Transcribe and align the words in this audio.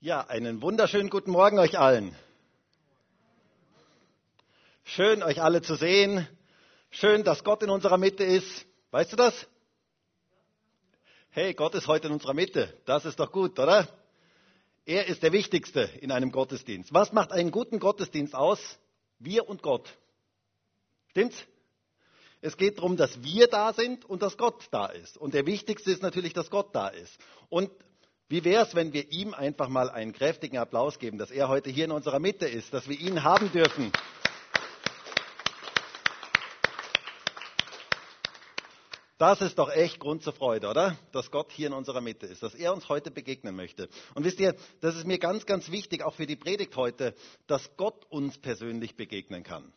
Ja, 0.00 0.20
einen 0.20 0.62
wunderschönen 0.62 1.10
guten 1.10 1.32
Morgen 1.32 1.58
euch 1.58 1.76
allen. 1.76 2.14
Schön, 4.84 5.24
euch 5.24 5.42
alle 5.42 5.60
zu 5.60 5.74
sehen. 5.74 6.24
Schön, 6.88 7.24
dass 7.24 7.42
Gott 7.42 7.64
in 7.64 7.70
unserer 7.70 7.98
Mitte 7.98 8.22
ist. 8.22 8.64
Weißt 8.92 9.10
du 9.12 9.16
das? 9.16 9.34
Hey, 11.30 11.52
Gott 11.52 11.74
ist 11.74 11.88
heute 11.88 12.06
in 12.06 12.12
unserer 12.12 12.32
Mitte. 12.32 12.72
Das 12.84 13.06
ist 13.06 13.18
doch 13.18 13.32
gut, 13.32 13.58
oder? 13.58 13.88
Er 14.86 15.06
ist 15.06 15.24
der 15.24 15.32
Wichtigste 15.32 15.90
in 16.00 16.12
einem 16.12 16.30
Gottesdienst. 16.30 16.94
Was 16.94 17.12
macht 17.12 17.32
einen 17.32 17.50
guten 17.50 17.80
Gottesdienst 17.80 18.36
aus? 18.36 18.78
Wir 19.18 19.48
und 19.48 19.62
Gott. 19.62 19.88
Stimmt's? 21.10 21.44
Es 22.40 22.56
geht 22.56 22.78
darum, 22.78 22.96
dass 22.96 23.20
wir 23.24 23.48
da 23.48 23.72
sind 23.72 24.04
und 24.04 24.22
dass 24.22 24.36
Gott 24.36 24.68
da 24.70 24.86
ist. 24.86 25.18
Und 25.18 25.34
der 25.34 25.44
Wichtigste 25.44 25.90
ist 25.90 26.02
natürlich, 26.02 26.34
dass 26.34 26.50
Gott 26.50 26.72
da 26.72 26.86
ist. 26.86 27.18
Und 27.48 27.72
wie 28.28 28.44
wäre 28.44 28.66
es, 28.66 28.74
wenn 28.74 28.92
wir 28.92 29.10
ihm 29.10 29.32
einfach 29.32 29.68
mal 29.68 29.88
einen 29.88 30.12
kräftigen 30.12 30.58
Applaus 30.58 30.98
geben, 30.98 31.16
dass 31.16 31.30
er 31.30 31.48
heute 31.48 31.70
hier 31.70 31.86
in 31.86 31.92
unserer 31.92 32.18
Mitte 32.18 32.46
ist, 32.46 32.74
dass 32.74 32.86
wir 32.86 32.98
ihn 32.98 33.24
haben 33.24 33.50
dürfen? 33.52 33.90
Das 39.16 39.40
ist 39.40 39.58
doch 39.58 39.70
echt 39.70 39.98
Grund 39.98 40.22
zur 40.22 40.32
Freude, 40.32 40.68
oder? 40.68 40.96
Dass 41.10 41.30
Gott 41.30 41.50
hier 41.50 41.66
in 41.68 41.72
unserer 41.72 42.00
Mitte 42.00 42.26
ist, 42.26 42.42
dass 42.42 42.54
er 42.54 42.72
uns 42.72 42.88
heute 42.88 43.10
begegnen 43.10 43.56
möchte. 43.56 43.88
Und 44.14 44.24
wisst 44.24 44.38
ihr, 44.38 44.54
das 44.80 44.94
ist 44.94 45.06
mir 45.06 45.18
ganz, 45.18 45.44
ganz 45.44 45.72
wichtig, 45.72 46.04
auch 46.04 46.14
für 46.14 46.26
die 46.26 46.36
Predigt 46.36 46.76
heute, 46.76 47.14
dass 47.48 47.76
Gott 47.76 48.04
uns 48.10 48.38
persönlich 48.38 48.94
begegnen 48.94 49.42
kann 49.42 49.72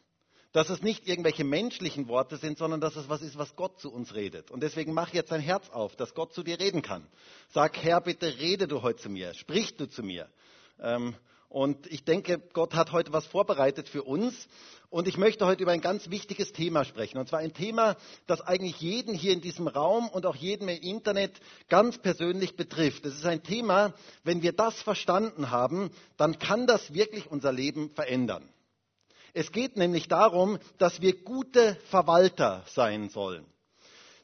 dass 0.52 0.70
es 0.70 0.82
nicht 0.82 1.08
irgendwelche 1.08 1.44
menschlichen 1.44 2.08
Worte 2.08 2.38
sind, 2.38 2.58
sondern 2.58 2.82
dass 2.82 2.96
es 2.96 3.10
was 3.10 3.22
ist, 3.22 3.38
was 3.38 3.56
Gott 3.56 3.80
zu 3.80 3.92
uns 3.92 4.14
redet. 4.14 4.52
Und 4.52 4.62
deswegen 4.62 4.94
mach 4.94 5.14
jetzt 5.14 5.32
dein 5.32 5.42
Herz 5.42 5.70
auf, 5.70 5.96
dass 5.96 6.14
Gott 6.14 6.34
zu 6.34 6.44
dir 6.44 6.60
reden 6.60 6.82
kann. 6.82 7.08
Sag, 7.54 7.78
Herr, 7.82 8.02
bitte 8.02 8.40
rede 8.40 8.68
du 8.68 8.82
heute 8.82 9.02
zu 9.02 9.10
mir, 9.10 9.34
sprich 9.34 9.78
du 9.78 9.88
zu 9.88 10.04
mir. 10.04 10.28
Ähm, 10.80 11.16
und 11.48 11.86
ich 11.88 12.06
denke, 12.06 12.40
Gott 12.54 12.74
hat 12.76 12.94
heute 12.94 13.12
was 13.12 13.26
vorbereitet 13.26 13.90
für 13.90 14.04
uns. 14.04 14.48
Und 14.90 15.08
ich 15.08 15.18
möchte 15.18 15.46
heute 15.46 15.64
über 15.64 15.74
ein 15.74 15.82
ganz 15.82 16.10
wichtiges 16.10 16.54
Thema 16.54 16.86
sprechen. 16.86 17.18
Und 17.18 17.28
zwar 17.28 17.40
ein 17.40 17.54
Thema, 17.54 17.98
das 18.26 18.42
eigentlich 18.42 18.80
jeden 18.80 19.14
hier 19.14 19.34
in 19.34 19.42
diesem 19.42 19.68
Raum 19.68 20.08
und 20.08 20.26
auch 20.26 20.36
jeden 20.36 20.70
im 20.70 20.82
Internet 20.82 21.40
ganz 21.68 21.98
persönlich 21.98 22.56
betrifft. 22.56 23.06
Es 23.06 23.16
ist 23.16 23.26
ein 23.26 23.44
Thema, 23.44 23.94
wenn 24.24 24.42
wir 24.42 24.54
das 24.54 24.82
verstanden 24.82 25.50
haben, 25.50 25.92
dann 26.16 26.40
kann 26.40 26.68
das 26.68 26.94
wirklich 26.94 27.30
unser 27.30 27.52
Leben 27.52 27.90
verändern. 27.92 28.50
Es 29.34 29.52
geht 29.52 29.78
nämlich 29.78 30.08
darum, 30.08 30.60
dass 30.78 31.02
wir 31.02 31.22
gute 31.24 31.76
Verwalter 31.90 32.64
sein 32.68 33.10
sollen. 33.10 33.46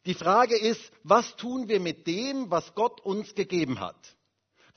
Die 0.05 0.13
Frage 0.13 0.57
ist, 0.57 0.81
was 1.03 1.35
tun 1.35 1.67
wir 1.67 1.79
mit 1.79 2.07
dem, 2.07 2.49
was 2.49 2.73
Gott 2.75 3.01
uns 3.01 3.35
gegeben 3.35 3.79
hat? 3.79 3.97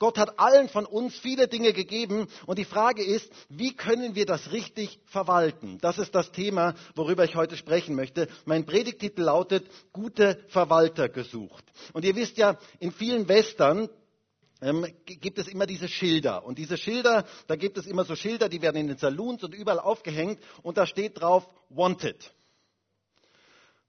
Gott 0.01 0.17
hat 0.17 0.39
allen 0.39 0.67
von 0.67 0.87
uns 0.87 1.15
viele 1.15 1.47
Dinge 1.47 1.73
gegeben 1.73 2.27
und 2.47 2.57
die 2.57 2.65
Frage 2.65 3.03
ist, 3.03 3.31
wie 3.49 3.75
können 3.75 4.15
wir 4.15 4.25
das 4.25 4.51
richtig 4.51 4.99
verwalten? 5.05 5.77
Das 5.79 5.99
ist 5.99 6.15
das 6.15 6.31
Thema, 6.31 6.73
worüber 6.95 7.23
ich 7.23 7.35
heute 7.35 7.55
sprechen 7.55 7.95
möchte. 7.95 8.27
Mein 8.45 8.65
Predigtitel 8.65 9.21
lautet 9.21 9.69
Gute 9.93 10.43
Verwalter 10.47 11.07
gesucht. 11.07 11.63
Und 11.93 12.03
ihr 12.03 12.15
wisst 12.15 12.37
ja, 12.37 12.57
in 12.79 12.91
vielen 12.91 13.29
Western 13.29 13.89
ähm, 14.61 14.85
gibt 15.05 15.39
es 15.39 15.47
immer 15.47 15.65
diese 15.65 15.87
Schilder. 15.87 16.45
Und 16.45 16.57
diese 16.57 16.77
Schilder, 16.77 17.25
da 17.47 17.55
gibt 17.55 17.77
es 17.77 17.87
immer 17.87 18.05
so 18.05 18.15
Schilder, 18.15 18.47
die 18.47 18.61
werden 18.61 18.77
in 18.77 18.87
den 18.87 18.97
Saloons 18.97 19.43
und 19.43 19.53
überall 19.53 19.79
aufgehängt 19.79 20.39
und 20.61 20.77
da 20.77 20.85
steht 20.85 21.19
drauf 21.19 21.47
Wanted. 21.69 22.31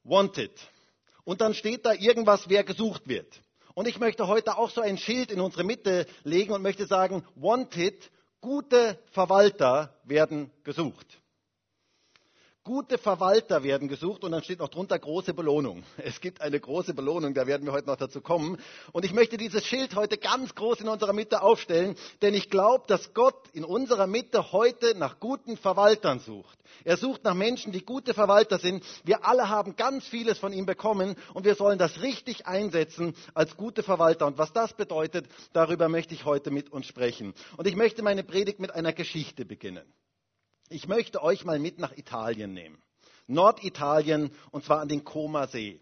Wanted. 0.03 0.53
Und 1.25 1.41
dann 1.41 1.55
steht 1.55 1.87
da 1.87 1.93
irgendwas, 1.93 2.49
wer 2.49 2.65
gesucht 2.65 3.07
wird. 3.07 3.43
Und 3.75 3.87
ich 3.87 3.99
möchte 3.99 4.27
heute 4.27 4.59
auch 4.59 4.71
so 4.71 4.81
ein 4.81 4.99
Schild 4.99 5.31
in 5.31 5.41
unsere 5.41 5.65
Mitte 5.65 6.07
legen 6.25 6.53
und 6.53 6.63
möchte 6.63 6.87
sagen, 6.87 7.25
Wanted, 7.37 8.11
gute 8.41 8.99
Verwalter 9.13 9.97
werden 10.05 10.51
gesucht. 10.65 11.22
Gute 12.65 12.97
Verwalter 12.97 13.65
werden 13.65 13.89
gesucht 13.89 14.23
und 14.23 14.31
dann 14.31 14.45
steht 14.45 14.61
noch 14.61 14.69
drunter 14.69 14.97
große 14.97 15.35
Belohnung. 15.35 15.83
Es 15.97 16.21
gibt 16.21 16.41
eine 16.41 16.61
große 16.61 16.95
Belohnung, 16.95 17.35
da 17.35 17.49
werden 17.49 17.67
wir 17.67 17.73
heute 17.73 17.89
noch 17.89 17.97
dazu 17.97 18.21
kommen. 18.21 18.57
Und 18.93 19.05
ich 19.05 19.13
möchte 19.13 19.37
dieses 19.37 19.67
Schild 19.67 19.97
heute 19.97 20.17
ganz 20.17 20.55
groß 20.55 20.81
in 20.81 20.87
unserer 20.87 21.13
Mitte 21.13 21.43
aufstellen, 21.43 21.97
denn 22.23 22.35
ich 22.35 22.51
glaube, 22.51 22.85
dass 22.87 23.15
Gott 23.15 23.49
in 23.53 23.65
unserer 23.65 24.07
Mitte 24.07 24.53
heute 24.53 24.97
nach 24.97 25.19
guten 25.19 25.57
Verwaltern 25.57 26.21
sucht. 26.21 26.57
Er 26.85 26.97
sucht 26.97 27.25
nach 27.25 27.35
Menschen, 27.35 27.73
die 27.73 27.85
gute 27.85 28.15
Verwalter 28.15 28.61
sind. 28.61 28.85
Wir 29.03 29.27
alle 29.27 29.49
haben 29.49 29.75
ganz 29.75 30.07
vieles 30.07 30.39
von 30.39 30.53
ihm 30.53 30.65
bekommen 30.65 31.17
und 31.35 31.45
wir 31.45 31.57
sollen 31.57 31.81
das 31.81 32.01
richtig 32.01 32.47
einsetzen 32.47 33.17
als 33.35 33.57
gute 33.57 33.83
Verwalter. 33.83 34.25
Und 34.29 34.39
was 34.39 34.53
das 34.53 34.73
bedeutet, 34.73 35.27
darüber 35.53 35.89
möchte 35.89 36.15
ich 36.15 36.25
heute 36.25 36.53
mit 36.53 36.71
uns 36.71 36.87
sprechen. 36.87 37.35
Und 37.57 37.67
ich 37.67 37.75
möchte 37.75 38.05
meine 38.05 38.23
Predigt 38.23 38.61
mit 38.61 38.73
einer 38.73 38.93
Geschichte 38.93 39.45
beginnen. 39.45 39.83
Ich 40.73 40.89
möchte 40.89 41.23
euch 41.23 41.45
mal 41.45 41.59
mit 41.59 41.79
nach 41.79 41.95
Italien 41.99 42.55
nehmen. 42.55 42.83
Norditalien 43.27 44.31
und 44.53 44.65
zwar 44.65 44.81
an 44.81 44.89
den 44.89 45.05
Comasee. 45.05 45.81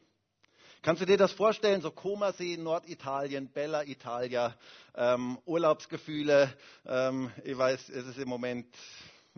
Kannst 0.83 1.01
du 1.01 1.07
dir 1.07 1.17
das 1.17 1.31
vorstellen? 1.31 1.81
So 1.81 1.93
Comasee, 1.93 2.57
Norditalien, 2.57 3.49
Bella 3.53 3.85
Italia, 3.85 4.57
ähm, 4.97 5.39
Urlaubsgefühle. 5.45 6.53
Ähm, 6.87 7.31
ich 7.45 7.57
weiß, 7.57 7.89
es 7.89 8.07
ist 8.07 8.19
im 8.19 8.29
Moment 8.29 8.67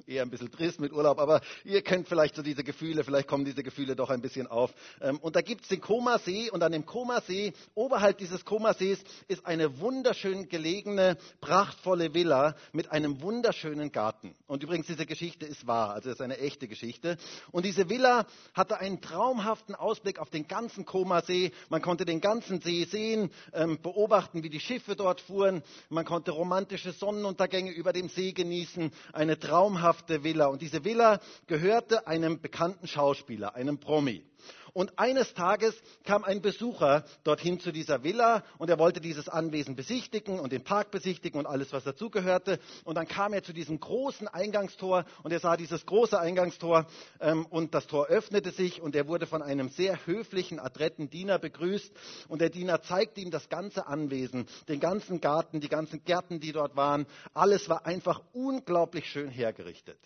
eher 0.07 0.23
ein 0.23 0.31
bisschen 0.31 0.51
trist 0.51 0.81
mit 0.81 0.93
Urlaub, 0.93 1.19
aber 1.19 1.41
ihr 1.65 1.83
kennt 1.83 2.09
vielleicht 2.09 2.35
so 2.35 2.43
diese 2.43 2.65
Gefühle, 2.65 3.05
vielleicht 3.05 3.29
kommen 3.29 3.45
diese 3.45 3.63
Gefühle 3.63 3.95
doch 3.95 4.11
ein 4.11 4.23
bisschen 4.23 4.47
auf. 4.47 4.73
Ähm, 5.01 5.19
und 5.19 5.37
da 5.37 5.43
gibt 5.43 5.63
es 5.63 5.69
den 5.69 5.81
Komasee 5.81 6.51
und 6.51 6.63
an 6.63 6.73
dem 6.73 6.87
Komasee, 6.87 7.53
oberhalb 7.75 8.19
dieses 8.19 8.45
Komasees, 8.45 9.01
ist 9.29 9.45
eine 9.47 9.81
wunderschön 9.81 10.49
gelegene, 10.49 11.19
prachtvolle 11.41 12.15
Villa 12.15 12.57
mit 12.73 12.91
einem 12.91 13.21
wunderschönen 13.21 13.93
Garten. 13.93 14.35
Und 14.47 14.63
übrigens, 14.63 14.87
diese 14.87 15.07
Geschichte 15.07 15.47
ist 15.47 15.67
wahr, 15.67 15.91
also 15.91 16.09
es 16.09 16.17
ist 16.17 16.23
eine 16.23 16.39
echte 16.39 16.69
Geschichte. 16.69 17.19
Und 17.51 17.67
diese 17.67 17.89
Villa 17.89 18.27
hatte 18.55 18.79
einen 18.79 19.01
traumhaften 19.01 19.75
Ausblick 19.75 20.19
auf 20.19 20.31
den 20.31 20.49
ganzen 20.49 20.87
Komasee. 20.87 21.53
Man 21.69 21.83
konnte 21.83 22.05
den 22.05 22.21
ganzen 22.21 22.61
See 22.61 22.85
sehen, 22.85 23.31
ähm, 23.53 23.79
beobachten, 23.83 24.43
wie 24.43 24.51
die 24.51 24.61
Schiffe 24.61 24.97
dort 24.97 25.21
fuhren. 25.21 25.63
Man 25.91 26.05
konnte 26.05 26.31
romantische 26.31 26.93
Sonnenuntergänge 26.93 27.73
über 27.73 27.93
dem 27.93 28.09
See 28.09 28.33
genießen. 28.33 28.91
Eine 29.13 29.39
traumhafte 29.39 29.83
traumhafte 29.93 30.25
Villa. 30.25 30.47
Und 30.47 30.63
diese 30.63 30.85
Villa 30.85 31.21
gehörte 31.47 32.07
einem 32.07 32.41
bekannten 32.41 32.87
Schauspieler, 32.87 33.55
einem 33.55 33.79
Promi. 33.79 34.25
Und 34.73 34.99
eines 34.99 35.35
Tages 35.35 35.75
kam 36.05 36.25
ein 36.25 36.41
Besucher 36.41 37.05
dorthin 37.25 37.61
zu 37.61 37.73
dieser 37.73 38.03
Villa 38.05 38.43
und 38.59 38.71
er 38.71 38.79
wollte 38.79 39.01
dieses 39.01 39.29
Anwesen 39.29 39.77
besichtigen 39.77 40.41
und 40.41 40.53
den 40.53 40.65
Park 40.65 40.91
besichtigen 40.91 41.39
und 41.39 41.47
alles, 41.47 41.73
was 41.73 41.85
dazugehörte. 41.85 42.59
Und 42.85 42.95
dann 42.95 43.07
kam 43.07 43.35
er 43.35 43.43
zu 43.43 43.53
diesem 43.53 43.79
großen 43.79 44.29
Eingangstor 44.29 45.05
und 45.23 45.33
er 45.33 45.41
sah 45.41 45.57
dieses 45.57 45.85
große 45.85 46.19
Eingangstor 46.19 46.87
ähm, 47.21 47.45
und 47.47 47.75
das 47.75 47.87
Tor 47.87 48.07
öffnete 48.07 48.51
sich 48.51 48.81
und 48.81 48.97
er 48.97 49.09
wurde 49.09 49.27
von 49.27 49.43
einem 49.43 49.69
sehr 49.69 50.07
höflichen, 50.07 50.59
adretten 50.59 51.11
Diener 51.11 51.39
begrüßt. 51.39 51.93
Und 52.29 52.41
der 52.41 52.51
Diener 52.51 52.83
zeigte 52.83 53.21
ihm 53.21 53.31
das 53.31 53.49
ganze 53.49 53.87
Anwesen, 53.87 54.47
den 54.69 54.81
ganzen 54.81 55.21
Garten, 55.21 55.61
die 55.61 55.69
ganzen 55.69 56.03
Gärten, 56.05 56.41
die 56.41 56.53
dort 56.53 56.77
waren. 56.77 57.07
Alles 57.35 57.69
war 57.69 57.85
einfach 57.85 58.23
unglaublich 58.33 59.07
schön 59.07 59.29
hergerichtet. 59.29 59.99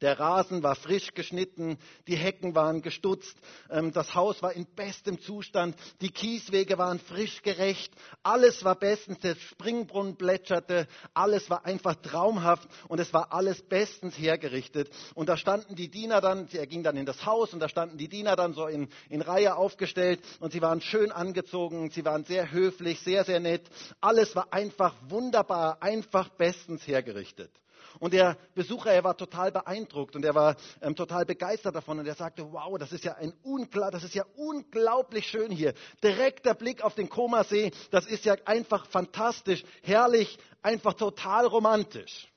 Der 0.00 0.18
Rasen 0.18 0.62
war 0.62 0.74
frisch 0.74 1.14
geschnitten, 1.14 1.78
die 2.06 2.16
Hecken 2.16 2.54
waren 2.54 2.82
gestutzt, 2.82 3.36
ähm, 3.70 3.92
das 3.92 4.14
Haus 4.14 4.42
war 4.42 4.52
in 4.52 4.66
bestem 4.66 5.20
Zustand, 5.20 5.76
die 6.00 6.10
Kieswege 6.10 6.78
waren 6.78 6.98
frisch 6.98 7.42
gerecht, 7.42 7.92
alles 8.22 8.64
war 8.64 8.74
bestens, 8.74 9.18
der 9.20 9.36
Springbrunnen 9.36 10.16
plätscherte, 10.16 10.88
alles 11.12 11.48
war 11.50 11.64
einfach 11.64 11.94
traumhaft 11.96 12.68
und 12.88 13.00
es 13.00 13.12
war 13.12 13.32
alles 13.32 13.62
bestens 13.62 14.18
hergerichtet. 14.18 14.90
Und 15.14 15.28
da 15.28 15.36
standen 15.36 15.74
die 15.74 15.90
Diener 15.90 16.20
dann, 16.20 16.48
er 16.52 16.66
ging 16.66 16.82
dann 16.82 16.96
in 16.96 17.06
das 17.06 17.24
Haus 17.26 17.52
und 17.52 17.60
da 17.60 17.68
standen 17.68 17.98
die 17.98 18.08
Diener 18.08 18.36
dann 18.36 18.54
so 18.54 18.66
in, 18.66 18.88
in 19.08 19.22
Reihe 19.22 19.56
aufgestellt 19.56 20.20
und 20.40 20.52
sie 20.52 20.62
waren 20.62 20.80
schön 20.80 21.12
angezogen, 21.12 21.90
sie 21.90 22.04
waren 22.04 22.24
sehr 22.24 22.50
höflich, 22.50 23.00
sehr, 23.00 23.24
sehr 23.24 23.40
nett. 23.40 23.62
Alles 24.00 24.34
war 24.34 24.52
einfach 24.52 24.94
wunderbar, 25.08 25.82
einfach 25.82 26.28
bestens 26.30 26.86
hergerichtet. 26.86 27.50
Und 28.00 28.12
der 28.12 28.36
Besucher, 28.54 28.92
er 28.92 29.04
war 29.04 29.16
total 29.16 29.52
beeindruckt 29.52 30.16
und 30.16 30.24
er 30.24 30.34
war 30.34 30.56
ähm, 30.80 30.96
total 30.96 31.24
begeistert 31.24 31.74
davon 31.74 31.98
und 31.98 32.06
er 32.06 32.14
sagte, 32.14 32.52
wow, 32.52 32.76
das 32.78 32.92
ist 32.92 33.04
ja 33.04 33.14
ein 33.14 33.32
unklar, 33.42 33.90
das 33.90 34.04
ist 34.04 34.14
ja 34.14 34.24
unglaublich 34.36 35.26
schön 35.26 35.50
hier. 35.50 35.74
Direkter 36.02 36.54
Blick 36.54 36.82
auf 36.82 36.94
den 36.94 37.08
Komasee, 37.08 37.70
das 37.90 38.06
ist 38.06 38.24
ja 38.24 38.36
einfach 38.44 38.86
fantastisch, 38.86 39.64
herrlich, 39.82 40.38
einfach 40.62 40.94
total 40.94 41.46
romantisch. 41.46 42.28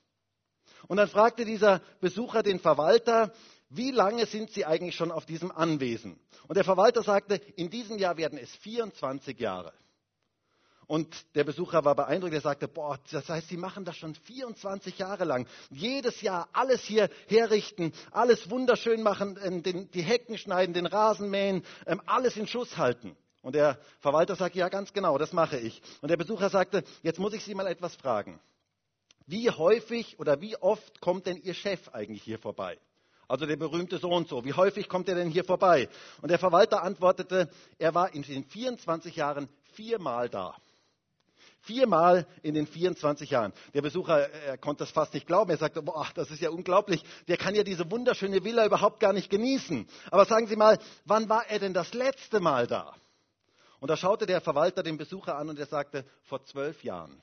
Und 0.86 0.96
dann 0.96 1.08
fragte 1.08 1.44
dieser 1.44 1.80
Besucher 2.00 2.42
den 2.42 2.60
Verwalter, 2.60 3.32
wie 3.70 3.90
lange 3.90 4.26
sind 4.26 4.50
Sie 4.50 4.64
eigentlich 4.64 4.94
schon 4.94 5.10
auf 5.10 5.26
diesem 5.26 5.50
Anwesen? 5.50 6.18
Und 6.46 6.56
der 6.56 6.64
Verwalter 6.64 7.02
sagte, 7.02 7.34
in 7.56 7.68
diesem 7.68 7.98
Jahr 7.98 8.16
werden 8.16 8.38
es 8.38 8.50
24 8.56 9.38
Jahre. 9.38 9.74
Und 10.88 11.36
der 11.36 11.44
Besucher 11.44 11.84
war 11.84 11.94
beeindruckt. 11.94 12.32
Er 12.32 12.40
sagte, 12.40 12.66
boah, 12.66 12.98
das 13.10 13.28
heißt, 13.28 13.48
Sie 13.48 13.58
machen 13.58 13.84
das 13.84 13.96
schon 13.98 14.14
24 14.14 14.98
Jahre 14.98 15.24
lang. 15.24 15.46
Jedes 15.70 16.22
Jahr 16.22 16.48
alles 16.54 16.82
hier 16.82 17.10
herrichten, 17.28 17.92
alles 18.10 18.50
wunderschön 18.50 19.02
machen, 19.02 19.38
ähm, 19.44 19.62
die 19.62 20.02
Hecken 20.02 20.38
schneiden, 20.38 20.72
den 20.72 20.86
Rasen 20.86 21.28
mähen, 21.28 21.62
ähm, 21.86 22.00
alles 22.06 22.38
in 22.38 22.46
Schuss 22.46 22.78
halten. 22.78 23.14
Und 23.42 23.54
der 23.54 23.78
Verwalter 24.00 24.34
sagte, 24.34 24.58
ja, 24.58 24.70
ganz 24.70 24.94
genau, 24.94 25.18
das 25.18 25.34
mache 25.34 25.58
ich. 25.58 25.82
Und 26.00 26.08
der 26.08 26.16
Besucher 26.16 26.48
sagte, 26.48 26.82
jetzt 27.02 27.18
muss 27.18 27.34
ich 27.34 27.44
Sie 27.44 27.54
mal 27.54 27.66
etwas 27.66 27.94
fragen. 27.94 28.40
wie 29.26 29.50
häufig 29.50 30.18
oder 30.18 30.40
wie 30.40 30.56
oft 30.56 31.02
kommt 31.02 31.26
denn 31.26 31.36
Ihr 31.36 31.52
Chef 31.52 31.90
eigentlich 31.90 32.22
hier 32.22 32.38
vorbei? 32.38 32.78
Also 33.28 33.44
der 33.44 33.56
berühmte 33.56 33.98
so 33.98 34.08
und 34.08 34.26
so. 34.26 34.42
Wie 34.46 34.54
häufig 34.54 34.88
kommt 34.88 35.06
er 35.10 35.16
denn 35.16 35.28
hier 35.28 35.44
vorbei? 35.44 35.90
Und 36.22 36.30
der 36.30 36.38
Verwalter 36.38 36.82
antwortete, 36.82 37.50
er 37.76 37.94
war 37.94 38.14
in 38.14 38.22
den 38.22 38.44
24 38.44 39.16
Jahren 39.16 39.50
viermal 39.74 40.30
da. 40.30 40.56
Viermal 41.60 42.26
in 42.42 42.54
den 42.54 42.66
24 42.66 43.30
Jahren. 43.30 43.52
Der 43.74 43.82
Besucher, 43.82 44.30
er 44.30 44.58
konnte 44.58 44.84
das 44.84 44.90
fast 44.90 45.14
nicht 45.14 45.26
glauben. 45.26 45.50
Er 45.50 45.56
sagte, 45.56 45.82
boah, 45.82 46.06
das 46.14 46.30
ist 46.30 46.40
ja 46.40 46.50
unglaublich. 46.50 47.02
Der 47.26 47.36
kann 47.36 47.54
ja 47.54 47.62
diese 47.62 47.90
wunderschöne 47.90 48.44
Villa 48.44 48.64
überhaupt 48.64 49.00
gar 49.00 49.12
nicht 49.12 49.30
genießen. 49.30 49.86
Aber 50.10 50.24
sagen 50.24 50.46
Sie 50.46 50.56
mal, 50.56 50.78
wann 51.04 51.28
war 51.28 51.48
er 51.48 51.58
denn 51.58 51.74
das 51.74 51.92
letzte 51.94 52.40
Mal 52.40 52.66
da? 52.66 52.94
Und 53.80 53.88
da 53.90 53.96
schaute 53.96 54.26
der 54.26 54.40
Verwalter 54.40 54.82
den 54.82 54.96
Besucher 54.96 55.36
an 55.36 55.48
und 55.48 55.58
er 55.58 55.66
sagte, 55.66 56.04
vor 56.22 56.44
zwölf 56.44 56.82
Jahren. 56.82 57.22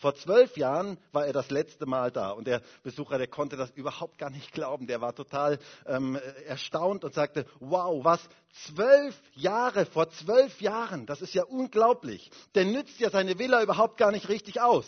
Vor 0.00 0.14
zwölf 0.14 0.56
Jahren 0.56 0.96
war 1.12 1.26
er 1.26 1.34
das 1.34 1.50
letzte 1.50 1.84
Mal 1.84 2.10
da 2.10 2.30
und 2.30 2.46
der 2.46 2.62
Besucher, 2.82 3.18
der 3.18 3.26
konnte 3.26 3.58
das 3.58 3.70
überhaupt 3.72 4.16
gar 4.16 4.30
nicht 4.30 4.50
glauben. 4.50 4.86
Der 4.86 5.02
war 5.02 5.14
total 5.14 5.58
ähm, 5.84 6.18
erstaunt 6.46 7.04
und 7.04 7.12
sagte, 7.12 7.44
wow, 7.58 8.02
was, 8.02 8.26
zwölf 8.64 9.14
Jahre, 9.34 9.84
vor 9.84 10.08
zwölf 10.08 10.58
Jahren, 10.62 11.04
das 11.04 11.20
ist 11.20 11.34
ja 11.34 11.44
unglaublich. 11.44 12.30
Der 12.54 12.64
nützt 12.64 12.98
ja 12.98 13.10
seine 13.10 13.38
Villa 13.38 13.62
überhaupt 13.62 13.98
gar 13.98 14.10
nicht 14.10 14.30
richtig 14.30 14.62
aus. 14.62 14.86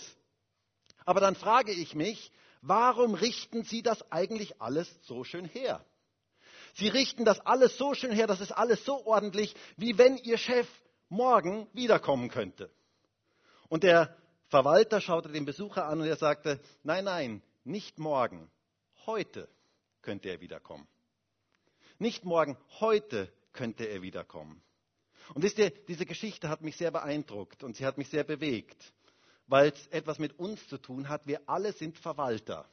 Aber 1.04 1.20
dann 1.20 1.34
frage 1.34 1.72
ich 1.72 1.94
mich, 1.94 2.32
warum 2.62 3.12
richten 3.12 3.64
Sie 3.64 3.82
das 3.82 4.10
eigentlich 4.10 4.62
alles 4.62 4.88
so 5.02 5.24
schön 5.24 5.44
her? 5.44 5.84
Sie 6.72 6.88
richten 6.88 7.26
das 7.26 7.38
alles 7.40 7.76
so 7.76 7.92
schön 7.92 8.12
her, 8.12 8.26
das 8.26 8.40
ist 8.40 8.52
alles 8.52 8.82
so 8.86 9.04
ordentlich, 9.04 9.54
wie 9.76 9.98
wenn 9.98 10.16
Ihr 10.16 10.38
Chef 10.38 10.66
morgen 11.10 11.68
wiederkommen 11.74 12.30
könnte. 12.30 12.70
Und 13.68 13.82
der 13.82 14.16
Verwalter 14.52 15.00
schaute 15.00 15.30
den 15.30 15.46
Besucher 15.46 15.86
an 15.86 16.02
und 16.02 16.06
er 16.06 16.16
sagte, 16.16 16.60
nein, 16.82 17.04
nein, 17.04 17.42
nicht 17.64 17.98
morgen, 17.98 18.50
heute 19.06 19.48
könnte 20.02 20.28
er 20.28 20.42
wiederkommen. 20.42 20.86
Nicht 21.98 22.26
morgen, 22.26 22.58
heute 22.78 23.32
könnte 23.54 23.86
er 23.86 24.02
wiederkommen. 24.02 24.60
Und 25.32 25.42
wisst 25.42 25.56
ihr, 25.56 25.70
diese 25.70 26.04
Geschichte 26.04 26.50
hat 26.50 26.60
mich 26.60 26.76
sehr 26.76 26.90
beeindruckt 26.90 27.64
und 27.64 27.78
sie 27.78 27.86
hat 27.86 27.96
mich 27.96 28.10
sehr 28.10 28.24
bewegt, 28.24 28.92
weil 29.46 29.68
es 29.68 29.86
etwas 29.86 30.18
mit 30.18 30.38
uns 30.38 30.68
zu 30.68 30.76
tun 30.76 31.08
hat. 31.08 31.26
Wir 31.26 31.40
alle 31.46 31.72
sind 31.72 31.96
Verwalter. 31.96 32.68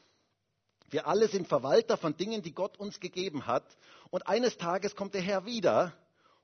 Wir 0.90 1.08
alle 1.08 1.30
sind 1.30 1.48
Verwalter 1.48 1.96
von 1.96 2.18
Dingen, 2.18 2.42
die 2.42 2.52
Gott 2.52 2.78
uns 2.78 3.00
gegeben 3.00 3.48
hat. 3.48 3.78
Und 4.10 4.28
eines 4.28 4.58
Tages 4.58 4.98
kommt 4.98 5.14
der 5.14 5.22
Herr 5.22 5.46
wieder 5.46 5.94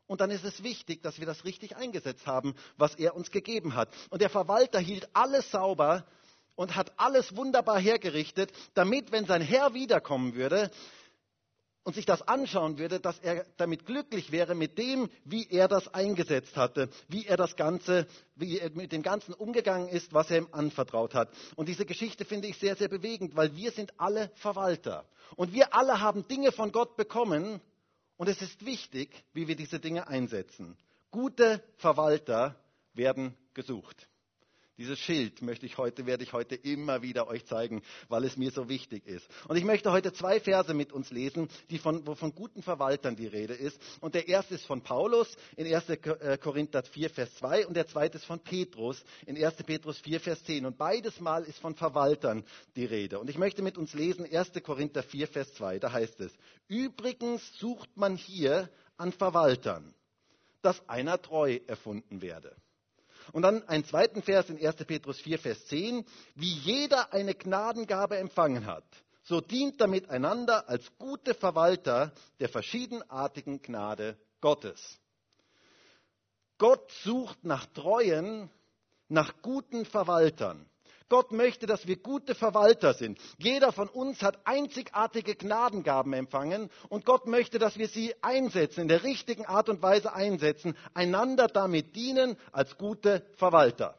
und 0.07 0.21
dann 0.21 0.31
ist 0.31 0.43
es 0.43 0.63
wichtig, 0.63 1.01
dass 1.01 1.19
wir 1.19 1.25
das 1.25 1.45
richtig 1.45 1.75
eingesetzt 1.75 2.27
haben, 2.27 2.55
was 2.77 2.95
er 2.95 3.15
uns 3.15 3.31
gegeben 3.31 3.75
hat. 3.75 3.89
Und 4.09 4.21
der 4.21 4.29
Verwalter 4.29 4.79
hielt 4.79 5.09
alles 5.13 5.49
sauber 5.51 6.05
und 6.55 6.75
hat 6.75 6.93
alles 6.97 7.35
wunderbar 7.35 7.79
hergerichtet, 7.79 8.51
damit, 8.73 9.11
wenn 9.11 9.25
sein 9.25 9.41
Herr 9.41 9.73
wiederkommen 9.73 10.35
würde 10.35 10.71
und 11.83 11.93
sich 11.93 12.05
das 12.05 12.27
anschauen 12.27 12.79
würde, 12.79 12.99
dass 12.99 13.19
er 13.19 13.45
damit 13.57 13.85
glücklich 13.85 14.31
wäre 14.31 14.55
mit 14.55 14.77
dem, 14.77 15.09
wie 15.23 15.47
er 15.49 15.67
das 15.67 15.93
eingesetzt 15.93 16.57
hatte, 16.57 16.89
wie 17.07 17.25
er 17.25 17.37
das 17.37 17.55
Ganze, 17.55 18.07
wie 18.35 18.59
er 18.59 18.71
mit 18.71 18.91
dem 18.91 19.03
Ganzen 19.03 19.33
umgegangen 19.33 19.87
ist, 19.87 20.11
was 20.13 20.31
er 20.31 20.39
ihm 20.39 20.47
anvertraut 20.51 21.13
hat. 21.13 21.29
Und 21.55 21.69
diese 21.69 21.85
Geschichte 21.85 22.25
finde 22.25 22.47
ich 22.47 22.57
sehr, 22.57 22.75
sehr 22.75 22.89
bewegend, 22.89 23.35
weil 23.35 23.55
wir 23.55 23.71
sind 23.71 23.93
alle 23.99 24.31
Verwalter. 24.35 25.05
Und 25.35 25.53
wir 25.53 25.75
alle 25.75 26.01
haben 26.01 26.27
Dinge 26.27 26.51
von 26.51 26.71
Gott 26.71 26.95
bekommen, 26.95 27.61
und 28.17 28.27
es 28.29 28.41
ist 28.41 28.65
wichtig, 28.65 29.23
wie 29.33 29.47
wir 29.47 29.55
diese 29.55 29.79
Dinge 29.79 30.07
einsetzen. 30.07 30.77
Gute 31.11 31.63
Verwalter 31.77 32.55
werden 32.93 33.35
gesucht. 33.53 34.07
Dieses 34.77 34.99
Schild 34.99 35.41
möchte 35.41 35.65
ich 35.65 35.77
heute, 35.77 36.05
werde 36.05 36.23
ich 36.23 36.33
heute 36.33 36.55
immer 36.55 37.01
wieder 37.01 37.27
euch 37.27 37.45
zeigen, 37.45 37.81
weil 38.09 38.25
es 38.25 38.35
mir 38.35 38.51
so 38.51 38.67
wichtig 38.67 39.07
ist. 39.07 39.25
Und 39.47 39.55
ich 39.55 39.63
möchte 39.63 39.89
heute 39.89 40.11
zwei 40.11 40.41
Verse 40.41 40.73
mit 40.73 40.91
uns 40.91 41.11
lesen, 41.11 41.47
die 41.69 41.77
von, 41.77 42.05
wo 42.05 42.15
von 42.15 42.35
guten 42.35 42.61
Verwaltern 42.61 43.15
die 43.15 43.27
Rede 43.27 43.53
ist. 43.53 43.79
Und 44.01 44.15
der 44.15 44.27
erste 44.27 44.55
ist 44.55 44.65
von 44.65 44.81
Paulus 44.81 45.37
in 45.55 45.73
1. 45.73 45.89
Äh, 45.89 46.37
Korinther 46.41 46.83
4, 46.83 47.09
Vers 47.09 47.35
2 47.35 47.67
und 47.67 47.75
der 47.75 47.87
zweite 47.87 48.17
ist 48.17 48.25
von 48.25 48.39
Petrus 48.41 49.01
in 49.25 49.41
1. 49.41 49.55
Petrus 49.63 49.97
4, 49.99 50.19
Vers 50.19 50.43
10. 50.43 50.65
Und 50.65 50.77
beides 50.77 51.21
Mal 51.21 51.45
ist 51.45 51.59
von 51.59 51.75
Verwaltern 51.75 52.43
die 52.75 52.85
Rede. 52.85 53.19
Und 53.19 53.29
ich 53.29 53.37
möchte 53.37 53.61
mit 53.61 53.77
uns 53.77 53.93
lesen 53.93 54.25
1. 54.29 54.51
Korinther 54.61 55.03
4, 55.03 55.29
Vers 55.29 55.53
2. 55.53 55.79
Da 55.79 55.93
heißt 55.93 56.19
es, 56.19 56.33
übrigens 56.67 57.57
sucht 57.59 57.95
man 57.95 58.17
hier 58.17 58.69
an 58.97 59.13
Verwaltern, 59.13 59.93
dass 60.61 60.87
einer 60.89 61.21
treu 61.21 61.59
erfunden 61.65 62.21
werde. 62.21 62.53
Und 63.31 63.41
dann 63.41 63.67
einen 63.67 63.85
zweiten 63.85 64.21
Vers 64.21 64.49
in 64.49 64.63
1. 64.63 64.75
Petrus 64.85 65.19
4, 65.19 65.39
Vers 65.39 65.65
10. 65.67 66.05
Wie 66.35 66.53
jeder 66.53 67.13
eine 67.13 67.33
Gnadengabe 67.33 68.17
empfangen 68.17 68.65
hat, 68.65 68.85
so 69.23 69.41
dient 69.41 69.81
damit 69.81 70.09
einander 70.09 70.69
als 70.69 70.85
gute 70.97 71.33
Verwalter 71.33 72.13
der 72.39 72.49
verschiedenartigen 72.49 73.61
Gnade 73.61 74.17
Gottes. 74.41 74.99
Gott 76.57 76.91
sucht 77.03 77.43
nach 77.43 77.65
treuen, 77.67 78.49
nach 79.09 79.33
guten 79.41 79.85
Verwaltern. 79.85 80.65
Gott 81.09 81.31
möchte, 81.31 81.67
dass 81.67 81.87
wir 81.87 81.97
gute 81.97 82.35
Verwalter 82.35 82.93
sind. 82.93 83.19
Jeder 83.37 83.71
von 83.71 83.87
uns 83.87 84.21
hat 84.21 84.39
einzigartige 84.45 85.35
Gnadengaben 85.35 86.13
empfangen 86.13 86.69
und 86.89 87.05
Gott 87.05 87.27
möchte, 87.27 87.59
dass 87.59 87.77
wir 87.77 87.87
sie 87.87 88.13
einsetzen, 88.21 88.81
in 88.81 88.87
der 88.87 89.03
richtigen 89.03 89.45
Art 89.45 89.69
und 89.69 89.81
Weise 89.81 90.13
einsetzen, 90.13 90.75
einander 90.93 91.47
damit 91.47 91.95
dienen 91.95 92.37
als 92.51 92.77
gute 92.77 93.25
Verwalter. 93.35 93.97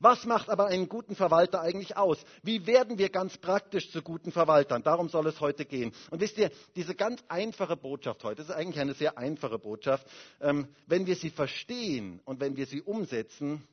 Was 0.00 0.24
macht 0.24 0.48
aber 0.48 0.66
einen 0.66 0.88
guten 0.88 1.14
Verwalter 1.14 1.60
eigentlich 1.60 1.96
aus? 1.96 2.18
Wie 2.42 2.66
werden 2.66 2.98
wir 2.98 3.08
ganz 3.08 3.38
praktisch 3.38 3.90
zu 3.90 4.02
guten 4.02 4.32
Verwaltern? 4.32 4.82
Darum 4.82 5.08
soll 5.08 5.26
es 5.26 5.40
heute 5.40 5.64
gehen. 5.64 5.92
Und 6.10 6.20
wisst 6.20 6.38
ihr, 6.38 6.50
diese 6.76 6.94
ganz 6.94 7.22
einfache 7.28 7.76
Botschaft 7.76 8.24
heute, 8.24 8.36
das 8.36 8.48
ist 8.48 8.54
eigentlich 8.54 8.80
eine 8.80 8.94
sehr 8.94 9.18
einfache 9.18 9.58
Botschaft, 9.58 10.06
ähm, 10.40 10.68
wenn 10.86 11.06
wir 11.06 11.16
sie 11.16 11.30
verstehen 11.30 12.20
und 12.24 12.40
wenn 12.40 12.56
wir 12.56 12.66
sie 12.66 12.82
umsetzen, 12.82 13.66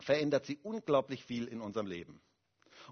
verändert 0.00 0.46
sie 0.46 0.58
unglaublich 0.62 1.24
viel 1.24 1.46
in 1.48 1.60
unserem 1.60 1.86
Leben. 1.86 2.20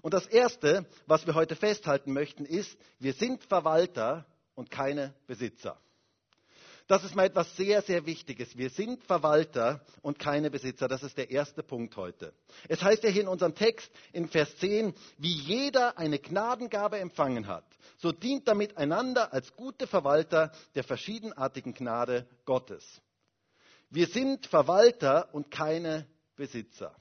Und 0.01 0.13
das 0.13 0.27
Erste, 0.27 0.85
was 1.05 1.25
wir 1.25 1.35
heute 1.35 1.55
festhalten 1.55 2.13
möchten, 2.13 2.45
ist, 2.45 2.77
wir 2.99 3.13
sind 3.13 3.43
Verwalter 3.43 4.25
und 4.55 4.69
keine 4.69 5.13
Besitzer. 5.25 5.79
Das 6.87 7.03
ist 7.03 7.15
mal 7.15 7.25
etwas 7.25 7.53
sehr, 7.57 7.81
sehr 7.81 8.05
Wichtiges. 8.05 8.57
Wir 8.57 8.69
sind 8.69 9.03
Verwalter 9.03 9.83
und 10.01 10.19
keine 10.19 10.49
Besitzer. 10.49 10.87
Das 10.87 11.03
ist 11.03 11.17
der 11.17 11.29
erste 11.29 11.61
Punkt 11.61 11.97
heute. 11.97 12.33
Es 12.69 12.81
heißt 12.81 13.03
ja 13.03 13.09
hier 13.09 13.23
in 13.23 13.27
unserem 13.27 13.55
Text 13.55 13.91
in 14.13 14.29
Vers 14.29 14.55
10, 14.57 14.93
wie 15.17 15.33
jeder 15.33 15.97
eine 15.97 16.17
Gnadengabe 16.17 16.99
empfangen 16.99 17.47
hat, 17.47 17.65
so 17.97 18.13
dient 18.13 18.47
damit 18.47 18.77
einander 18.77 19.33
als 19.33 19.53
gute 19.57 19.85
Verwalter 19.85 20.53
der 20.75 20.85
verschiedenartigen 20.85 21.73
Gnade 21.73 22.25
Gottes. 22.45 22.85
Wir 23.89 24.07
sind 24.07 24.47
Verwalter 24.47 25.33
und 25.33 25.51
keine 25.51 26.07
Besitzer. 26.37 26.95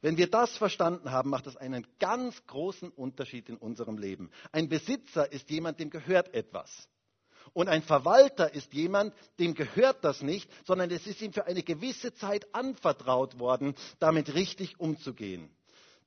Wenn 0.00 0.16
wir 0.16 0.28
das 0.28 0.56
verstanden 0.56 1.10
haben, 1.10 1.30
macht 1.30 1.46
das 1.46 1.56
einen 1.56 1.86
ganz 1.98 2.46
großen 2.46 2.90
Unterschied 2.90 3.48
in 3.48 3.56
unserem 3.56 3.96
Leben. 3.98 4.30
Ein 4.52 4.68
Besitzer 4.68 5.32
ist 5.32 5.48
jemand, 5.50 5.80
dem 5.80 5.90
gehört 5.90 6.34
etwas. 6.34 6.88
Und 7.54 7.68
ein 7.68 7.82
Verwalter 7.82 8.52
ist 8.52 8.74
jemand, 8.74 9.14
dem 9.38 9.54
gehört 9.54 10.04
das 10.04 10.22
nicht, 10.22 10.50
sondern 10.66 10.90
es 10.90 11.06
ist 11.06 11.22
ihm 11.22 11.32
für 11.32 11.46
eine 11.46 11.62
gewisse 11.62 12.12
Zeit 12.14 12.54
anvertraut 12.54 13.38
worden, 13.38 13.74
damit 13.98 14.34
richtig 14.34 14.78
umzugehen. 14.78 15.50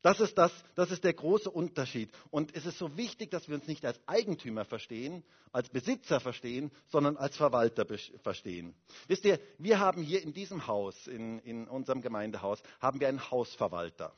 Das 0.01 0.19
ist, 0.19 0.37
das, 0.37 0.51
das 0.75 0.89
ist 0.89 1.03
der 1.03 1.13
große 1.13 1.49
Unterschied. 1.49 2.09
Und 2.31 2.55
es 2.55 2.65
ist 2.65 2.79
so 2.79 2.97
wichtig, 2.97 3.29
dass 3.29 3.47
wir 3.47 3.55
uns 3.55 3.67
nicht 3.67 3.85
als 3.85 3.99
Eigentümer 4.07 4.65
verstehen, 4.65 5.23
als 5.51 5.69
Besitzer 5.69 6.19
verstehen, 6.19 6.71
sondern 6.87 7.17
als 7.17 7.37
Verwalter 7.37 7.85
verstehen. 8.23 8.73
Wisst 9.07 9.25
ihr, 9.25 9.39
wir 9.59 9.79
haben 9.79 10.01
hier 10.01 10.23
in 10.23 10.33
diesem 10.33 10.65
Haus, 10.65 11.07
in, 11.07 11.39
in 11.39 11.67
unserem 11.67 12.01
Gemeindehaus, 12.01 12.63
haben 12.79 12.99
wir 12.99 13.09
einen 13.09 13.29
Hausverwalter. 13.29 14.13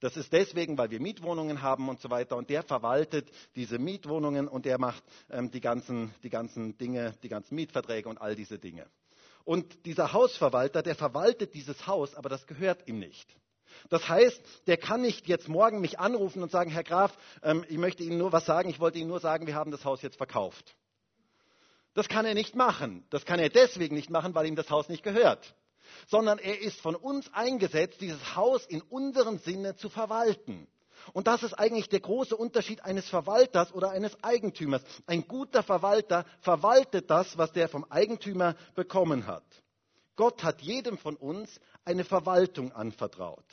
Das 0.00 0.16
ist 0.16 0.32
deswegen, 0.32 0.76
weil 0.78 0.90
wir 0.90 1.00
Mietwohnungen 1.00 1.62
haben 1.62 1.88
und 1.88 2.00
so 2.00 2.10
weiter. 2.10 2.36
Und 2.36 2.50
der 2.50 2.62
verwaltet 2.62 3.30
diese 3.54 3.78
Mietwohnungen 3.78 4.48
und 4.48 4.64
der 4.64 4.78
macht 4.78 5.02
ähm, 5.30 5.50
die, 5.50 5.60
ganzen, 5.60 6.14
die 6.22 6.30
ganzen 6.30 6.76
Dinge, 6.78 7.14
die 7.22 7.28
ganzen 7.28 7.54
Mietverträge 7.54 8.08
und 8.08 8.18
all 8.18 8.34
diese 8.34 8.58
Dinge. 8.58 8.86
Und 9.44 9.86
dieser 9.86 10.12
Hausverwalter, 10.12 10.82
der 10.82 10.94
verwaltet 10.94 11.54
dieses 11.54 11.86
Haus, 11.86 12.14
aber 12.14 12.28
das 12.28 12.46
gehört 12.46 12.86
ihm 12.88 12.98
nicht. 12.98 13.34
Das 13.88 14.08
heißt, 14.08 14.40
der 14.66 14.76
kann 14.76 15.02
nicht 15.02 15.26
jetzt 15.28 15.48
morgen 15.48 15.80
mich 15.80 15.98
anrufen 15.98 16.42
und 16.42 16.50
sagen, 16.50 16.70
Herr 16.70 16.84
Graf, 16.84 17.16
ähm, 17.42 17.64
ich 17.68 17.78
möchte 17.78 18.02
Ihnen 18.02 18.18
nur 18.18 18.32
was 18.32 18.46
sagen, 18.46 18.70
ich 18.70 18.80
wollte 18.80 18.98
Ihnen 18.98 19.08
nur 19.08 19.20
sagen, 19.20 19.46
wir 19.46 19.54
haben 19.54 19.70
das 19.70 19.84
Haus 19.84 20.02
jetzt 20.02 20.16
verkauft. 20.16 20.76
Das 21.94 22.08
kann 22.08 22.24
er 22.24 22.34
nicht 22.34 22.54
machen. 22.54 23.04
Das 23.10 23.24
kann 23.24 23.40
er 23.40 23.48
deswegen 23.48 23.96
nicht 23.96 24.10
machen, 24.10 24.34
weil 24.34 24.46
ihm 24.46 24.56
das 24.56 24.70
Haus 24.70 24.88
nicht 24.88 25.02
gehört. 25.02 25.54
Sondern 26.06 26.38
er 26.38 26.60
ist 26.60 26.80
von 26.80 26.94
uns 26.94 27.32
eingesetzt, 27.34 28.00
dieses 28.00 28.36
Haus 28.36 28.64
in 28.66 28.80
unserem 28.80 29.38
Sinne 29.38 29.74
zu 29.74 29.88
verwalten. 29.88 30.68
Und 31.12 31.26
das 31.26 31.42
ist 31.42 31.54
eigentlich 31.54 31.88
der 31.88 32.00
große 32.00 32.36
Unterschied 32.36 32.84
eines 32.84 33.08
Verwalters 33.08 33.72
oder 33.72 33.90
eines 33.90 34.22
Eigentümers. 34.22 34.82
Ein 35.06 35.26
guter 35.26 35.62
Verwalter 35.62 36.26
verwaltet 36.40 37.10
das, 37.10 37.38
was 37.38 37.52
der 37.52 37.68
vom 37.68 37.84
Eigentümer 37.90 38.54
bekommen 38.74 39.26
hat. 39.26 39.44
Gott 40.14 40.44
hat 40.44 40.60
jedem 40.60 40.98
von 40.98 41.16
uns 41.16 41.60
eine 41.84 42.04
Verwaltung 42.04 42.72
anvertraut. 42.72 43.44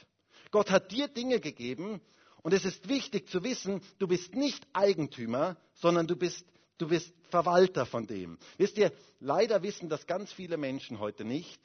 Gott 0.52 0.72
hat 0.72 0.92
dir 0.92 1.08
Dinge 1.08 1.40
gegeben 1.40 2.02
Und 2.44 2.54
es 2.54 2.64
ist 2.64 2.88
wichtig 2.88 3.28
zu 3.28 3.44
wissen, 3.44 3.82
du 4.00 4.08
bist 4.08 4.34
nicht 4.34 4.66
Eigentümer, 4.72 5.58
sondern 5.74 6.08
du 6.08 6.16
bist, 6.16 6.46
du 6.78 6.88
bist 6.88 7.14
Verwalter 7.30 7.86
von 7.86 8.08
dem. 8.08 8.38
Wisst 8.58 8.78
ihr, 8.78 8.94
leider 9.20 9.64
wissen 9.64 9.90
das 9.90 10.08
ganz 10.08 10.32
viele 10.32 10.56
Menschen 10.56 11.00
heute 11.00 11.26
nicht. 11.26 11.60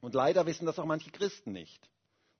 Und 0.00 0.14
leider 0.14 0.46
wissen 0.46 0.66
das 0.66 0.78
auch 0.78 0.86
manche 0.86 1.10
Christen 1.10 1.52
nicht 1.52 1.88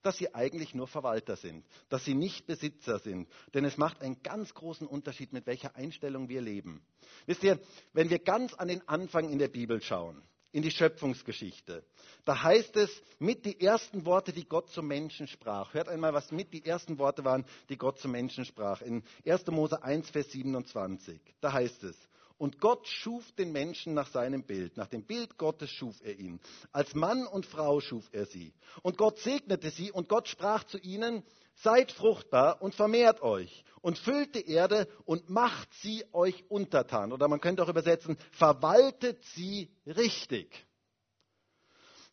dass 0.03 0.17
sie 0.17 0.35
eigentlich 0.35 0.75
nur 0.75 0.87
Verwalter 0.87 1.37
sind, 1.37 1.65
dass 1.87 2.03
sie 2.03 2.13
nicht 2.13 2.45
Besitzer 2.45 2.99
sind. 2.99 3.27
Denn 3.53 3.63
es 3.63 3.77
macht 3.77 4.01
einen 4.01 4.21
ganz 4.21 4.53
großen 4.53 4.85
Unterschied, 4.85 5.31
mit 5.31 5.47
welcher 5.47 5.75
Einstellung 5.77 6.27
wir 6.27 6.41
leben. 6.41 6.85
Wisst 7.25 7.41
ihr, 7.43 7.57
wenn 7.93 8.09
wir 8.09 8.19
ganz 8.19 8.53
an 8.53 8.67
den 8.67 8.85
Anfang 8.87 9.29
in 9.29 9.39
der 9.39 9.47
Bibel 9.47 9.81
schauen, 9.81 10.21
in 10.53 10.61
die 10.61 10.71
Schöpfungsgeschichte. 10.71 11.83
Da 12.23 12.41
heißt 12.41 12.77
es 12.77 12.89
mit 13.19 13.45
die 13.45 13.59
ersten 13.59 14.05
Worte, 14.05 14.31
die 14.31 14.45
Gott 14.45 14.69
zum 14.69 14.87
Menschen 14.87 15.27
sprach. 15.27 15.73
Hört 15.73 15.89
einmal, 15.89 16.13
was 16.13 16.31
mit 16.31 16.53
die 16.53 16.65
ersten 16.65 16.97
Worte 16.97 17.25
waren, 17.25 17.43
die 17.67 17.77
Gott 17.77 17.99
zum 17.99 18.11
Menschen 18.11 18.45
sprach. 18.45 18.81
In 18.81 19.03
1. 19.25 19.47
Mose 19.47 19.83
1, 19.83 20.09
Vers 20.11 20.31
27. 20.31 21.19
Da 21.41 21.51
heißt 21.51 21.83
es, 21.83 21.97
und 22.37 22.59
Gott 22.59 22.87
schuf 22.87 23.31
den 23.33 23.51
Menschen 23.51 23.93
nach 23.93 24.09
seinem 24.09 24.43
Bild. 24.43 24.77
Nach 24.77 24.87
dem 24.87 25.03
Bild 25.03 25.37
Gottes 25.37 25.69
schuf 25.71 25.95
er 26.03 26.17
ihn. 26.17 26.39
Als 26.71 26.93
Mann 26.93 27.25
und 27.25 27.45
Frau 27.45 27.79
schuf 27.79 28.09
er 28.11 28.25
sie. 28.25 28.53
Und 28.81 28.97
Gott 28.97 29.19
segnete 29.19 29.69
sie 29.69 29.91
und 29.91 30.09
Gott 30.09 30.27
sprach 30.27 30.63
zu 30.65 30.77
ihnen, 30.77 31.23
seid 31.55 31.91
fruchtbar 31.91 32.61
und 32.61 32.75
vermehrt 32.75 33.21
euch 33.21 33.63
und 33.81 33.97
füllt 33.97 34.35
die 34.35 34.49
Erde 34.49 34.87
und 35.05 35.29
macht 35.29 35.73
sie 35.81 36.05
euch 36.13 36.43
untertan. 36.49 37.11
Oder 37.11 37.27
man 37.27 37.41
könnte 37.41 37.63
auch 37.63 37.69
übersetzen, 37.69 38.17
verwaltet 38.31 39.23
sie 39.35 39.69
richtig. 39.85 40.65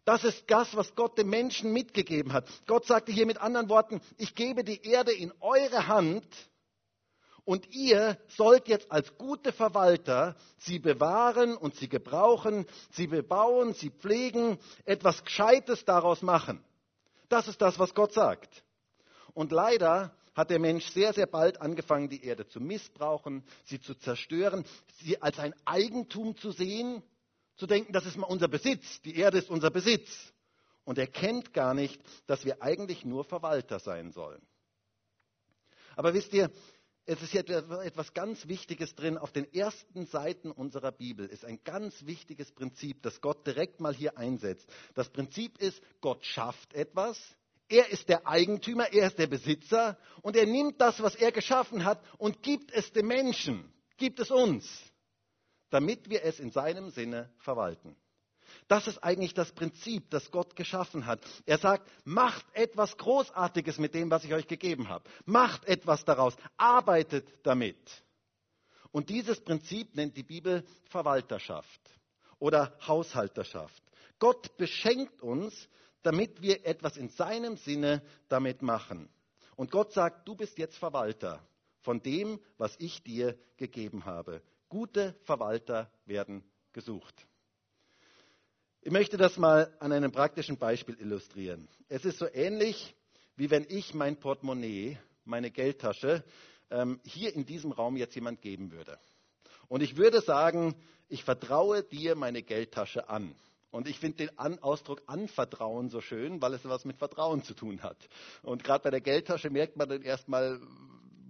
Das 0.05 0.25
ist 0.25 0.45
das, 0.51 0.75
was 0.77 0.95
Gott 0.95 1.19
dem 1.19 1.29
Menschen 1.29 1.73
mitgegeben 1.73 2.33
hat. 2.33 2.49
Gott 2.67 2.87
sagte 2.87 3.13
hier 3.13 3.27
mit 3.27 3.39
anderen 3.39 3.69
Worten, 3.69 4.01
ich 4.17 4.35
gebe 4.35 4.65
die 4.65 4.83
Erde 4.83 5.13
in 5.13 5.33
eure 5.41 5.87
Hand 5.87 6.27
und 7.45 7.69
ihr 7.75 8.19
sollt 8.29 8.69
jetzt 8.69 8.91
als 8.91 9.17
gute 9.17 9.53
Verwalter 9.53 10.37
sie 10.59 10.79
bewahren 10.79 11.57
und 11.57 11.75
sie 11.77 11.89
gebrauchen, 11.89 12.67
sie 12.93 13.07
bebauen, 13.07 13.75
sie 13.75 13.91
pflegen, 13.91 14.59
etwas 14.85 15.25
Gescheites 15.25 15.85
daraus 15.85 16.23
machen. 16.23 16.65
Das 17.29 17.47
ist 17.47 17.61
das, 17.61 17.79
was 17.79 17.95
Gott 17.95 18.13
sagt. 18.13 18.65
Und 19.35 19.53
leider 19.53 20.15
hat 20.35 20.51
der 20.51 20.59
Mensch 20.59 20.87
sehr, 20.91 21.13
sehr 21.13 21.27
bald 21.27 21.61
angefangen, 21.61 22.09
die 22.09 22.25
Erde 22.25 22.47
zu 22.47 22.61
missbrauchen, 22.61 23.45
sie 23.65 23.81
zu 23.81 23.95
zerstören, 23.95 24.65
sie 25.03 25.21
als 25.21 25.39
ein 25.39 25.55
Eigentum 25.65 26.37
zu 26.37 26.53
sehen, 26.53 27.03
zu 27.57 27.67
denken, 27.67 27.93
das 27.93 28.07
ist 28.07 28.17
mal 28.17 28.27
unser 28.27 28.49
Besitz, 28.49 29.03
die 29.03 29.17
Erde 29.17 29.39
ist 29.39 29.51
unser 29.51 29.71
Besitz. 29.71 30.33
Und 30.85 30.99
er 30.99 31.07
kennt 31.07 31.53
gar 31.53 31.75
nicht, 31.75 32.01
dass 32.27 32.45
wir 32.45 32.63
eigentlich 32.63 33.05
nur 33.05 33.25
Verwalter 33.25 33.79
sein 33.79 34.13
sollen. 34.13 34.41
Aber 35.95 36.15
wisst 36.15 36.33
ihr, 36.33 36.51
es 37.05 37.21
ist 37.23 37.33
hier 37.33 37.47
etwas 37.49 38.15
ganz 38.15 38.47
Wichtiges 38.47 38.95
drin. 38.95 39.19
Auf 39.19 39.33
den 39.33 39.53
ersten 39.53 40.07
Seiten 40.07 40.51
unserer 40.51 40.93
Bibel 40.93 41.27
ist 41.27 41.45
ein 41.45 41.63
ganz 41.65 42.07
wichtiges 42.07 42.53
Prinzip, 42.53 43.03
das 43.03 43.21
Gott 43.21 43.47
direkt 43.47 43.81
mal 43.81 43.95
hier 43.95 44.17
einsetzt. 44.17 44.69
Das 44.95 45.09
Prinzip 45.11 45.59
ist, 45.59 45.83
Gott 46.01 46.25
schafft 46.25 46.73
etwas, 46.73 47.19
er 47.71 47.89
ist 47.89 48.09
der 48.09 48.27
Eigentümer, 48.27 48.93
er 48.93 49.07
ist 49.07 49.19
der 49.19 49.29
Besitzer 49.29 49.97
und 50.23 50.37
er 50.37 50.47
nimmt 50.47 50.81
das, 50.81 51.01
was 51.03 51.15
er 51.15 51.33
geschaffen 51.33 51.85
hat 51.85 52.03
und 52.19 52.43
gibt 52.43 52.73
es 52.73 52.93
dem 52.93 53.07
Menschen, 53.07 53.73
gibt 53.97 54.21
es 54.21 54.31
uns, 54.31 54.69
damit 55.71 56.11
wir 56.11 56.25
es 56.25 56.41
in 56.41 56.51
seinem 56.51 56.91
Sinne 56.91 57.33
verwalten. 57.39 57.97
Das 58.67 58.89
ist 58.89 58.99
eigentlich 58.99 59.35
das 59.35 59.53
Prinzip, 59.53 60.11
das 60.11 60.31
Gott 60.33 60.57
geschaffen 60.57 61.07
hat. 61.07 61.21
Er 61.47 61.59
sagt, 61.59 61.89
macht 62.05 62.45
etwas 62.53 62.97
Großartiges 62.97 63.79
mit 63.79 63.95
dem, 63.95 64.11
was 64.11 64.25
ich 64.25 64.35
euch 64.35 64.49
gegeben 64.49 64.89
habe. 64.89 65.09
Macht 65.25 65.65
etwas 65.67 66.05
daraus. 66.05 66.35
Arbeitet 66.57 67.29
damit. 67.45 67.79
Und 68.91 69.09
dieses 69.09 69.41
Prinzip 69.41 69.95
nennt 69.95 70.17
die 70.17 70.25
Bibel 70.25 70.65
Verwalterschaft 70.89 71.81
oder 72.41 72.77
Haushalterschaft. 72.87 73.83
Gott 74.19 74.57
beschenkt 74.57 75.23
uns, 75.23 75.69
damit 76.03 76.43
wir 76.43 76.67
etwas 76.67 76.97
in 76.97 77.09
seinem 77.09 77.57
Sinne 77.57 78.03
damit 78.29 78.63
machen. 78.63 79.09
Und 79.57 79.71
Gott 79.71 79.93
sagt, 79.93 80.27
du 80.27 80.35
bist 80.35 80.59
jetzt 80.59 80.77
Verwalter 80.77 81.47
von 81.81 82.03
dem, 82.03 82.41
was 82.57 82.75
ich 82.79 83.03
dir 83.03 83.39
gegeben 83.57 84.05
habe. 84.05 84.43
Gute 84.69 85.15
Verwalter 85.25 85.91
werden 86.07 86.45
gesucht. 86.73 87.27
Ich 88.83 88.93
möchte 88.93 89.19
das 89.19 89.37
mal 89.37 89.77
an 89.81 89.93
einem 89.93 90.13
praktischen 90.13 90.57
Beispiel 90.57 90.97
illustrieren. 90.99 91.69
Es 91.89 92.05
ist 92.05 92.19
so 92.19 92.27
ähnlich, 92.33 92.95
wie 93.37 93.51
wenn 93.51 93.67
ich 93.69 93.93
mein 93.93 94.17
Portemonnaie, 94.19 94.99
meine 95.25 95.51
Geldtasche, 95.51 96.25
ähm, 96.71 97.01
hier 97.05 97.35
in 97.35 97.45
diesem 97.45 97.73
Raum 97.73 97.97
jetzt 97.97 98.15
jemand 98.15 98.41
geben 98.41 98.73
würde. 98.73 98.99
Und 99.69 99.83
ich 99.83 99.97
würde 99.97 100.21
sagen, 100.21 100.75
ich 101.09 101.25
vertraue 101.25 101.83
dir 101.83 102.15
meine 102.15 102.43
Geldtasche 102.43 103.09
an. 103.09 103.35
Und 103.71 103.89
ich 103.89 103.99
finde 103.99 104.19
den 104.19 104.39
an 104.39 104.59
Ausdruck 104.59 105.03
anvertrauen 105.07 105.89
so 105.91 106.01
schön, 106.01 106.43
weil 106.43 106.55
es 106.55 106.65
was 106.65 106.85
mit 106.85 106.99
Vertrauen 106.99 107.43
zu 107.43 107.55
tun 107.55 107.83
hat. 107.83 107.97
Und 108.43 108.65
gerade 108.65 108.85
bei 108.85 108.91
der 108.91 109.01
Geldtasche 109.01 109.51
merkt 109.51 109.77
man 109.77 109.89
dann 109.89 110.03
erstmal, 110.03 110.61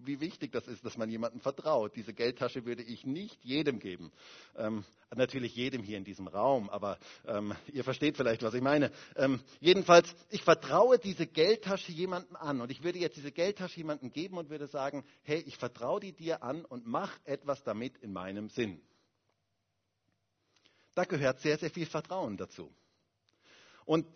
wie 0.04 0.20
wichtig 0.20 0.52
das 0.52 0.66
ist, 0.66 0.84
dass 0.84 0.96
man 0.96 1.10
jemandem 1.10 1.40
vertraut. 1.40 1.94
Diese 1.96 2.12
Geldtasche 2.12 2.64
würde 2.64 2.82
ich 2.82 3.04
nicht 3.04 3.44
jedem 3.44 3.78
geben. 3.78 4.12
Ähm, 4.56 4.84
natürlich 5.14 5.54
jedem 5.54 5.82
hier 5.82 5.98
in 5.98 6.04
diesem 6.04 6.28
Raum, 6.28 6.70
aber 6.70 6.98
ähm, 7.26 7.54
ihr 7.72 7.84
versteht 7.84 8.16
vielleicht, 8.16 8.42
was 8.42 8.54
ich 8.54 8.62
meine. 8.62 8.90
Ähm, 9.16 9.40
jedenfalls, 9.60 10.14
ich 10.30 10.42
vertraue 10.42 10.98
diese 10.98 11.26
Geldtasche 11.26 11.92
jemandem 11.92 12.36
an 12.36 12.60
und 12.60 12.70
ich 12.70 12.82
würde 12.82 12.98
jetzt 12.98 13.16
diese 13.16 13.32
Geldtasche 13.32 13.78
jemandem 13.78 14.12
geben 14.12 14.38
und 14.38 14.50
würde 14.50 14.66
sagen, 14.66 15.04
hey, 15.22 15.42
ich 15.46 15.56
vertraue 15.56 16.00
die 16.00 16.12
dir 16.12 16.42
an 16.42 16.64
und 16.64 16.86
mach 16.86 17.12
etwas 17.24 17.62
damit 17.62 17.96
in 17.98 18.12
meinem 18.12 18.48
Sinn. 18.48 18.80
Da 21.00 21.04
gehört 21.06 21.40
sehr, 21.40 21.56
sehr 21.56 21.70
viel 21.70 21.86
Vertrauen 21.86 22.36
dazu. 22.36 22.70
Und 23.86 24.06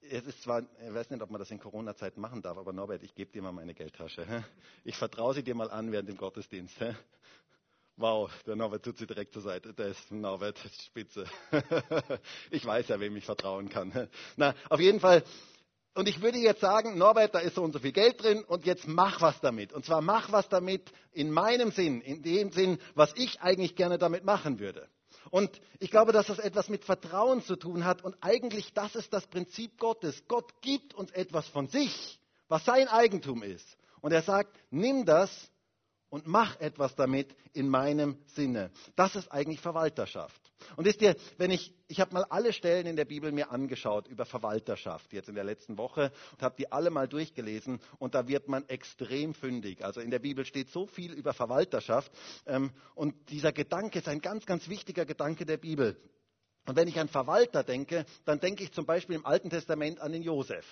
es 0.00 0.24
ist 0.24 0.40
zwar, 0.40 0.60
ich 0.60 0.94
weiß 0.94 1.10
nicht, 1.10 1.20
ob 1.20 1.30
man 1.30 1.40
das 1.40 1.50
in 1.50 1.58
Corona-Zeiten 1.58 2.20
machen 2.20 2.42
darf, 2.42 2.56
aber 2.56 2.72
Norbert, 2.72 3.02
ich 3.02 3.12
gebe 3.12 3.32
dir 3.32 3.42
mal 3.42 3.50
meine 3.50 3.74
Geldtasche. 3.74 4.44
Ich 4.84 4.94
vertraue 4.96 5.34
sie 5.34 5.42
dir 5.42 5.56
mal 5.56 5.68
an 5.72 5.90
während 5.90 6.08
dem 6.08 6.16
Gottesdienst. 6.16 6.76
Wow, 7.96 8.30
der 8.46 8.54
Norbert 8.54 8.84
tut 8.84 8.98
sie 8.98 9.06
direkt 9.08 9.32
zur 9.32 9.42
Seite. 9.42 9.74
Der 9.74 9.88
ist 9.88 10.12
Norbert, 10.12 10.60
spitze. 10.84 11.24
Ich 12.52 12.64
weiß 12.64 12.86
ja, 12.86 13.00
wem 13.00 13.16
ich 13.16 13.24
vertrauen 13.24 13.68
kann. 13.68 14.08
Na, 14.36 14.54
auf 14.68 14.78
jeden 14.78 15.00
Fall. 15.00 15.24
Und 15.94 16.08
ich 16.08 16.22
würde 16.22 16.38
jetzt 16.38 16.60
sagen, 16.60 16.96
Norbert, 16.98 17.34
da 17.34 17.40
ist 17.40 17.56
so 17.56 17.64
und 17.64 17.72
so 17.72 17.80
viel 17.80 17.90
Geld 17.90 18.22
drin 18.22 18.44
und 18.44 18.64
jetzt 18.64 18.86
mach 18.86 19.20
was 19.20 19.40
damit. 19.40 19.72
Und 19.72 19.84
zwar 19.84 20.02
mach 20.02 20.30
was 20.30 20.48
damit 20.48 20.92
in 21.10 21.32
meinem 21.32 21.72
Sinn, 21.72 22.00
in 22.00 22.22
dem 22.22 22.52
Sinn, 22.52 22.78
was 22.94 23.12
ich 23.16 23.40
eigentlich 23.40 23.74
gerne 23.74 23.98
damit 23.98 24.24
machen 24.24 24.60
würde. 24.60 24.88
Und 25.30 25.60
ich 25.78 25.90
glaube, 25.90 26.12
dass 26.12 26.26
das 26.26 26.38
etwas 26.38 26.68
mit 26.68 26.84
Vertrauen 26.84 27.42
zu 27.42 27.56
tun 27.56 27.84
hat. 27.84 28.02
Und 28.02 28.16
eigentlich 28.20 28.72
das 28.72 28.94
ist 28.94 29.12
das 29.12 29.26
Prinzip 29.26 29.78
Gottes. 29.78 30.24
Gott 30.28 30.60
gibt 30.60 30.94
uns 30.94 31.10
etwas 31.12 31.48
von 31.48 31.66
sich, 31.68 32.18
was 32.48 32.64
sein 32.64 32.88
Eigentum 32.88 33.42
ist. 33.42 33.76
Und 34.00 34.12
er 34.12 34.22
sagt, 34.22 34.58
nimm 34.70 35.04
das 35.06 35.50
und 36.14 36.28
mach 36.28 36.60
etwas 36.60 36.94
damit 36.94 37.34
in 37.54 37.68
meinem 37.68 38.16
Sinne. 38.26 38.70
Das 38.94 39.16
ist 39.16 39.32
eigentlich 39.32 39.58
Verwalterschaft. 39.58 40.40
Und 40.76 40.84
wisst 40.84 41.02
ihr, 41.02 41.16
wenn 41.38 41.50
ich, 41.50 41.74
ich 41.88 41.98
habe 41.98 42.14
mal 42.14 42.22
alle 42.30 42.52
Stellen 42.52 42.86
in 42.86 42.94
der 42.94 43.04
Bibel 43.04 43.32
mir 43.32 43.50
angeschaut 43.50 44.06
über 44.06 44.24
Verwalterschaft, 44.24 45.12
jetzt 45.12 45.28
in 45.28 45.34
der 45.34 45.42
letzten 45.42 45.76
Woche, 45.76 46.12
und 46.30 46.42
habe 46.42 46.54
die 46.56 46.70
alle 46.70 46.90
mal 46.90 47.08
durchgelesen 47.08 47.80
und 47.98 48.14
da 48.14 48.28
wird 48.28 48.46
man 48.46 48.64
extrem 48.68 49.34
fündig. 49.34 49.84
Also 49.84 50.00
in 50.00 50.12
der 50.12 50.20
Bibel 50.20 50.44
steht 50.44 50.70
so 50.70 50.86
viel 50.86 51.12
über 51.12 51.34
Verwalterschaft 51.34 52.12
ähm, 52.46 52.70
und 52.94 53.30
dieser 53.30 53.50
Gedanke 53.50 53.98
ist 53.98 54.06
ein 54.06 54.20
ganz, 54.20 54.46
ganz 54.46 54.68
wichtiger 54.68 55.06
Gedanke 55.06 55.44
der 55.44 55.56
Bibel. 55.56 56.00
Und 56.64 56.76
wenn 56.76 56.86
ich 56.86 57.00
an 57.00 57.08
Verwalter 57.08 57.64
denke, 57.64 58.06
dann 58.24 58.38
denke 58.38 58.62
ich 58.62 58.70
zum 58.70 58.86
Beispiel 58.86 59.16
im 59.16 59.26
Alten 59.26 59.50
Testament 59.50 59.98
an 59.98 60.12
den 60.12 60.22
Josef. 60.22 60.64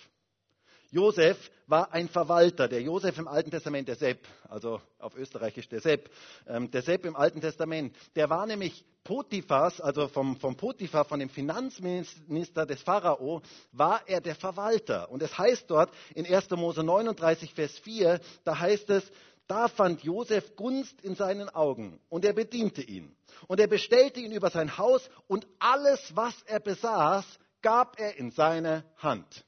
Josef 0.93 1.51
war 1.67 1.91
ein 1.95 2.07
Verwalter. 2.07 2.69
Der 2.69 2.83
Josef 2.83 3.17
im 3.17 3.27
Alten 3.27 3.51
Testament, 3.51 3.89
der 3.89 3.97
Sepp, 3.97 4.29
also 4.47 4.79
auf 4.99 5.17
Österreichisch 5.17 5.67
der 5.67 5.81
Sepp, 5.81 6.11
ähm, 6.47 6.71
der 6.71 6.83
Sepp 6.83 7.07
im 7.07 7.17
Alten 7.17 7.41
Testament, 7.41 7.97
der 8.15 8.29
war 8.29 8.47
nämlich 8.47 8.85
Potiphas, 9.03 9.81
also 9.81 10.07
vom, 10.07 10.37
vom 10.37 10.55
Potiphar, 10.55 11.07
von 11.07 11.19
dem 11.19 11.31
Finanzminister 11.31 12.67
des 12.67 12.83
Pharao, 12.83 13.41
war 13.73 14.03
er 14.07 14.21
der 14.21 14.35
Verwalter. 14.35 15.11
Und 15.11 15.23
es 15.23 15.37
heißt 15.37 15.65
dort 15.71 15.91
in 16.15 16.27
1. 16.27 16.51
Mose 16.51 16.85
39, 16.85 17.55
Vers 17.55 17.79
4, 17.79 18.21
da 18.45 18.59
heißt 18.59 18.91
es, 18.91 19.11
da 19.49 19.69
fand 19.69 20.03
Josef 20.03 20.57
Gunst 20.57 21.01
in 21.01 21.15
seinen 21.15 21.49
Augen 21.49 22.01
und 22.11 22.27
er 22.27 22.35
bediente 22.35 22.83
ihn. 22.83 23.17
Und 23.49 23.61
er 23.61 23.67
bestellte 23.67 24.21
ihn 24.21 24.33
über 24.33 24.51
sein 24.51 24.77
Haus 24.77 25.09
und 25.27 25.47
alles, 25.59 26.15
was 26.15 26.35
er 26.43 26.61
besaß, 26.61 27.25
gab 27.63 27.99
er 27.99 28.19
in 28.19 28.31
seine 28.31 28.85
Hand. 28.99 29.45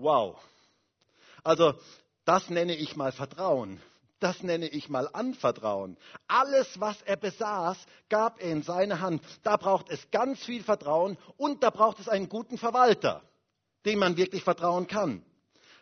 Wow. 0.00 0.36
Also 1.42 1.74
das 2.24 2.50
nenne 2.50 2.76
ich 2.76 2.94
mal 2.94 3.12
Vertrauen. 3.12 3.80
Das 4.20 4.42
nenne 4.42 4.68
ich 4.68 4.88
mal 4.88 5.08
Anvertrauen. 5.12 5.96
Alles, 6.26 6.80
was 6.80 7.00
er 7.02 7.16
besaß, 7.16 7.78
gab 8.08 8.40
er 8.40 8.50
in 8.50 8.62
seine 8.62 9.00
Hand. 9.00 9.22
Da 9.44 9.56
braucht 9.56 9.90
es 9.90 10.10
ganz 10.10 10.44
viel 10.44 10.62
Vertrauen 10.62 11.16
und 11.36 11.62
da 11.62 11.70
braucht 11.70 12.00
es 12.00 12.08
einen 12.08 12.28
guten 12.28 12.58
Verwalter, 12.58 13.22
dem 13.86 14.00
man 14.00 14.16
wirklich 14.16 14.42
vertrauen 14.42 14.88
kann. 14.88 15.24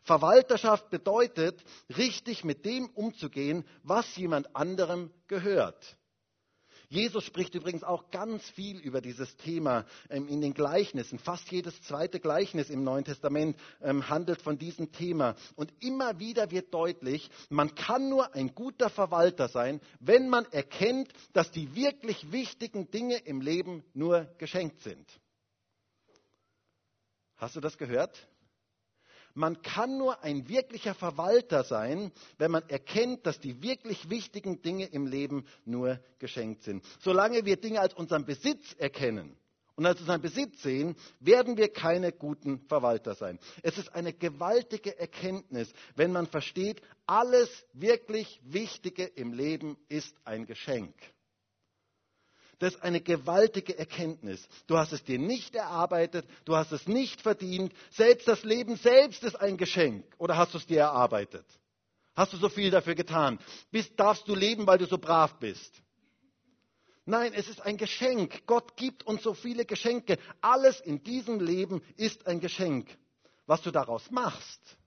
Verwalterschaft 0.03 0.91
bedeutet, 0.91 1.63
richtig 1.97 2.45
mit 2.45 2.65
dem 2.65 2.89
umzugehen, 2.91 3.67
was 3.83 4.15
jemand 4.17 4.55
anderem 4.55 5.11
gehört. 5.29 5.97
Jesus 6.89 7.25
spricht 7.25 7.55
übrigens 7.55 7.83
auch 7.83 8.11
ganz 8.11 8.49
viel 8.51 8.79
über 8.79 9.01
dieses 9.01 9.37
Thema 9.37 9.85
ähm, 10.09 10.29
in 10.29 10.41
den 10.41 10.55
Gleichnissen. 10.55 11.19
Fast 11.19 11.51
jedes 11.51 11.81
zweite 11.83 12.21
Gleichnis 12.21 12.71
im 12.71 12.85
Neuen 12.85 13.05
Testament 13.05 13.57
ähm, 13.83 14.09
handelt 14.09 14.41
von 14.41 14.59
diesem 14.59 14.93
Thema. 14.93 15.35
Und 15.57 15.73
immer 15.81 16.19
wieder 16.19 16.51
wird 16.51 16.73
deutlich, 16.73 17.29
man 17.49 17.75
kann 17.75 18.09
nur 18.09 18.35
ein 18.35 18.55
guter 18.55 18.91
Verwalter 18.91 19.49
sein, 19.49 19.81
wenn 20.01 20.29
man 20.29 20.45
erkennt, 20.53 21.13
dass 21.33 21.51
die 21.51 21.75
wirklich 21.75 22.31
wichtigen 22.31 22.91
Dinge 22.91 23.17
im 23.19 23.41
Leben 23.41 23.83
nur 23.93 24.25
geschenkt 24.39 24.81
sind. 24.83 25.07
Hast 27.37 27.57
du 27.57 27.61
das 27.61 27.77
gehört? 27.77 28.29
Man 29.37 29.61
kann 29.61 29.99
nur 29.99 30.25
ein 30.25 30.49
wirklicher 30.49 30.95
Verwalter 30.95 31.63
sein, 31.63 32.11
wenn 32.39 32.51
man 32.51 32.67
erkennt, 32.71 33.27
dass 33.27 33.39
die 33.39 33.63
wirklich 33.63 34.09
wichtigen 34.09 34.63
Dinge 34.63 34.87
im 34.87 35.07
Leben 35.07 35.45
nur 35.67 36.01
geschenkt 36.19 36.63
sind. 36.63 36.83
Solange 37.01 37.45
wir 37.45 37.57
Dinge 37.59 37.81
als 37.83 37.93
unseren 37.93 38.25
Besitz 38.25 38.75
erkennen 38.79 39.37
und 39.75 39.85
als 39.85 40.01
unseren 40.01 40.23
Besitz 40.23 40.63
sehen, 40.63 40.97
werden 41.21 41.59
wir 41.59 41.69
keine 41.71 42.13
guten 42.13 42.61
Verwalter 42.67 43.15
sein. 43.15 43.39
Es 43.63 43.77
ist 43.77 43.95
eine 43.95 44.15
gewaltige 44.15 44.99
Erkenntnis, 44.99 45.71
wenn 45.97 46.13
man 46.13 46.27
versteht, 46.27 46.81
alles 47.05 47.51
wirklich 47.75 48.41
Wichtige 48.43 49.05
im 49.05 49.35
Leben 49.35 49.77
ist 49.91 50.17
ein 50.25 50.47
Geschenk. 50.47 50.95
Das 52.59 52.75
ist 52.75 52.83
eine 52.83 53.03
gewaltige 53.03 53.79
Erkenntnis. 53.79 54.49
Du 54.67 54.79
hast 54.79 54.93
es 54.93 55.05
dir 55.05 55.19
nicht 55.19 55.55
erarbeitet, 55.55 56.27
du 56.47 56.57
hast 56.57 56.73
es 56.73 56.87
nicht 56.89 57.21
verdient. 57.21 57.73
Selbst 57.91 58.27
das 58.27 58.45
Leben 58.45 58.77
selbst 58.77 59.23
ist 59.25 59.37
ein 59.37 59.59
Geschenk. 59.59 60.05
Oder 60.19 60.39
hast 60.39 60.55
du 60.55 60.59
es 60.59 60.67
dir 60.67 60.81
erarbeitet? 60.81 61.45
Hast 62.15 62.33
du 62.33 62.39
so 62.39 62.49
viel 62.49 62.71
dafür 62.71 62.95
getan? 62.95 63.39
Bist, 63.71 63.93
darfst 64.01 64.27
du 64.27 64.35
leben, 64.35 64.67
weil 64.67 64.79
du 64.79 64.87
so 64.87 64.97
brav 64.97 65.39
bist? 65.39 65.83
Nein, 67.05 67.35
es 67.35 67.49
ist 67.49 67.61
ein 67.61 67.77
Geschenk. 67.77 68.47
Gott 68.47 68.77
gibt 68.77 69.07
uns 69.07 69.23
so 69.23 69.35
viele 69.35 69.67
Geschenke. 69.67 70.19
Alles 70.41 70.81
in 70.81 71.03
diesem 71.03 71.41
Leben 71.41 71.83
ist 71.97 72.27
ein 72.27 72.41
Geschenk. 72.41 72.89
Was 73.47 73.63
du 73.63 73.71
daraus 73.71 74.11
machst, 74.11 74.79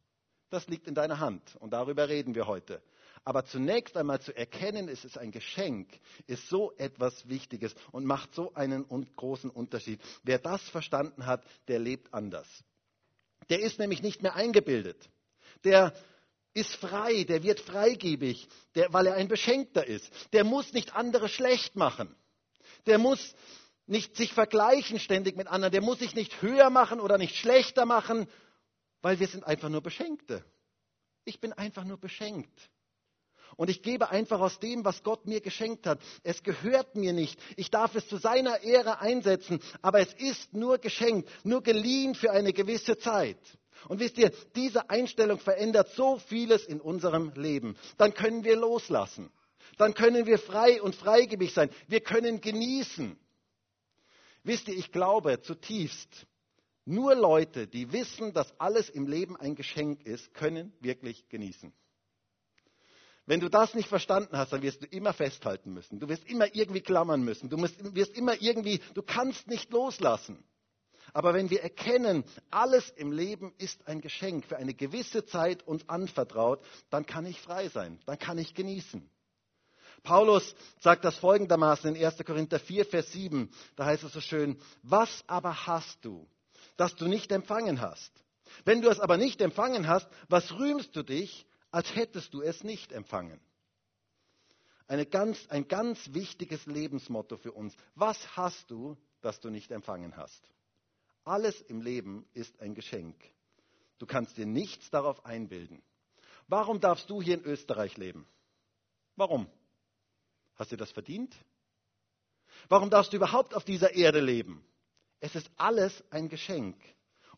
das 0.49 0.67
liegt 0.67 0.87
in 0.87 0.95
deiner 0.95 1.19
Hand. 1.19 1.55
Und 1.59 1.71
darüber 1.71 2.09
reden 2.09 2.33
wir 2.33 2.47
heute. 2.47 2.81
Aber 3.23 3.45
zunächst 3.45 3.97
einmal 3.97 4.21
zu 4.21 4.35
erkennen, 4.35 4.89
es 4.89 5.05
ist 5.05 5.17
ein 5.17 5.31
Geschenk, 5.31 5.87
ist 6.27 6.47
so 6.49 6.73
etwas 6.77 7.27
Wichtiges 7.27 7.75
und 7.91 8.05
macht 8.05 8.33
so 8.33 8.53
einen 8.53 8.85
großen 9.15 9.49
Unterschied. 9.49 10.01
Wer 10.23 10.39
das 10.39 10.61
verstanden 10.69 11.25
hat, 11.25 11.43
der 11.67 11.79
lebt 11.79 12.13
anders. 12.13 12.47
Der 13.49 13.59
ist 13.59 13.79
nämlich 13.79 14.01
nicht 14.01 14.21
mehr 14.21 14.35
eingebildet. 14.35 15.09
Der 15.63 15.93
ist 16.53 16.75
frei, 16.75 17.23
der 17.23 17.43
wird 17.43 17.59
freigebig, 17.59 18.47
der, 18.75 18.91
weil 18.93 19.07
er 19.07 19.15
ein 19.15 19.27
Beschenkter 19.27 19.85
ist. 19.85 20.11
Der 20.33 20.43
muss 20.43 20.73
nicht 20.73 20.95
andere 20.95 21.29
schlecht 21.29 21.75
machen. 21.75 22.15
Der 22.85 22.97
muss 22.97 23.35
nicht 23.85 24.15
sich 24.15 24.33
vergleichen 24.33 24.99
ständig 24.99 25.35
mit 25.35 25.47
anderen. 25.47 25.71
Der 25.71 25.81
muss 25.81 25.99
sich 25.99 26.15
nicht 26.15 26.41
höher 26.41 26.69
machen 26.69 26.99
oder 26.99 27.17
nicht 27.17 27.35
schlechter 27.35 27.85
machen, 27.85 28.27
weil 29.01 29.19
wir 29.19 29.27
sind 29.27 29.43
einfach 29.43 29.69
nur 29.69 29.81
Beschenkte. 29.81 30.43
Ich 31.25 31.39
bin 31.39 31.53
einfach 31.53 31.83
nur 31.83 31.97
beschenkt. 31.97 32.69
Und 33.55 33.69
ich 33.69 33.81
gebe 33.81 34.09
einfach 34.09 34.39
aus 34.39 34.59
dem, 34.59 34.85
was 34.85 35.03
Gott 35.03 35.25
mir 35.25 35.41
geschenkt 35.41 35.85
hat. 35.85 35.99
Es 36.23 36.43
gehört 36.43 36.95
mir 36.95 37.13
nicht. 37.13 37.39
Ich 37.57 37.71
darf 37.71 37.95
es 37.95 38.07
zu 38.07 38.17
seiner 38.17 38.63
Ehre 38.63 38.99
einsetzen, 38.99 39.59
aber 39.81 39.99
es 39.99 40.13
ist 40.13 40.53
nur 40.53 40.77
geschenkt, 40.77 41.29
nur 41.43 41.61
geliehen 41.61 42.15
für 42.15 42.31
eine 42.31 42.53
gewisse 42.53 42.97
Zeit. 42.97 43.39
Und 43.87 43.99
wisst 43.99 44.17
ihr, 44.17 44.31
diese 44.55 44.89
Einstellung 44.89 45.39
verändert 45.39 45.89
so 45.95 46.17
vieles 46.17 46.65
in 46.65 46.81
unserem 46.81 47.31
Leben. 47.35 47.77
Dann 47.97 48.13
können 48.13 48.43
wir 48.43 48.55
loslassen. 48.55 49.31
Dann 49.77 49.93
können 49.93 50.25
wir 50.25 50.39
frei 50.39 50.81
und 50.81 50.95
freigebig 50.95 51.53
sein. 51.53 51.69
Wir 51.87 52.01
können 52.01 52.41
genießen. 52.41 53.17
Wisst 54.43 54.67
ihr, 54.67 54.75
ich 54.75 54.91
glaube 54.91 55.41
zutiefst, 55.41 56.27
nur 56.85 57.13
Leute, 57.15 57.67
die 57.67 57.91
wissen, 57.91 58.33
dass 58.33 58.59
alles 58.59 58.89
im 58.89 59.05
Leben 59.07 59.37
ein 59.37 59.55
Geschenk 59.55 60.05
ist, 60.05 60.33
können 60.33 60.73
wirklich 60.79 61.27
genießen. 61.29 61.71
Wenn 63.29 63.41
du 63.41 63.47
das 63.47 63.75
nicht 63.75 63.87
verstanden 63.87 64.35
hast, 64.35 64.53
dann 64.53 64.63
wirst 64.63 64.81
du 64.81 64.87
immer 64.87 65.13
festhalten 65.13 65.71
müssen. 65.71 65.99
Du 65.99 66.09
wirst 66.09 66.27
immer 66.27 66.55
irgendwie 66.55 66.81
klammern 66.81 67.21
müssen. 67.21 67.47
Du 67.47 67.61
wirst 67.61 68.17
immer 68.17 68.41
irgendwie, 68.41 68.81
du 68.95 69.03
kannst 69.03 69.45
nicht 69.47 69.69
loslassen. 69.69 70.43
Aber 71.13 71.35
wenn 71.35 71.51
wir 71.51 71.61
erkennen, 71.61 72.23
alles 72.49 72.89
im 72.89 73.11
Leben 73.11 73.53
ist 73.59 73.87
ein 73.87 74.01
Geschenk 74.01 74.45
für 74.45 74.57
eine 74.57 74.73
gewisse 74.73 75.27
Zeit 75.27 75.61
uns 75.67 75.87
anvertraut, 75.87 76.65
dann 76.89 77.05
kann 77.05 77.27
ich 77.27 77.39
frei 77.39 77.69
sein, 77.69 77.99
dann 78.07 78.17
kann 78.17 78.39
ich 78.39 78.55
genießen. 78.55 79.07
Paulus 80.01 80.55
sagt 80.79 81.05
das 81.05 81.15
folgendermaßen 81.17 81.93
in 81.95 82.03
1. 82.03 82.17
Korinther 82.25 82.59
4, 82.59 82.83
Vers 82.87 83.11
7. 83.11 83.51
Da 83.75 83.85
heißt 83.85 84.05
es 84.05 84.13
so 84.13 84.21
schön, 84.21 84.59
was 84.81 85.23
aber 85.27 85.67
hast 85.67 86.03
du, 86.03 86.27
das 86.77 86.95
du 86.95 87.07
nicht 87.07 87.31
empfangen 87.31 87.79
hast? 87.79 88.11
Wenn 88.65 88.81
du 88.81 88.89
es 88.89 88.99
aber 88.99 89.17
nicht 89.17 89.39
empfangen 89.39 89.87
hast, 89.87 90.07
was 90.29 90.51
rühmst 90.53 90.95
du 90.95 91.03
dich, 91.03 91.45
als 91.71 91.95
hättest 91.95 92.33
du 92.33 92.41
es 92.41 92.63
nicht 92.63 92.91
empfangen. 92.91 93.39
Ganz, 95.11 95.47
ein 95.49 95.67
ganz 95.67 96.13
wichtiges 96.13 96.65
Lebensmotto 96.65 97.37
für 97.37 97.51
uns. 97.51 97.75
Was 97.93 98.35
hast 98.35 98.71
du, 98.71 98.97
das 99.21 99.39
du 99.39 99.49
nicht 99.49 99.71
empfangen 99.71 100.17
hast? 100.17 100.41
Alles 101.23 101.61
im 101.61 101.81
Leben 101.81 102.27
ist 102.33 102.59
ein 102.59 102.73
Geschenk. 102.73 103.15
Du 103.99 104.07
kannst 104.07 104.37
dir 104.37 104.47
nichts 104.47 104.89
darauf 104.89 105.25
einbilden. 105.25 105.83
Warum 106.47 106.79
darfst 106.79 107.07
du 107.09 107.21
hier 107.21 107.35
in 107.35 107.43
Österreich 107.43 107.97
leben? 107.97 108.27
Warum? 109.15 109.47
Hast 110.55 110.71
du 110.71 110.77
das 110.77 110.91
verdient? 110.91 111.35
Warum 112.67 112.89
darfst 112.89 113.13
du 113.13 113.17
überhaupt 113.17 113.53
auf 113.53 113.63
dieser 113.63 113.93
Erde 113.93 114.21
leben? 114.21 114.65
Es 115.19 115.35
ist 115.35 115.51
alles 115.57 116.03
ein 116.09 116.29
Geschenk. 116.29 116.77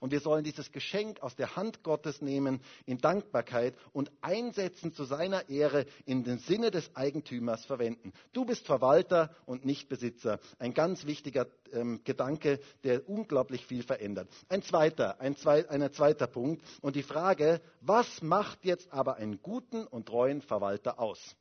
Und 0.02 0.12
wir 0.12 0.20
sollen 0.20 0.44
dieses 0.44 0.72
Geschenk 0.72 1.22
aus 1.22 1.36
der 1.36 1.56
Hand 1.56 1.84
Gottes 1.84 2.24
nehmen 2.24 2.60
in 2.88 2.98
Dankbarkeit 2.98 3.76
und 3.94 4.12
einsetzen 4.22 4.94
zu 4.94 5.04
seiner 5.04 5.48
Ehre 5.48 5.86
in 6.06 6.24
den 6.24 6.40
Sinne 6.40 6.72
des 6.72 6.96
Eigentümers 6.96 7.66
verwenden. 7.66 8.12
Du 8.34 8.44
bist 8.44 8.66
Verwalter 8.66 9.30
und 9.46 9.64
nicht 9.64 9.90
Besitzer. 9.90 10.40
Ein 10.58 10.74
ganz 10.74 11.06
wichtiger 11.06 11.46
ähm, 11.72 12.02
Gedanke, 12.04 12.60
der 12.84 13.08
unglaublich 13.08 13.68
viel 13.68 13.84
verändert. 13.84 14.28
Ein 14.50 14.64
zweiter, 14.64 15.22
ein, 15.22 15.38
zwei, 15.38 15.70
ein 15.70 15.94
zweiter 15.94 16.26
Punkt 16.26 16.64
und 16.82 16.96
die 16.96 17.04
Frage, 17.04 17.62
was 17.80 18.24
macht 18.24 18.66
jetzt 18.66 18.92
aber 18.92 19.18
einen 19.18 19.40
guten 19.44 19.86
und 19.86 20.08
treuen 20.08 20.42
Verwalter 20.42 21.00
aus? 21.00 21.36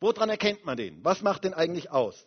Woran 0.00 0.28
erkennt 0.28 0.64
man 0.64 0.76
den? 0.76 1.04
Was 1.04 1.22
macht 1.22 1.44
den 1.44 1.54
eigentlich 1.54 1.92
aus? 1.92 2.26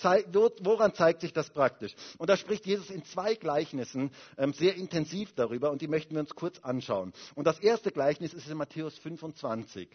Zeigt, 0.00 0.34
woran 0.34 0.94
zeigt 0.94 1.20
sich 1.20 1.32
das 1.32 1.50
praktisch? 1.50 1.94
Und 2.18 2.28
da 2.30 2.36
spricht 2.36 2.66
Jesus 2.66 2.90
in 2.90 3.04
zwei 3.04 3.34
Gleichnissen 3.34 4.10
ähm, 4.38 4.52
sehr 4.52 4.74
intensiv 4.76 5.34
darüber 5.34 5.70
und 5.70 5.82
die 5.82 5.88
möchten 5.88 6.14
wir 6.14 6.20
uns 6.20 6.34
kurz 6.34 6.58
anschauen. 6.60 7.12
Und 7.34 7.46
das 7.46 7.58
erste 7.58 7.90
Gleichnis 7.90 8.34
ist 8.34 8.48
in 8.48 8.56
Matthäus 8.56 8.96
25. 8.98 9.88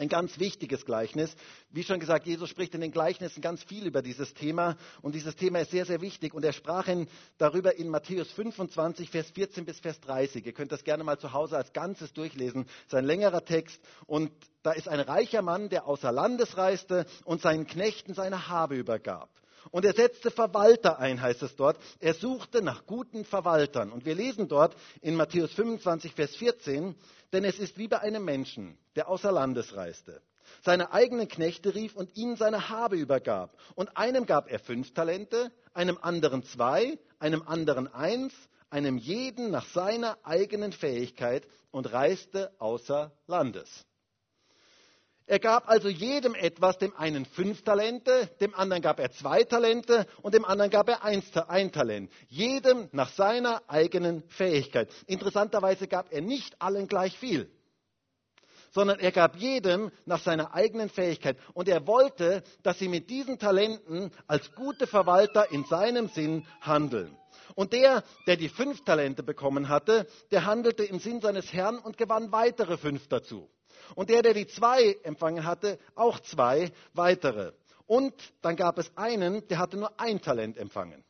Ein 0.00 0.08
ganz 0.08 0.38
wichtiges 0.38 0.86
Gleichnis. 0.86 1.36
Wie 1.68 1.82
schon 1.82 2.00
gesagt, 2.00 2.26
Jesus 2.26 2.48
spricht 2.48 2.74
in 2.74 2.80
den 2.80 2.90
Gleichnissen 2.90 3.42
ganz 3.42 3.62
viel 3.62 3.86
über 3.86 4.00
dieses 4.00 4.32
Thema 4.32 4.78
und 5.02 5.14
dieses 5.14 5.36
Thema 5.36 5.58
ist 5.60 5.72
sehr, 5.72 5.84
sehr 5.84 6.00
wichtig. 6.00 6.32
Und 6.32 6.42
er 6.42 6.54
sprach 6.54 6.88
in, 6.88 7.06
darüber 7.36 7.76
in 7.76 7.90
Matthäus 7.90 8.32
25, 8.32 9.10
Vers 9.10 9.30
14 9.32 9.66
bis 9.66 9.78
Vers 9.78 10.00
30. 10.00 10.46
Ihr 10.46 10.54
könnt 10.54 10.72
das 10.72 10.84
gerne 10.84 11.04
mal 11.04 11.18
zu 11.18 11.34
Hause 11.34 11.58
als 11.58 11.74
Ganzes 11.74 12.14
durchlesen. 12.14 12.64
Es 12.86 12.86
ist 12.86 12.94
ein 12.94 13.04
längerer 13.04 13.44
Text 13.44 13.78
und 14.06 14.32
da 14.62 14.72
ist 14.72 14.88
ein 14.88 15.00
reicher 15.00 15.42
Mann, 15.42 15.68
der 15.68 15.86
außer 15.86 16.10
Landes 16.10 16.56
reiste 16.56 17.04
und 17.26 17.42
seinen 17.42 17.66
Knechten 17.66 18.14
seine 18.14 18.48
Habe 18.48 18.76
übergab. 18.76 19.28
Und 19.70 19.84
er 19.84 19.92
setzte 19.92 20.30
Verwalter 20.30 20.98
ein, 20.98 21.20
heißt 21.20 21.42
es 21.42 21.56
dort. 21.56 21.78
Er 21.98 22.14
suchte 22.14 22.62
nach 22.62 22.86
guten 22.86 23.26
Verwaltern. 23.26 23.92
Und 23.92 24.06
wir 24.06 24.14
lesen 24.14 24.48
dort 24.48 24.74
in 25.02 25.14
Matthäus 25.14 25.52
25, 25.52 26.14
Vers 26.14 26.36
14, 26.36 26.94
denn 27.34 27.44
es 27.44 27.58
ist 27.58 27.76
wie 27.76 27.86
bei 27.86 28.00
einem 28.00 28.24
Menschen, 28.24 28.78
der 29.00 29.08
außer 29.08 29.32
Landes 29.32 29.74
reiste, 29.76 30.20
seine 30.62 30.92
eigenen 30.92 31.26
Knechte 31.26 31.74
rief 31.74 31.96
und 31.96 32.14
ihnen 32.18 32.36
seine 32.36 32.68
Habe 32.68 32.96
übergab. 32.96 33.56
Und 33.76 33.96
einem 33.96 34.26
gab 34.26 34.50
er 34.50 34.58
fünf 34.58 34.92
Talente, 34.92 35.50
einem 35.72 35.96
anderen 36.02 36.42
zwei, 36.42 36.98
einem 37.18 37.40
anderen 37.40 37.88
eins, 37.88 38.34
einem 38.68 38.98
jeden 38.98 39.50
nach 39.50 39.64
seiner 39.68 40.18
eigenen 40.22 40.72
Fähigkeit 40.72 41.48
und 41.70 41.90
reiste 41.90 42.52
außer 42.58 43.10
Landes. 43.26 43.86
Er 45.24 45.38
gab 45.38 45.66
also 45.66 45.88
jedem 45.88 46.34
etwas, 46.34 46.76
dem 46.76 46.94
einen 46.94 47.24
fünf 47.24 47.62
Talente, 47.62 48.28
dem 48.42 48.54
anderen 48.54 48.82
gab 48.82 49.00
er 49.00 49.12
zwei 49.12 49.44
Talente 49.44 50.06
und 50.20 50.34
dem 50.34 50.44
anderen 50.44 50.70
gab 50.70 50.90
er 50.90 51.04
ein, 51.04 51.22
ein 51.48 51.72
Talent. 51.72 52.12
Jedem 52.28 52.90
nach 52.92 53.10
seiner 53.14 53.62
eigenen 53.66 54.28
Fähigkeit. 54.28 54.90
Interessanterweise 55.06 55.88
gab 55.88 56.12
er 56.12 56.20
nicht 56.20 56.60
allen 56.60 56.86
gleich 56.86 57.16
viel, 57.16 57.50
sondern 58.70 58.98
er 58.98 59.12
gab 59.12 59.36
jedem 59.36 59.90
nach 60.06 60.22
seiner 60.22 60.54
eigenen 60.54 60.88
Fähigkeit. 60.88 61.36
Und 61.54 61.68
er 61.68 61.86
wollte, 61.86 62.42
dass 62.62 62.78
sie 62.78 62.88
mit 62.88 63.10
diesen 63.10 63.38
Talenten 63.38 64.10
als 64.26 64.52
gute 64.54 64.86
Verwalter 64.86 65.50
in 65.50 65.64
seinem 65.64 66.08
Sinn 66.08 66.46
handeln. 66.60 67.16
Und 67.54 67.72
der, 67.72 68.04
der 68.26 68.36
die 68.36 68.48
fünf 68.48 68.84
Talente 68.84 69.22
bekommen 69.22 69.68
hatte, 69.68 70.06
der 70.30 70.46
handelte 70.46 70.84
im 70.84 71.00
Sinn 71.00 71.20
seines 71.20 71.52
Herrn 71.52 71.78
und 71.78 71.98
gewann 71.98 72.32
weitere 72.32 72.76
fünf 72.76 73.08
dazu. 73.08 73.50
Und 73.94 74.08
der, 74.10 74.22
der 74.22 74.34
die 74.34 74.46
zwei 74.46 74.96
empfangen 75.02 75.44
hatte, 75.44 75.78
auch 75.94 76.20
zwei 76.20 76.72
weitere. 76.94 77.52
Und 77.86 78.14
dann 78.40 78.54
gab 78.54 78.78
es 78.78 78.96
einen, 78.96 79.46
der 79.48 79.58
hatte 79.58 79.76
nur 79.76 79.98
ein 79.98 80.20
Talent 80.20 80.56
empfangen. 80.58 81.04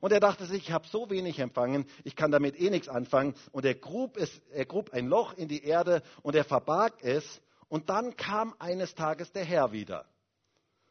Und 0.00 0.12
er 0.12 0.20
dachte 0.20 0.46
sich, 0.46 0.64
ich 0.64 0.72
habe 0.72 0.86
so 0.88 1.10
wenig 1.10 1.38
empfangen, 1.38 1.86
ich 2.04 2.16
kann 2.16 2.30
damit 2.30 2.60
eh 2.60 2.70
nichts 2.70 2.88
anfangen. 2.88 3.34
Und 3.52 3.64
er 3.64 3.74
grub, 3.74 4.16
es, 4.16 4.30
er 4.52 4.66
grub 4.66 4.92
ein 4.92 5.06
Loch 5.06 5.34
in 5.34 5.48
die 5.48 5.64
Erde 5.64 6.02
und 6.22 6.34
er 6.34 6.44
verbarg 6.44 6.94
es. 7.02 7.40
Und 7.68 7.88
dann 7.88 8.16
kam 8.16 8.54
eines 8.58 8.94
Tages 8.94 9.32
der 9.32 9.44
Herr 9.44 9.72
wieder. 9.72 10.06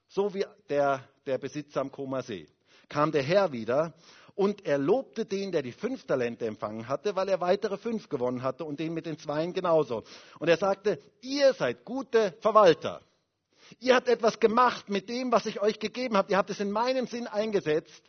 So 0.07 0.33
wie 0.33 0.45
der, 0.69 1.07
der 1.25 1.37
Besitzer 1.37 1.81
am 1.81 1.91
Koma 1.91 2.21
See. 2.21 2.47
Kam 2.89 3.11
der 3.11 3.23
Herr 3.23 3.51
wieder 3.51 3.93
und 4.35 4.65
er 4.65 4.77
lobte 4.77 5.25
den, 5.25 5.51
der 5.51 5.61
die 5.61 5.71
fünf 5.71 6.05
Talente 6.05 6.45
empfangen 6.45 6.87
hatte, 6.87 7.15
weil 7.15 7.29
er 7.29 7.41
weitere 7.41 7.77
fünf 7.77 8.09
gewonnen 8.09 8.43
hatte 8.43 8.65
und 8.65 8.79
den 8.79 8.93
mit 8.93 9.05
den 9.05 9.17
Zweien 9.17 9.53
genauso. 9.53 10.03
Und 10.39 10.49
er 10.49 10.57
sagte, 10.57 10.99
ihr 11.21 11.53
seid 11.53 11.85
gute 11.85 12.33
Verwalter. 12.41 13.01
Ihr 13.79 13.95
habt 13.95 14.09
etwas 14.09 14.39
gemacht 14.39 14.89
mit 14.89 15.09
dem, 15.09 15.31
was 15.31 15.45
ich 15.45 15.61
euch 15.61 15.79
gegeben 15.79 16.17
habe. 16.17 16.31
Ihr 16.31 16.37
habt 16.37 16.49
es 16.49 16.59
in 16.59 16.69
meinem 16.69 17.07
Sinn 17.07 17.27
eingesetzt. 17.27 18.03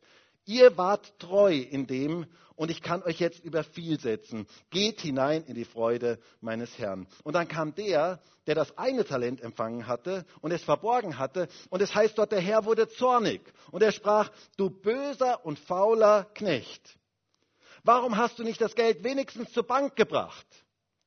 Ihr 0.46 0.76
wart 0.76 1.18
treu 1.18 1.54
in 1.54 1.86
dem 1.86 2.26
und 2.54 2.70
ich 2.70 2.80
kann 2.80 3.02
euch 3.02 3.20
jetzt 3.20 3.44
über 3.44 3.64
viel 3.64 4.00
setzen. 4.00 4.46
Geht 4.70 5.00
hinein 5.00 5.44
in 5.44 5.54
die 5.54 5.64
Freude 5.64 6.18
meines 6.40 6.78
Herrn. 6.78 7.06
Und 7.24 7.34
dann 7.34 7.48
kam 7.48 7.74
der, 7.74 8.20
der 8.46 8.54
das 8.54 8.78
eine 8.78 9.04
Talent 9.04 9.42
empfangen 9.42 9.86
hatte 9.86 10.24
und 10.40 10.52
es 10.52 10.62
verborgen 10.62 11.18
hatte. 11.18 11.48
Und 11.68 11.82
es 11.82 11.94
heißt 11.94 12.16
dort, 12.16 12.32
der 12.32 12.40
Herr 12.40 12.64
wurde 12.64 12.88
zornig. 12.88 13.42
Und 13.72 13.82
er 13.82 13.92
sprach, 13.92 14.30
du 14.56 14.70
böser 14.70 15.44
und 15.44 15.58
fauler 15.58 16.24
Knecht. 16.34 16.96
Warum 17.82 18.16
hast 18.16 18.38
du 18.38 18.44
nicht 18.44 18.60
das 18.60 18.74
Geld 18.74 19.04
wenigstens 19.04 19.52
zur 19.52 19.64
Bank 19.64 19.96
gebracht? 19.96 20.46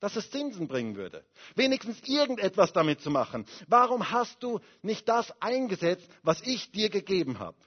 dass 0.01 0.15
es 0.15 0.31
Zinsen 0.31 0.69
bringen 0.69 0.95
würde. 0.95 1.25
Wenigstens 1.55 1.99
irgendetwas 2.05 2.71
damit 2.71 3.01
zu 3.01 3.09
machen. 3.09 3.45
Warum 3.67 4.11
hast 4.11 4.41
du 4.41 4.61
nicht 4.81 5.09
das 5.09 5.29
eingesetzt, 5.41 6.07
was 6.23 6.41
ich 6.41 6.71
dir 6.71 6.89
gegeben 6.89 7.39
habe? 7.39 7.57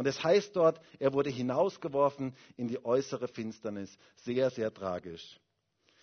Und 0.00 0.06
es 0.06 0.24
heißt 0.24 0.56
dort, 0.56 0.80
er 0.98 1.12
wurde 1.12 1.28
hinausgeworfen 1.28 2.34
in 2.56 2.68
die 2.68 2.82
äußere 2.82 3.28
Finsternis. 3.28 3.98
Sehr, 4.16 4.48
sehr 4.48 4.72
tragisch. 4.72 5.38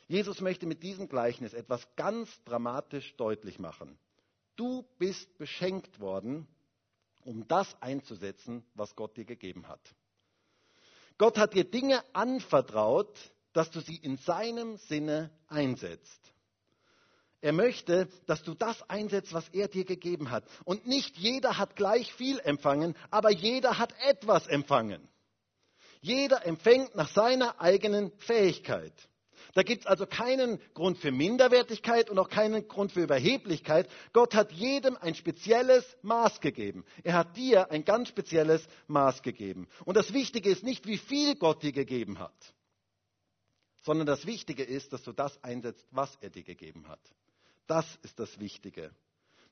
Jesus 0.08 0.40
möchte 0.40 0.68
mit 0.68 0.84
diesem 0.84 1.10
Gleichnis 1.10 1.56
etwas 1.56 1.82
ganz 1.96 2.30
dramatisch 2.44 3.16
deutlich 3.16 3.58
machen. 3.58 3.98
Du 4.56 4.86
bist 5.00 5.36
beschenkt 5.40 6.00
worden, 6.00 6.48
um 7.24 7.48
das 7.48 7.76
einzusetzen, 7.82 8.64
was 8.76 8.96
Gott 8.96 9.18
dir 9.18 9.26
gegeben 9.26 9.68
hat. 9.68 9.82
Gott 11.18 11.40
hat 11.40 11.56
dir 11.56 11.64
Dinge 11.64 12.04
anvertraut, 12.14 13.18
dass 13.54 13.72
du 13.72 13.80
sie 13.80 13.96
in 13.96 14.18
seinem 14.18 14.78
Sinne 14.78 15.32
einsetzt. 15.48 16.34
Er 17.42 17.54
möchte, 17.54 18.08
dass 18.26 18.44
du 18.44 18.56
das 18.56 18.90
einsetzt, 18.90 19.34
was 19.34 19.48
er 19.50 19.68
dir 19.68 19.86
gegeben 19.86 20.32
hat. 20.32 20.44
Und 20.66 20.88
nicht 20.88 21.18
jeder 21.18 21.58
hat 21.58 21.76
gleich 21.76 22.12
viel 22.14 22.40
empfangen, 22.40 22.96
aber 23.12 23.32
jeder 23.32 23.78
hat 23.78 23.94
etwas 24.08 24.48
empfangen. 24.48 25.08
Jeder 26.02 26.46
empfängt 26.46 26.96
nach 26.96 27.10
seiner 27.10 27.60
eigenen 27.62 28.12
Fähigkeit. 28.18 28.94
Da 29.54 29.64
gibt 29.64 29.82
es 29.82 29.88
also 29.88 30.06
keinen 30.06 30.60
Grund 30.74 30.98
für 30.98 31.12
Minderwertigkeit 31.12 32.10
und 32.10 32.20
auch 32.20 32.30
keinen 32.30 32.68
Grund 32.68 32.92
für 32.92 33.02
Überheblichkeit. 33.02 33.90
Gott 34.14 34.36
hat 34.36 34.52
jedem 34.52 34.98
ein 34.98 35.16
spezielles 35.16 35.98
Maß 36.02 36.42
gegeben. 36.42 36.86
Er 37.04 37.14
hat 37.14 37.38
dir 37.38 37.72
ein 37.72 37.86
ganz 37.86 38.10
spezielles 38.10 38.68
Maß 38.88 39.22
gegeben. 39.22 39.68
Und 39.86 39.96
das 39.96 40.14
Wichtige 40.14 40.50
ist 40.50 40.64
nicht, 40.64 40.86
wie 40.86 40.98
viel 40.98 41.36
Gott 41.36 41.64
dir 41.64 41.72
gegeben 41.72 42.20
hat, 42.20 42.54
sondern 43.84 44.08
das 44.08 44.26
Wichtige 44.26 44.64
ist, 44.64 44.94
dass 44.94 45.04
du 45.04 45.12
das 45.12 45.44
einsetzt, 45.44 45.88
was 45.92 46.16
er 46.22 46.30
dir 46.30 46.44
gegeben 46.44 46.88
hat. 46.88 47.02
Das 47.68 47.86
ist 48.02 48.20
das 48.20 48.40
Wichtige. 48.40 48.92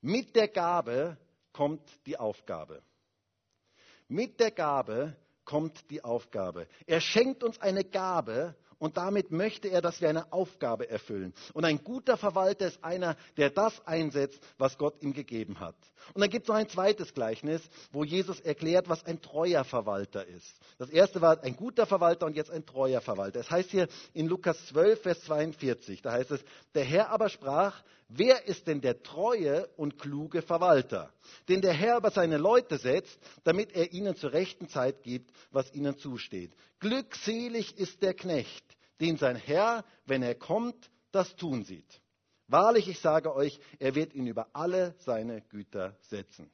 Mit 0.02 0.36
der 0.36 0.48
Gabe 0.48 1.18
kommt 1.52 1.84
die 2.06 2.18
Aufgabe. 2.18 2.82
Mit 4.08 4.40
der 4.40 4.52
Gabe 4.52 5.16
kommt 5.44 5.90
die 5.90 6.04
Aufgabe. 6.04 6.68
Er 6.86 7.02
schenkt 7.02 7.44
uns 7.44 7.60
eine 7.60 7.84
Gabe 7.84 8.56
und 8.78 8.98
damit 8.98 9.32
möchte 9.32 9.70
er, 9.70 9.82
dass 9.82 10.02
wir 10.02 10.10
eine 10.10 10.34
Aufgabe 10.34 10.90
erfüllen. 10.90 11.34
Und 11.54 11.66
ein 11.66 11.84
guter 11.84 12.18
Verwalter 12.18 12.68
ist 12.68 12.84
einer, 12.84 13.16
der 13.38 13.50
das 13.50 13.86
einsetzt, 13.88 14.40
was 14.58 14.78
Gott 14.78 15.02
ihm 15.02 15.14
gegeben 15.14 15.60
hat. 15.60 15.76
Und 16.14 16.22
dann 16.22 16.30
gibt 16.30 16.44
es 16.44 16.50
noch 16.50 16.56
ein 16.56 16.70
zweites 16.70 17.14
Gleichnis, 17.14 17.62
wo 17.92 18.04
Jesus 18.04 18.40
erklärt, 18.42 18.90
was 18.90 19.06
ein 19.06 19.22
treuer 19.22 19.64
Verwalter 19.64 20.26
ist. 20.28 20.60
Das 20.78 20.90
erste 20.90 21.22
war 21.22 21.42
ein 21.42 21.56
guter 21.56 21.86
Verwalter 21.86 22.26
und 22.26 22.36
jetzt 22.36 22.52
ein 22.52 22.66
treuer 22.66 23.02
Verwalter. 23.02 23.40
Es 23.40 23.50
heißt 23.50 23.72
hier 23.72 23.88
in 24.14 24.28
Lukas 24.28 24.64
12, 24.68 25.02
Vers 25.02 25.22
42, 25.22 26.02
da 26.02 26.12
heißt 26.12 26.32
es, 26.32 26.44
der 26.74 26.84
Herr 26.84 27.10
aber 27.10 27.30
sprach, 27.30 27.82
wer 28.08 28.46
ist 28.48 28.68
denn 28.68 28.82
der 28.82 29.02
treue 29.04 29.68
und 29.78 29.98
kluge 30.00 30.42
Verwalter, 30.42 31.12
den 31.48 31.62
der 31.62 31.74
Herr 31.74 31.98
über 31.98 32.12
seine 32.12 32.38
Leute 32.38 32.78
setzt, 32.78 33.20
damit 33.44 33.72
er 33.76 33.92
ihnen 33.94 34.16
zur 34.16 34.34
rechten 34.34 34.68
Zeit 34.70 35.04
gibt, 35.04 35.32
was 35.52 35.74
ihnen 35.74 35.98
zusteht. 35.98 36.54
Glückselig 36.80 37.78
ist 37.78 38.02
der 38.02 38.14
Knecht, 38.14 38.66
den 39.02 39.18
sein 39.18 39.36
Herr, 39.36 39.84
wenn 40.06 40.24
er 40.24 40.36
kommt, 40.36 40.90
das 41.12 41.36
tun 41.36 41.64
sieht. 41.64 42.02
Wahrlich, 42.48 42.88
ich 42.88 43.00
sage 43.00 43.34
euch, 43.34 43.60
er 43.80 43.96
wird 43.96 44.14
ihn 44.14 44.28
über 44.28 44.48
alle 44.54 44.94
seine 45.00 45.42
Güter 45.42 45.98
setzen. 46.02 46.52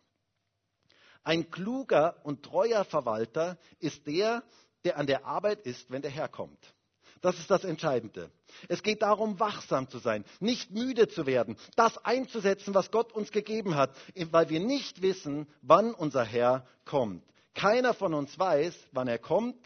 Ein 1.23 1.51
kluger 1.51 2.15
und 2.23 2.43
treuer 2.43 2.85
Verwalter 2.85 3.57
ist 3.79 4.07
der, 4.07 4.43
der 4.83 4.97
an 4.97 5.05
der 5.05 5.25
Arbeit 5.25 5.61
ist, 5.61 5.91
wenn 5.91 6.01
der 6.01 6.11
Herr 6.11 6.29
kommt. 6.29 6.73
Das 7.21 7.37
ist 7.37 7.51
das 7.51 7.63
Entscheidende. 7.63 8.31
Es 8.67 8.81
geht 8.81 9.03
darum, 9.03 9.39
wachsam 9.39 9.87
zu 9.87 9.99
sein, 9.99 10.25
nicht 10.39 10.71
müde 10.71 11.07
zu 11.07 11.25
werden, 11.27 11.55
das 11.75 12.03
einzusetzen, 12.03 12.73
was 12.73 12.89
Gott 12.89 13.13
uns 13.13 13.31
gegeben 13.31 13.75
hat, 13.75 13.95
weil 14.31 14.49
wir 14.49 14.59
nicht 14.59 15.01
wissen, 15.03 15.47
wann 15.61 15.93
unser 15.93 16.23
Herr 16.25 16.65
kommt. 16.83 17.23
Keiner 17.53 17.93
von 17.93 18.13
uns 18.15 18.37
weiß, 18.39 18.75
wann 18.91 19.07
er 19.07 19.19
kommt, 19.19 19.57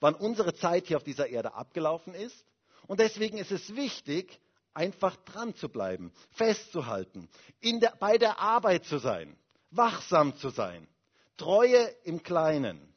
wann 0.00 0.14
unsere 0.14 0.54
Zeit 0.54 0.86
hier 0.86 0.98
auf 0.98 1.04
dieser 1.04 1.28
Erde 1.28 1.54
abgelaufen 1.54 2.14
ist. 2.14 2.44
Und 2.86 3.00
deswegen 3.00 3.38
ist 3.38 3.52
es 3.52 3.74
wichtig, 3.74 4.38
einfach 4.74 5.16
dran 5.24 5.54
zu 5.54 5.68
bleiben, 5.68 6.12
festzuhalten, 6.30 7.28
der, 7.62 7.94
bei 7.98 8.18
der 8.18 8.38
Arbeit 8.38 8.84
zu 8.84 8.98
sein, 8.98 9.36
wachsam 9.70 10.36
zu 10.36 10.50
sein, 10.50 10.86
Treue 11.36 11.78
im 12.04 12.22
Kleinen. 12.22 12.92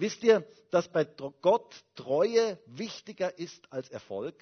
Wisst 0.00 0.22
ihr, 0.22 0.46
dass 0.70 0.88
bei 0.88 1.04
Gott 1.04 1.84
Treue 1.94 2.58
wichtiger 2.64 3.38
ist 3.38 3.70
als 3.70 3.90
Erfolg? 3.90 4.34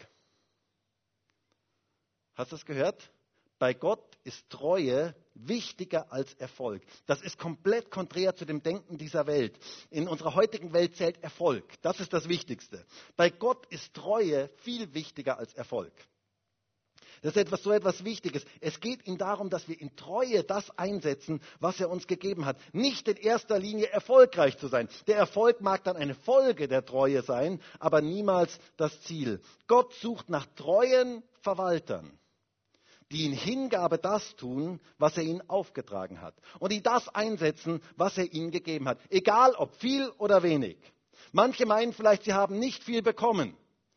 Hast 2.35 2.53
du 2.53 2.57
das 2.57 2.65
gehört? 2.65 3.11
Bei 3.59 3.75
Gott 3.75 4.17
ist 4.23 4.49
Treue 4.51 5.17
wichtiger 5.35 6.13
als 6.13 6.33
Erfolg. 6.35 6.85
Das 7.07 7.21
ist 7.23 7.39
komplett 7.39 7.91
konträr 7.91 8.37
zu 8.37 8.45
dem 8.45 8.63
Denken 8.63 8.99
dieser 8.99 9.27
Welt. 9.27 9.59
In 9.91 10.07
unserer 10.07 10.37
heutigen 10.37 10.73
Welt 10.73 10.95
zählt 10.95 11.21
Erfolg. 11.25 11.65
Das 11.83 11.99
ist 11.99 12.13
das 12.13 12.29
Wichtigste. 12.29 12.87
Bei 13.17 13.29
Gott 13.29 13.67
ist 13.67 13.93
Treue 13.95 14.51
viel 14.59 14.95
wichtiger 14.95 15.39
als 15.39 15.55
Erfolg. 15.55 15.93
Das 17.23 17.33
ist 17.33 17.37
etwas, 17.37 17.63
so 17.63 17.73
etwas 17.73 18.05
Wichtiges. 18.05 18.45
Es 18.61 18.81
geht 18.81 19.07
ihm 19.07 19.19
darum, 19.19 19.51
dass 19.51 19.69
wir 19.69 19.81
in 19.81 19.95
Treue 19.97 20.45
das 20.45 20.71
einsetzen, 20.79 21.41
was 21.61 21.81
er 21.81 21.91
uns 21.91 22.07
gegeben 22.07 22.45
hat. 22.45 22.57
Nicht 22.73 23.09
in 23.09 23.17
erster 23.17 23.59
Linie 23.59 23.89
erfolgreich 23.89 24.59
zu 24.59 24.69
sein. 24.69 24.89
Der 25.07 25.17
Erfolg 25.17 25.61
mag 25.61 25.85
dann 25.85 25.97
eine 25.97 26.15
Folge 26.15 26.69
der 26.69 26.85
Treue 26.85 27.23
sein, 27.23 27.61
aber 27.79 28.01
niemals 28.01 28.59
das 28.77 29.01
Ziel. 29.03 29.41
Gott 29.67 29.93
sucht 29.95 30.29
nach 30.29 30.47
treuen 30.55 31.23
Verwaltern 31.41 32.19
die 33.11 33.25
in 33.25 33.33
Hingabe 33.33 33.99
das 33.99 34.37
tun, 34.37 34.81
was 34.99 35.17
er 35.17 35.23
ihnen 35.23 35.49
aufgetragen 35.49 36.21
hat. 36.21 36.35
Und 36.59 36.73
die 36.73 36.83
das 36.83 37.09
einsetzen, 37.09 37.81
was 37.97 38.19
er 38.19 38.33
ihnen 38.33 38.51
gegeben 38.51 38.87
hat. 38.87 38.99
Egal 39.09 39.55
ob 39.55 39.75
viel 39.77 40.11
oder 40.19 40.43
wenig. 40.43 40.77
Manche 41.33 41.67
meinen 41.67 41.93
vielleicht, 41.93 42.25
sie 42.25 42.35
haben 42.35 42.59
nicht 42.59 42.85
viel 42.85 43.03
bekommen. 43.03 43.57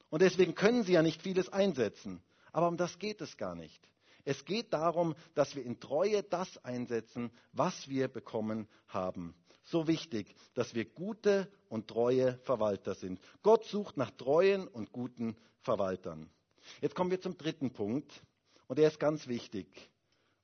Und 0.10 0.22
deswegen 0.22 0.56
können 0.56 0.84
sie 0.84 0.94
ja 0.94 1.02
nicht 1.02 1.22
vieles 1.22 1.50
einsetzen. 1.50 2.22
Aber 2.52 2.68
um 2.68 2.78
das 2.78 3.00
geht 3.00 3.22
es 3.22 3.38
gar 3.38 3.56
nicht. 3.56 3.88
Es 4.24 4.46
geht 4.46 4.74
darum, 4.74 5.16
dass 5.34 5.56
wir 5.56 5.66
in 5.66 5.80
Treue 5.80 6.24
das 6.24 6.64
einsetzen, 6.64 7.32
was 7.54 7.88
wir 7.88 8.08
bekommen 8.08 8.68
haben. 8.88 9.36
So 9.64 9.88
wichtig, 9.88 10.36
dass 10.54 10.74
wir 10.74 10.86
gute 10.86 11.52
und 11.70 11.88
treue 11.88 12.38
Verwalter 12.44 12.96
sind. 12.96 13.20
Gott 13.42 13.66
sucht 13.66 13.98
nach 13.98 14.12
treuen 14.12 14.68
und 14.68 14.92
guten 14.92 15.36
Verwaltern. 15.62 16.30
Jetzt 16.82 16.96
kommen 16.96 17.12
wir 17.12 17.22
zum 17.22 17.38
dritten 17.38 17.72
Punkt 17.72 18.12
und 18.68 18.78
der 18.78 18.88
ist 18.88 19.00
ganz 19.00 19.28
wichtig. 19.28 19.90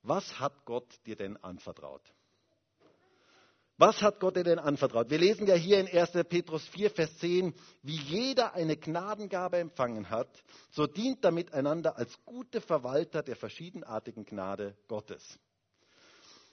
Was 0.01 0.39
hat 0.39 0.65
Gott 0.65 0.87
dir 1.05 1.15
denn 1.15 1.37
anvertraut? 1.37 2.13
Was 3.79 4.01
hat 4.01 4.19
Gott 4.19 4.35
dir 4.35 4.43
denn 4.43 4.57
anvertraut? 4.57 5.11
Wir 5.11 5.19
lesen 5.19 5.45
ja 5.45 5.53
hier 5.53 5.79
in 5.79 5.87
1. 5.87 6.09
Petrus 6.27 6.65
4, 6.69 6.89
Vers 6.89 7.15
10, 7.19 7.53
wie 7.83 7.97
jeder 7.97 8.55
eine 8.55 8.75
Gnadengabe 8.75 9.57
empfangen 9.57 10.09
hat, 10.09 10.43
so 10.71 10.87
dient 10.87 11.23
damit 11.23 11.53
einander 11.53 11.95
als 11.95 12.11
gute 12.25 12.59
Verwalter 12.59 13.21
der 13.21 13.35
verschiedenartigen 13.35 14.25
Gnade 14.25 14.75
Gottes. 14.87 15.21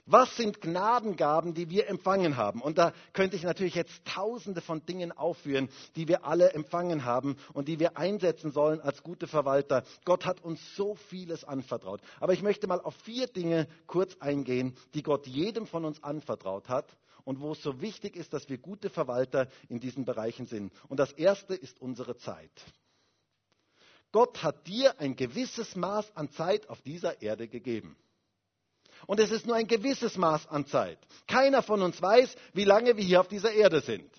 Was 0.04 0.36
sind 0.36 0.60
Gnadengaben, 0.60 1.54
die 1.54 1.70
wir 1.70 1.88
empfangen 1.88 2.36
haben? 2.36 2.60
Und 2.60 2.76
da 2.76 2.92
könnte 3.14 3.36
ich 3.36 3.42
natürlich 3.42 3.74
jetzt 3.74 4.04
tausende 4.04 4.60
von 4.60 4.84
Dingen 4.84 5.10
aufführen, 5.10 5.70
die 5.96 6.08
wir 6.08 6.26
alle 6.26 6.52
empfangen 6.52 7.06
haben 7.06 7.38
und 7.54 7.68
die 7.68 7.80
wir 7.80 7.96
einsetzen 7.96 8.52
sollen 8.52 8.82
als 8.82 9.02
gute 9.02 9.26
Verwalter. 9.26 9.82
Gott 10.04 10.26
hat 10.26 10.42
uns 10.42 10.60
so 10.76 10.94
vieles 10.94 11.42
anvertraut. 11.42 12.02
Aber 12.20 12.34
ich 12.34 12.42
möchte 12.42 12.66
mal 12.66 12.82
auf 12.82 12.94
vier 12.96 13.28
Dinge 13.28 13.66
kurz 13.86 14.14
eingehen, 14.20 14.76
die 14.92 15.02
Gott 15.02 15.26
jedem 15.26 15.66
von 15.66 15.86
uns 15.86 16.02
anvertraut 16.02 16.68
hat 16.68 16.94
und 17.24 17.40
wo 17.40 17.52
es 17.52 17.62
so 17.62 17.80
wichtig 17.80 18.16
ist, 18.16 18.32
dass 18.32 18.48
wir 18.48 18.58
gute 18.58 18.90
Verwalter 18.90 19.48
in 19.68 19.80
diesen 19.80 20.04
Bereichen 20.04 20.46
sind. 20.46 20.72
Und 20.88 20.98
das 20.98 21.12
erste 21.12 21.54
ist 21.54 21.80
unsere 21.80 22.16
Zeit. 22.16 22.52
Gott 24.12 24.42
hat 24.42 24.66
dir 24.66 25.00
ein 25.00 25.16
gewisses 25.16 25.74
Maß 25.74 26.16
an 26.16 26.30
Zeit 26.30 26.68
auf 26.68 26.82
dieser 26.82 27.20
Erde 27.20 27.48
gegeben. 27.48 27.96
Und 29.06 29.20
es 29.20 29.30
ist 29.30 29.46
nur 29.46 29.56
ein 29.56 29.66
gewisses 29.66 30.16
Maß 30.16 30.46
an 30.48 30.66
Zeit. 30.66 30.98
Keiner 31.26 31.62
von 31.62 31.82
uns 31.82 32.00
weiß, 32.00 32.36
wie 32.52 32.64
lange 32.64 32.96
wir 32.96 33.04
hier 33.04 33.20
auf 33.20 33.28
dieser 33.28 33.52
Erde 33.52 33.80
sind. 33.80 34.10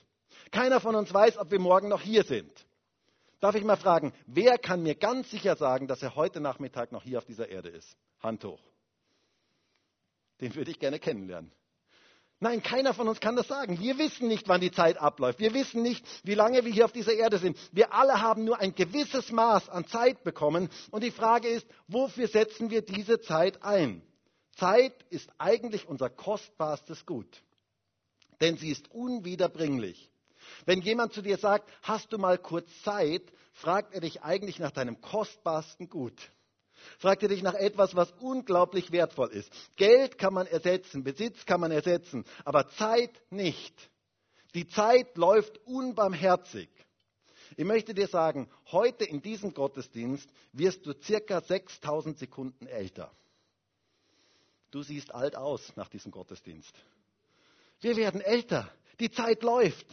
Keiner 0.51 0.79
von 0.79 0.95
uns 0.95 1.13
weiß, 1.13 1.37
ob 1.37 1.49
wir 1.51 1.59
morgen 1.59 1.87
noch 1.87 2.01
hier 2.01 2.23
sind. 2.23 2.51
Darf 3.39 3.55
ich 3.55 3.63
mal 3.63 3.77
fragen, 3.77 4.13
wer 4.25 4.57
kann 4.57 4.83
mir 4.83 4.95
ganz 4.95 5.29
sicher 5.31 5.55
sagen, 5.55 5.87
dass 5.87 6.01
er 6.01 6.15
heute 6.15 6.39
Nachmittag 6.39 6.91
noch 6.91 7.03
hier 7.03 7.17
auf 7.17 7.25
dieser 7.25 7.47
Erde 7.47 7.69
ist? 7.69 7.95
Hand 8.19 8.43
hoch. 8.43 8.61
Den 10.41 10.53
würde 10.55 10.71
ich 10.71 10.79
gerne 10.79 10.99
kennenlernen. 10.99 11.51
Nein, 12.45 12.61
keiner 12.61 12.93
von 12.93 13.07
uns 13.07 13.19
kann 13.19 13.35
das 13.35 13.47
sagen. 13.47 13.79
Wir 13.79 13.97
wissen 13.97 14.27
nicht, 14.27 14.47
wann 14.47 14.61
die 14.61 14.69
Zeit 14.69 14.97
abläuft. 14.97 15.39
Wir 15.39 15.55
wissen 15.55 15.81
nicht, 15.81 16.05
wie 16.23 16.35
lange 16.35 16.63
wir 16.63 16.71
hier 16.71 16.85
auf 16.85 16.91
dieser 16.91 17.15
Erde 17.15 17.39
sind. 17.39 17.57
Wir 17.71 17.91
alle 17.91 18.21
haben 18.21 18.43
nur 18.43 18.59
ein 18.59 18.75
gewisses 18.75 19.31
Maß 19.31 19.67
an 19.67 19.87
Zeit 19.87 20.23
bekommen. 20.23 20.69
Und 20.91 21.03
die 21.03 21.09
Frage 21.09 21.47
ist, 21.47 21.65
wofür 21.87 22.27
setzen 22.27 22.69
wir 22.69 22.83
diese 22.83 23.19
Zeit 23.19 23.63
ein? 23.63 24.03
Zeit 24.57 24.93
ist 25.09 25.27
eigentlich 25.39 25.87
unser 25.87 26.11
kostbarstes 26.11 27.07
Gut, 27.07 27.41
denn 28.41 28.57
sie 28.57 28.69
ist 28.69 28.91
unwiederbringlich. 28.91 30.11
Wenn 30.67 30.81
jemand 30.81 31.13
zu 31.13 31.23
dir 31.23 31.39
sagt, 31.39 31.67
hast 31.81 32.13
du 32.13 32.19
mal 32.19 32.37
kurz 32.37 32.69
Zeit, 32.83 33.23
fragt 33.53 33.95
er 33.95 34.01
dich 34.01 34.21
eigentlich 34.21 34.59
nach 34.59 34.69
deinem 34.69 35.01
kostbarsten 35.01 35.89
Gut. 35.89 36.29
Fragt 36.99 37.23
er 37.23 37.29
dich 37.29 37.43
nach 37.43 37.53
etwas, 37.53 37.95
was 37.95 38.11
unglaublich 38.19 38.91
wertvoll 38.91 39.31
ist. 39.31 39.51
Geld 39.75 40.17
kann 40.17 40.33
man 40.33 40.47
ersetzen, 40.47 41.03
Besitz 41.03 41.45
kann 41.45 41.59
man 41.59 41.71
ersetzen, 41.71 42.25
aber 42.43 42.67
Zeit 42.69 43.11
nicht. 43.29 43.73
Die 44.53 44.67
Zeit 44.67 45.17
läuft 45.17 45.57
unbarmherzig. 45.65 46.69
Ich 47.57 47.65
möchte 47.65 47.93
dir 47.93 48.07
sagen, 48.07 48.49
heute 48.71 49.05
in 49.05 49.21
diesem 49.21 49.53
Gottesdienst 49.53 50.29
wirst 50.51 50.85
du 50.85 50.93
circa 50.93 51.41
6000 51.41 52.17
Sekunden 52.17 52.67
älter 52.67 53.11
du 54.75 54.83
siehst 54.83 55.15
alt 55.15 55.37
aus 55.37 55.73
nach 55.77 55.87
diesem 55.87 56.11
Gottesdienst. 56.11 56.73
Wir 57.79 57.95
werden 57.95 58.19
älter. 58.19 58.69
Die 58.99 59.09
Zeit 59.09 59.41
läuft. 59.41 59.85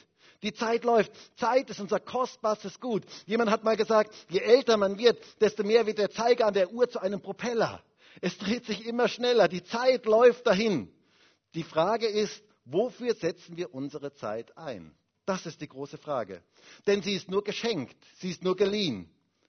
Die 0.42 0.52
Zeit 0.52 0.85
läuft. 0.85 1.12
Zeit 1.37 1.70
ist 1.70 1.81
unser 1.81 2.00
kostbarstes 2.00 2.81
Gut. 2.81 3.05
Jemand 3.26 3.50
hat 3.50 3.62
mal 3.62 3.76
gesagt, 3.76 4.12
je 4.28 4.40
älter 4.40 4.76
man 4.76 4.98
wird, 4.98 5.18
desto 5.40 5.62
mehr 5.62 5.87
wird 5.87 5.98
der 5.98 6.11
Zeiger 6.11 6.46
an 6.46 6.55
der 6.55 6.72
Uhr 6.72 6.88
zu 6.88 7.00
einem 7.00 7.20
Propeller. 7.20 7.83
Es 8.20 8.38
dreht 8.38 8.66
sich 8.66 8.85
immer 8.87 9.09
schneller. 9.09 9.48
Die 9.48 9.62
Zeit 9.62 10.05
läuft 10.07 10.46
dahin. 10.46 10.92
Die 11.55 11.62
Frage 11.62 12.07
ist, 12.07 12.42
wofür 12.64 13.14
setzen 13.14 13.57
wir 13.57 13.72
unsere 13.72 14.14
Zeit 14.14 14.57
ein? 14.57 14.94
Das 15.26 15.46
ist 15.46 15.61
die 15.61 15.68
große 15.68 15.98
Frage. 15.98 16.42
Denn 16.87 17.02
sie 17.02 17.14
ist 17.14 17.31
nur 17.31 17.44
geschenkt. 17.44 17.96
Sie 18.18 18.31
ist 18.31 18.42
nur 18.42 18.57
geliehen. 18.57 19.09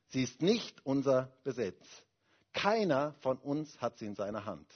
Sie 0.09 0.23
ist 0.23 0.41
nicht 0.41 0.85
unser 0.85 1.33
Besitz. 1.43 1.83
Keiner 2.53 3.15
von 3.21 3.37
uns 3.39 3.81
hat 3.81 3.97
sie 3.97 4.05
in 4.05 4.15
seiner 4.15 4.45
Hand. 4.45 4.67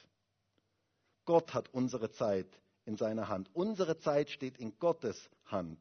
Gott 1.26 1.54
hat 1.54 1.72
unsere 1.74 2.10
Zeit 2.12 2.48
in 2.86 2.98
seiner 2.98 3.28
Hand. 3.28 3.50
Unsere 3.54 4.00
Zeit 4.00 4.32
steht 4.32 4.58
in 4.58 4.80
Gottes 4.80 5.30
Hand. 5.46 5.78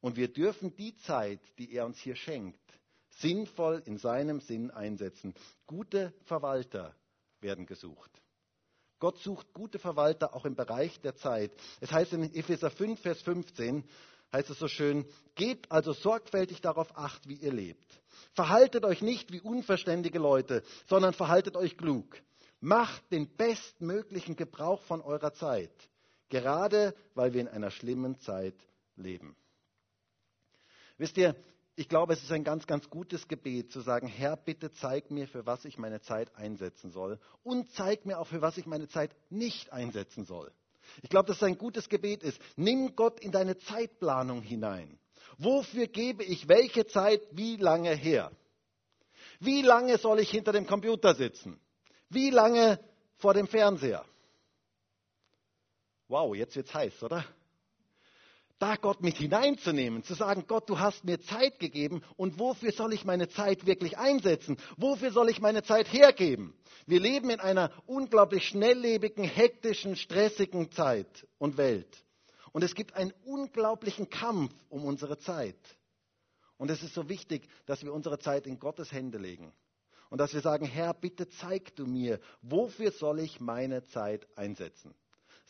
Und 0.00 0.16
wir 0.16 0.28
dürfen 0.28 0.74
die 0.76 0.96
Zeit, 0.98 1.40
die 1.58 1.72
er 1.72 1.86
uns 1.86 1.98
hier 1.98 2.16
schenkt, 2.16 2.60
sinnvoll 3.10 3.82
in 3.84 3.98
seinem 3.98 4.40
Sinn 4.40 4.70
einsetzen. 4.70 5.34
Gute 5.66 6.12
Verwalter 6.24 6.94
werden 7.40 7.66
gesucht. 7.66 8.10
Gott 9.00 9.18
sucht 9.18 9.52
gute 9.52 9.78
Verwalter 9.78 10.34
auch 10.34 10.44
im 10.44 10.56
Bereich 10.56 11.00
der 11.00 11.14
Zeit. 11.16 11.52
Es 11.80 11.92
heißt 11.92 12.12
in 12.12 12.34
Epheser 12.34 12.70
5, 12.70 13.00
Vers 13.00 13.22
15, 13.22 13.84
heißt 14.32 14.50
es 14.50 14.58
so 14.58 14.68
schön, 14.68 15.06
gebt 15.36 15.70
also 15.70 15.92
sorgfältig 15.92 16.60
darauf 16.60 16.96
acht, 16.96 17.28
wie 17.28 17.36
ihr 17.36 17.52
lebt. 17.52 18.00
Verhaltet 18.34 18.84
euch 18.84 19.00
nicht 19.00 19.32
wie 19.32 19.40
unverständige 19.40 20.18
Leute, 20.18 20.62
sondern 20.88 21.12
verhaltet 21.14 21.56
euch 21.56 21.76
klug. 21.76 22.16
Macht 22.60 23.10
den 23.12 23.28
bestmöglichen 23.36 24.34
Gebrauch 24.34 24.82
von 24.82 25.00
eurer 25.00 25.32
Zeit, 25.32 25.72
gerade 26.28 26.94
weil 27.14 27.32
wir 27.32 27.40
in 27.40 27.48
einer 27.48 27.70
schlimmen 27.70 28.18
Zeit 28.18 28.56
leben. 28.96 29.36
Wisst 30.98 31.16
ihr, 31.16 31.34
ich 31.76 31.88
glaube, 31.88 32.12
es 32.12 32.22
ist 32.22 32.32
ein 32.32 32.42
ganz, 32.42 32.66
ganz 32.66 32.90
gutes 32.90 33.28
Gebet 33.28 33.70
zu 33.70 33.80
sagen, 33.80 34.08
Herr, 34.08 34.36
bitte 34.36 34.72
zeig 34.72 35.12
mir, 35.12 35.28
für 35.28 35.46
was 35.46 35.64
ich 35.64 35.78
meine 35.78 36.00
Zeit 36.00 36.34
einsetzen 36.34 36.90
soll 36.90 37.20
und 37.44 37.70
zeig 37.72 38.04
mir 38.04 38.18
auch, 38.18 38.26
für 38.26 38.42
was 38.42 38.58
ich 38.58 38.66
meine 38.66 38.88
Zeit 38.88 39.14
nicht 39.30 39.72
einsetzen 39.72 40.24
soll. 40.24 40.52
Ich 41.02 41.08
glaube, 41.08 41.28
dass 41.28 41.36
es 41.36 41.42
ein 41.44 41.56
gutes 41.56 41.88
Gebet 41.88 42.24
ist. 42.24 42.40
Nimm 42.56 42.96
Gott 42.96 43.20
in 43.20 43.30
deine 43.30 43.58
Zeitplanung 43.58 44.42
hinein. 44.42 44.98
Wofür 45.36 45.86
gebe 45.86 46.24
ich 46.24 46.48
welche 46.48 46.86
Zeit 46.86 47.20
wie 47.30 47.56
lange 47.56 47.94
her? 47.94 48.32
Wie 49.38 49.62
lange 49.62 49.98
soll 49.98 50.18
ich 50.18 50.30
hinter 50.30 50.52
dem 50.52 50.66
Computer 50.66 51.14
sitzen? 51.14 51.60
Wie 52.08 52.30
lange 52.30 52.80
vor 53.18 53.34
dem 53.34 53.46
Fernseher? 53.46 54.04
Wow, 56.08 56.34
jetzt 56.34 56.56
wird's 56.56 56.74
heiß, 56.74 57.02
oder? 57.04 57.24
Da 58.58 58.74
Gott 58.74 59.02
mit 59.02 59.16
hineinzunehmen, 59.16 60.02
zu 60.02 60.14
sagen, 60.14 60.44
Gott, 60.48 60.68
du 60.68 60.80
hast 60.80 61.04
mir 61.04 61.20
Zeit 61.20 61.60
gegeben 61.60 62.02
und 62.16 62.40
wofür 62.40 62.72
soll 62.72 62.92
ich 62.92 63.04
meine 63.04 63.28
Zeit 63.28 63.66
wirklich 63.66 63.98
einsetzen? 63.98 64.56
Wofür 64.76 65.12
soll 65.12 65.28
ich 65.30 65.40
meine 65.40 65.62
Zeit 65.62 65.92
hergeben? 65.92 66.54
Wir 66.86 66.98
leben 66.98 67.30
in 67.30 67.38
einer 67.38 67.70
unglaublich 67.86 68.48
schnelllebigen, 68.48 69.22
hektischen, 69.24 69.94
stressigen 69.94 70.72
Zeit 70.72 71.26
und 71.38 71.56
Welt. 71.56 72.04
Und 72.52 72.64
es 72.64 72.74
gibt 72.74 72.94
einen 72.94 73.12
unglaublichen 73.24 74.10
Kampf 74.10 74.52
um 74.68 74.84
unsere 74.84 75.18
Zeit. 75.18 75.78
Und 76.56 76.70
es 76.70 76.82
ist 76.82 76.94
so 76.94 77.08
wichtig, 77.08 77.48
dass 77.66 77.84
wir 77.84 77.92
unsere 77.92 78.18
Zeit 78.18 78.46
in 78.48 78.58
Gottes 78.58 78.90
Hände 78.90 79.18
legen 79.18 79.52
und 80.10 80.18
dass 80.18 80.34
wir 80.34 80.40
sagen, 80.40 80.66
Herr, 80.66 80.94
bitte 80.94 81.28
zeig 81.28 81.76
du 81.76 81.86
mir, 81.86 82.18
wofür 82.42 82.90
soll 82.90 83.20
ich 83.20 83.40
meine 83.40 83.84
Zeit 83.84 84.26
einsetzen? 84.36 84.94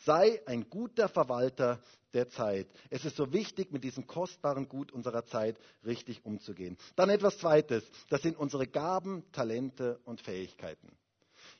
Sei 0.05 0.41
ein 0.45 0.69
guter 0.69 1.09
Verwalter 1.09 1.81
der 2.13 2.29
Zeit. 2.29 2.67
Es 2.89 3.05
ist 3.05 3.15
so 3.15 3.31
wichtig, 3.33 3.71
mit 3.71 3.83
diesem 3.83 4.07
kostbaren 4.07 4.67
Gut 4.67 4.91
unserer 4.91 5.25
Zeit 5.25 5.57
richtig 5.85 6.25
umzugehen. 6.25 6.77
Dann 6.95 7.09
etwas 7.09 7.37
Zweites, 7.37 7.83
das 8.09 8.21
sind 8.21 8.37
unsere 8.37 8.67
Gaben, 8.67 9.23
Talente 9.31 9.99
und 10.05 10.21
Fähigkeiten. 10.21 10.91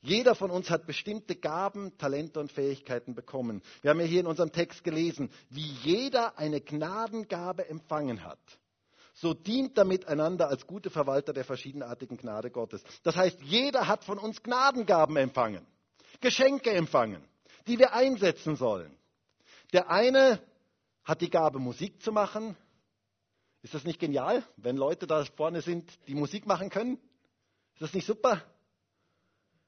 Jeder 0.02 0.36
von 0.36 0.50
uns 0.50 0.70
hat 0.70 0.88
bestimmte 0.88 1.36
Gaben, 1.36 1.98
Talente 1.98 2.40
und 2.40 2.52
Fähigkeiten 2.52 3.16
bekommen. 3.16 3.62
Wir 3.82 3.92
haben 3.92 4.00
ja 4.00 4.06
hier 4.06 4.22
in 4.22 4.28
unserem 4.28 4.52
Text 4.52 4.84
gelesen, 4.84 5.30
wie 5.50 5.72
jeder 5.84 6.38
eine 6.38 6.62
Gnadengabe 6.62 7.68
empfangen 7.68 8.24
hat 8.24 8.40
so 9.14 9.34
dient 9.34 9.78
damit 9.78 10.08
einander 10.08 10.48
als 10.48 10.66
gute 10.66 10.90
Verwalter 10.90 11.34
der 11.34 11.44
verschiedenartigen 11.44 12.16
Gnade 12.16 12.52
Gottes. 12.52 12.82
Das 13.04 13.18
heißt, 13.18 13.42
jeder 13.42 13.88
hat 13.88 14.06
von 14.06 14.18
uns 14.18 14.42
Gnadengaben 14.42 15.18
empfangen, 15.18 15.66
Geschenke 16.22 16.72
empfangen, 16.72 17.22
die 17.68 17.80
wir 17.80 17.94
einsetzen 17.94 18.56
sollen. 18.56 18.96
Der 19.74 19.90
eine 19.90 20.42
hat 21.04 21.22
die 21.22 21.30
Gabe, 21.30 21.60
Musik 21.60 22.02
zu 22.02 22.12
machen. 22.12 22.56
Ist 23.62 23.74
das 23.74 23.84
nicht 23.84 24.00
genial, 24.00 24.44
wenn 24.58 24.78
Leute 24.78 25.06
da 25.06 25.24
vorne 25.26 25.62
sind, 25.62 25.90
die 26.08 26.16
Musik 26.16 26.46
machen 26.46 26.70
können? 26.70 26.98
Ist 27.74 27.82
das 27.82 27.94
nicht 27.94 28.06
super? 28.06 28.42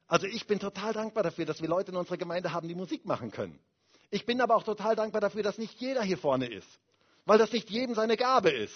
Also 0.08 0.28
ich 0.28 0.48
bin 0.48 0.60
total 0.60 0.94
dankbar 0.94 1.24
dafür, 1.24 1.46
dass 1.46 1.62
wir 1.62 1.70
Leute 1.70 1.92
in 1.92 1.98
unserer 1.98 2.18
Gemeinde 2.18 2.52
haben, 2.54 2.68
die 2.68 2.76
Musik 2.76 3.06
machen 3.06 3.32
können. 3.32 3.60
Ich 4.10 4.26
bin 4.26 4.42
aber 4.42 4.56
auch 4.56 4.64
total 4.64 4.96
dankbar 4.96 5.22
dafür, 5.22 5.42
dass 5.42 5.58
nicht 5.58 5.80
jeder 5.80 6.04
hier 6.04 6.18
vorne 6.18 6.48
ist, 6.48 6.68
weil 7.26 7.38
das 7.38 7.54
nicht 7.54 7.70
jedem 7.70 7.96
seine 7.96 8.18
Gabe 8.18 8.50
ist. 8.50 8.76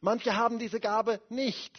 Manche 0.00 0.36
haben 0.36 0.58
diese 0.58 0.78
Gabe 0.80 1.20
nicht. 1.28 1.76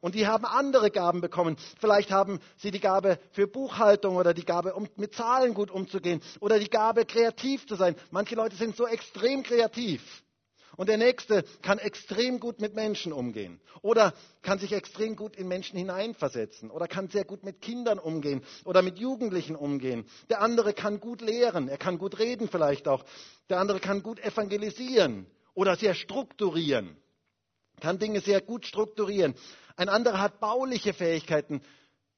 Und 0.00 0.14
die 0.14 0.26
haben 0.26 0.44
andere 0.44 0.90
Gaben 0.90 1.20
bekommen. 1.20 1.56
Vielleicht 1.80 2.10
haben 2.10 2.40
sie 2.56 2.70
die 2.70 2.80
Gabe 2.80 3.18
für 3.32 3.46
Buchhaltung 3.46 4.16
oder 4.16 4.34
die 4.34 4.44
Gabe, 4.44 4.74
um 4.74 4.88
mit 4.96 5.14
Zahlen 5.14 5.54
gut 5.54 5.70
umzugehen 5.70 6.22
oder 6.40 6.58
die 6.58 6.70
Gabe, 6.70 7.04
kreativ 7.04 7.66
zu 7.66 7.76
sein. 7.76 7.96
Manche 8.10 8.34
Leute 8.34 8.56
sind 8.56 8.76
so 8.76 8.86
extrem 8.86 9.42
kreativ. 9.42 10.02
Und 10.76 10.90
der 10.90 10.98
Nächste 10.98 11.44
kann 11.62 11.78
extrem 11.78 12.38
gut 12.38 12.60
mit 12.60 12.74
Menschen 12.74 13.12
umgehen 13.12 13.60
oder 13.80 14.12
kann 14.42 14.58
sich 14.58 14.72
extrem 14.72 15.16
gut 15.16 15.34
in 15.34 15.48
Menschen 15.48 15.78
hineinversetzen 15.78 16.70
oder 16.70 16.86
kann 16.86 17.08
sehr 17.08 17.24
gut 17.24 17.44
mit 17.44 17.62
Kindern 17.62 17.98
umgehen 17.98 18.42
oder 18.66 18.82
mit 18.82 18.98
Jugendlichen 18.98 19.56
umgehen. 19.56 20.04
Der 20.28 20.42
andere 20.42 20.74
kann 20.74 21.00
gut 21.00 21.22
lehren, 21.22 21.68
er 21.68 21.78
kann 21.78 21.96
gut 21.96 22.18
reden 22.18 22.48
vielleicht 22.48 22.88
auch. 22.88 23.06
Der 23.48 23.58
andere 23.58 23.80
kann 23.80 24.02
gut 24.02 24.20
evangelisieren 24.20 25.26
oder 25.54 25.76
sehr 25.76 25.94
strukturieren 25.94 26.98
kann 27.80 27.98
Dinge 27.98 28.20
sehr 28.20 28.40
gut 28.40 28.66
strukturieren. 28.66 29.34
Ein 29.76 29.88
anderer 29.88 30.20
hat 30.20 30.40
bauliche 30.40 30.94
Fähigkeiten. 30.94 31.60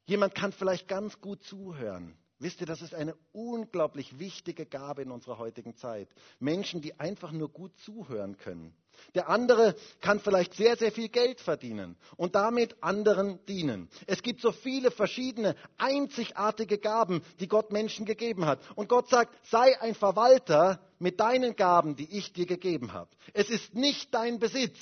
Jemand 0.07 0.35
kann 0.35 0.53
vielleicht 0.53 0.89
ganz 0.89 1.21
gut 1.21 1.43
zuhören. 1.45 2.17
Wisst 2.41 2.61
ihr, 2.61 2.69
das 2.69 2.83
ist 2.83 2.95
eine 2.95 3.17
unglaublich 3.33 4.21
wichtige 4.21 4.65
Gabe 4.65 5.03
in 5.03 5.11
unserer 5.11 5.39
heutigen 5.39 5.75
Zeit. 5.75 6.09
Menschen, 6.39 6.81
die 6.81 6.99
einfach 7.01 7.33
nur 7.33 7.49
gut 7.49 7.77
zuhören 7.81 8.37
können. 8.37 8.77
Der 9.17 9.29
andere 9.29 9.75
kann 10.01 10.21
vielleicht 10.21 10.55
sehr, 10.55 10.77
sehr 10.77 10.93
viel 10.93 11.09
Geld 11.09 11.41
verdienen 11.41 11.97
und 12.17 12.37
damit 12.37 12.81
anderen 12.81 13.45
dienen. 13.47 13.89
Es 14.07 14.23
gibt 14.23 14.41
so 14.41 14.53
viele 14.53 14.93
verschiedene, 14.93 15.57
einzigartige 15.79 16.79
Gaben, 16.79 17.23
die 17.41 17.49
Gott 17.49 17.73
Menschen 17.73 18.07
gegeben 18.07 18.47
hat. 18.47 18.61
Und 18.77 18.89
Gott 18.89 19.09
sagt, 19.09 19.35
sei 19.49 19.81
ein 19.81 19.97
Verwalter 19.97 20.81
mit 21.01 21.19
deinen 21.19 21.57
Gaben, 21.57 21.97
die 21.97 22.19
ich 22.19 22.33
dir 22.33 22.47
gegeben 22.47 22.93
habe. 22.93 23.11
Es 23.35 23.51
ist 23.51 23.75
nicht 23.75 24.15
dein 24.15 24.39
Besitz. 24.39 24.79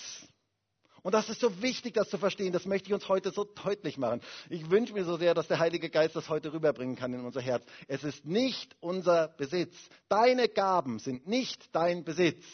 Und 1.06 1.12
das 1.12 1.28
ist 1.28 1.40
so 1.40 1.62
wichtig, 1.62 1.94
das 1.94 2.10
zu 2.10 2.18
verstehen. 2.18 2.52
Das 2.52 2.66
möchte 2.66 2.88
ich 2.88 2.92
uns 2.92 3.08
heute 3.08 3.30
so 3.30 3.44
deutlich 3.44 3.96
machen. 3.96 4.20
Ich 4.50 4.72
wünsche 4.72 4.92
mir 4.92 5.04
so 5.04 5.16
sehr, 5.16 5.34
dass 5.34 5.46
der 5.46 5.60
Heilige 5.60 5.88
Geist 5.88 6.16
das 6.16 6.28
heute 6.28 6.52
rüberbringen 6.52 6.96
kann 6.96 7.14
in 7.14 7.24
unser 7.24 7.40
Herz. 7.40 7.64
Es 7.86 8.02
ist 8.02 8.24
nicht 8.24 8.74
unser 8.80 9.28
Besitz. 9.28 9.76
Deine 10.08 10.48
Gaben 10.48 10.98
sind 10.98 11.28
nicht 11.28 11.72
dein 11.72 12.02
Besitz, 12.02 12.44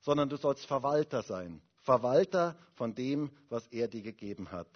sondern 0.00 0.30
du 0.30 0.38
sollst 0.38 0.64
Verwalter 0.64 1.22
sein. 1.22 1.60
Verwalter 1.82 2.56
von 2.72 2.94
dem, 2.94 3.30
was 3.50 3.66
er 3.66 3.88
dir 3.88 4.00
gegeben 4.00 4.50
hat. 4.50 4.70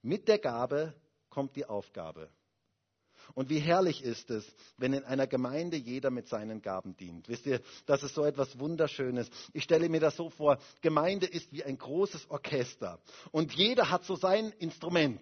Mit 0.00 0.28
der 0.28 0.38
Gabe 0.38 0.94
kommt 1.30 1.56
die 1.56 1.66
Aufgabe. 1.66 2.30
Und 3.34 3.50
wie 3.50 3.58
herrlich 3.58 4.02
ist 4.02 4.30
es, 4.30 4.44
wenn 4.76 4.92
in 4.92 5.04
einer 5.04 5.26
Gemeinde 5.26 5.76
jeder 5.76 6.10
mit 6.10 6.28
seinen 6.28 6.62
Gaben 6.62 6.96
dient. 6.96 7.28
Wisst 7.28 7.46
ihr, 7.46 7.60
das 7.86 8.02
ist 8.02 8.14
so 8.14 8.24
etwas 8.24 8.58
Wunderschönes. 8.58 9.28
Ich 9.52 9.64
stelle 9.64 9.88
mir 9.88 10.00
das 10.00 10.16
so 10.16 10.30
vor, 10.30 10.58
Gemeinde 10.80 11.26
ist 11.26 11.52
wie 11.52 11.64
ein 11.64 11.78
großes 11.78 12.30
Orchester 12.30 12.98
und 13.30 13.52
jeder 13.54 13.90
hat 13.90 14.04
so 14.04 14.16
sein 14.16 14.52
Instrument. 14.58 15.20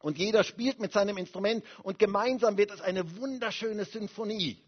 Und 0.00 0.18
jeder 0.18 0.44
spielt 0.44 0.80
mit 0.80 0.92
seinem 0.92 1.16
Instrument 1.16 1.64
und 1.82 1.98
gemeinsam 1.98 2.58
wird 2.58 2.70
es 2.70 2.82
eine 2.82 3.16
wunderschöne 3.16 3.86
Symphonie. 3.86 4.58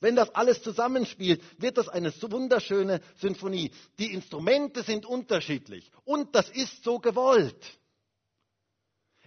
Wenn 0.00 0.16
das 0.16 0.34
alles 0.34 0.62
zusammenspielt, 0.62 1.40
wird 1.58 1.78
das 1.78 1.88
eine 1.88 2.12
wunderschöne 2.12 3.00
Symphonie. 3.16 3.70
Die 3.98 4.12
Instrumente 4.12 4.82
sind 4.82 5.06
unterschiedlich 5.06 5.90
und 6.04 6.34
das 6.34 6.50
ist 6.50 6.82
so 6.82 6.98
gewollt. 6.98 7.78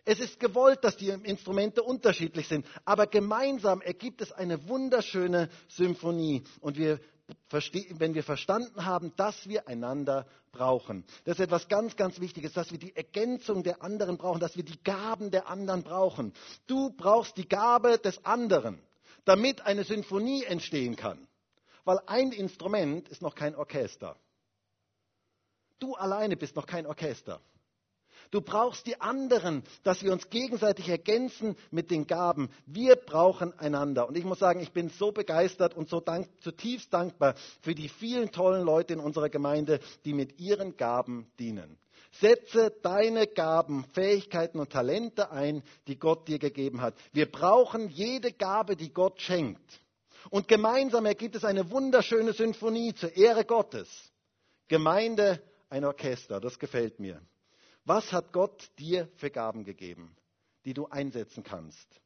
Es 0.06 0.20
ist 0.20 0.40
gewollt, 0.40 0.84
dass 0.84 0.98
die 0.98 1.10
Instrumente 1.10 1.82
unterschiedlich 1.82 2.48
sind, 2.48 2.66
aber 2.86 3.08
gemeinsam 3.08 3.82
ergibt 3.82 4.22
es 4.22 4.32
eine 4.32 4.68
wunderschöne 4.68 5.50
Symphonie. 5.68 6.44
Und 6.62 6.78
wir 6.78 7.00
wenn 7.98 8.14
wir 8.14 8.24
verstanden 8.24 8.86
haben, 8.86 9.12
dass 9.16 9.48
wir 9.50 9.68
einander 9.68 10.28
brauchen. 10.52 11.04
Das 11.24 11.40
ist 11.40 11.46
etwas 11.46 11.68
ganz, 11.68 11.96
ganz 11.96 12.20
Wichtiges, 12.20 12.54
dass 12.54 12.72
wir 12.72 12.78
die 12.78 12.96
Ergänzung 12.96 13.64
der 13.64 13.82
anderen 13.82 14.18
brauchen, 14.18 14.40
dass 14.40 14.56
wir 14.56 14.64
die 14.64 14.82
Gaben 14.84 15.32
der 15.32 15.48
anderen 15.48 15.84
brauchen. 15.84 16.34
Du 16.68 16.92
brauchst 16.92 17.36
die 17.38 17.48
Gabe 17.48 17.98
des 17.98 18.24
anderen, 18.26 18.80
damit 19.26 19.62
eine 19.62 19.84
Symphonie 19.84 20.44
entstehen 20.44 20.96
kann. 20.96 21.28
Weil 21.84 22.00
ein 22.06 22.32
Instrument 22.32 23.10
ist 23.10 23.22
noch 23.22 23.36
kein 23.36 23.56
Orchester. 23.56 24.16
Du 25.80 25.96
alleine 25.96 26.38
bist 26.38 26.56
noch 26.56 26.66
kein 26.66 26.86
Orchester. 26.86 27.42
Du 28.36 28.42
brauchst 28.42 28.86
die 28.86 29.00
anderen, 29.00 29.64
dass 29.84 30.04
wir 30.04 30.12
uns 30.12 30.30
gegenseitig 30.30 30.90
ergänzen 30.90 31.56
mit 31.72 31.90
den 31.90 32.06
Gaben. 32.06 32.50
Wir 32.66 32.98
brauchen 32.98 33.58
einander. 33.58 34.10
Und 34.10 34.18
ich 34.18 34.26
muss 34.26 34.40
sagen, 34.40 34.60
ich 34.60 34.74
bin 34.74 34.90
so 34.90 35.14
begeistert 35.14 35.74
und 35.74 35.88
so 35.88 36.02
dank, 36.02 36.28
zutiefst 36.42 36.94
dankbar 36.94 37.36
für 37.62 37.74
die 37.74 37.88
vielen 37.88 38.34
tollen 38.34 38.66
Leute 38.66 38.92
in 38.92 39.00
unserer 39.00 39.30
Gemeinde, 39.30 39.80
die 40.04 40.12
mit 40.12 40.38
ihren 40.38 40.76
Gaben 40.76 41.32
dienen. 41.40 41.78
Setze 42.20 42.74
deine 42.82 43.26
Gaben, 43.26 43.86
Fähigkeiten 43.94 44.60
und 44.60 44.70
Talente 44.70 45.32
ein, 45.32 45.64
die 45.88 45.98
Gott 45.98 46.28
dir 46.28 46.38
gegeben 46.38 46.82
hat. 46.82 46.96
Wir 47.14 47.32
brauchen 47.32 47.88
jede 47.88 48.34
Gabe, 48.34 48.76
die 48.76 48.92
Gott 48.92 49.22
schenkt. 49.22 49.80
Und 50.30 50.50
gemeinsam 50.50 51.06
ergibt 51.06 51.38
es 51.38 51.46
eine 51.46 51.72
wunderschöne 51.72 52.34
Symphonie 52.34 52.94
zur 52.96 53.16
Ehre 53.16 53.46
Gottes. 53.46 53.88
Gemeinde, 54.68 55.42
ein 55.70 55.86
Orchester, 55.86 56.42
das 56.42 56.60
gefällt 56.60 57.00
mir. 57.00 57.22
Was 57.86 58.12
hat 58.12 58.34
Gott 58.34 58.72
dir 58.80 59.08
für 59.18 59.30
Gaben 59.30 59.64
gegeben, 59.64 60.16
die 60.66 60.74
du 60.74 60.88
einsetzen 60.88 61.44
kannst, 61.44 62.02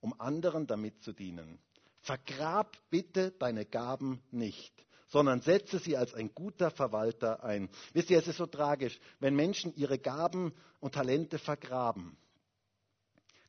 um 0.00 0.18
anderen 0.20 0.66
damit 0.66 1.02
zu 1.02 1.14
dienen? 1.14 1.58
Vergrab 2.00 2.76
bitte 2.90 3.30
deine 3.30 3.64
Gaben 3.64 4.22
nicht, 4.30 4.84
sondern 5.08 5.40
setze 5.40 5.78
sie 5.78 5.96
als 5.96 6.12
ein 6.12 6.34
guter 6.34 6.70
Verwalter 6.70 7.42
ein. 7.42 7.70
Wisst 7.94 8.10
ihr, 8.10 8.18
es 8.18 8.28
ist 8.28 8.36
so 8.36 8.44
tragisch, 8.44 9.00
wenn 9.18 9.34
Menschen 9.34 9.74
ihre 9.76 9.98
Gaben 9.98 10.52
und 10.80 10.94
Talente 10.94 11.38
vergraben. 11.38 12.18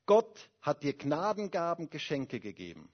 Gott 0.06 0.50
hat 0.62 0.82
dir 0.82 0.94
Gnadengaben, 0.94 1.90
Geschenke 1.90 2.40
gegeben. 2.40 2.90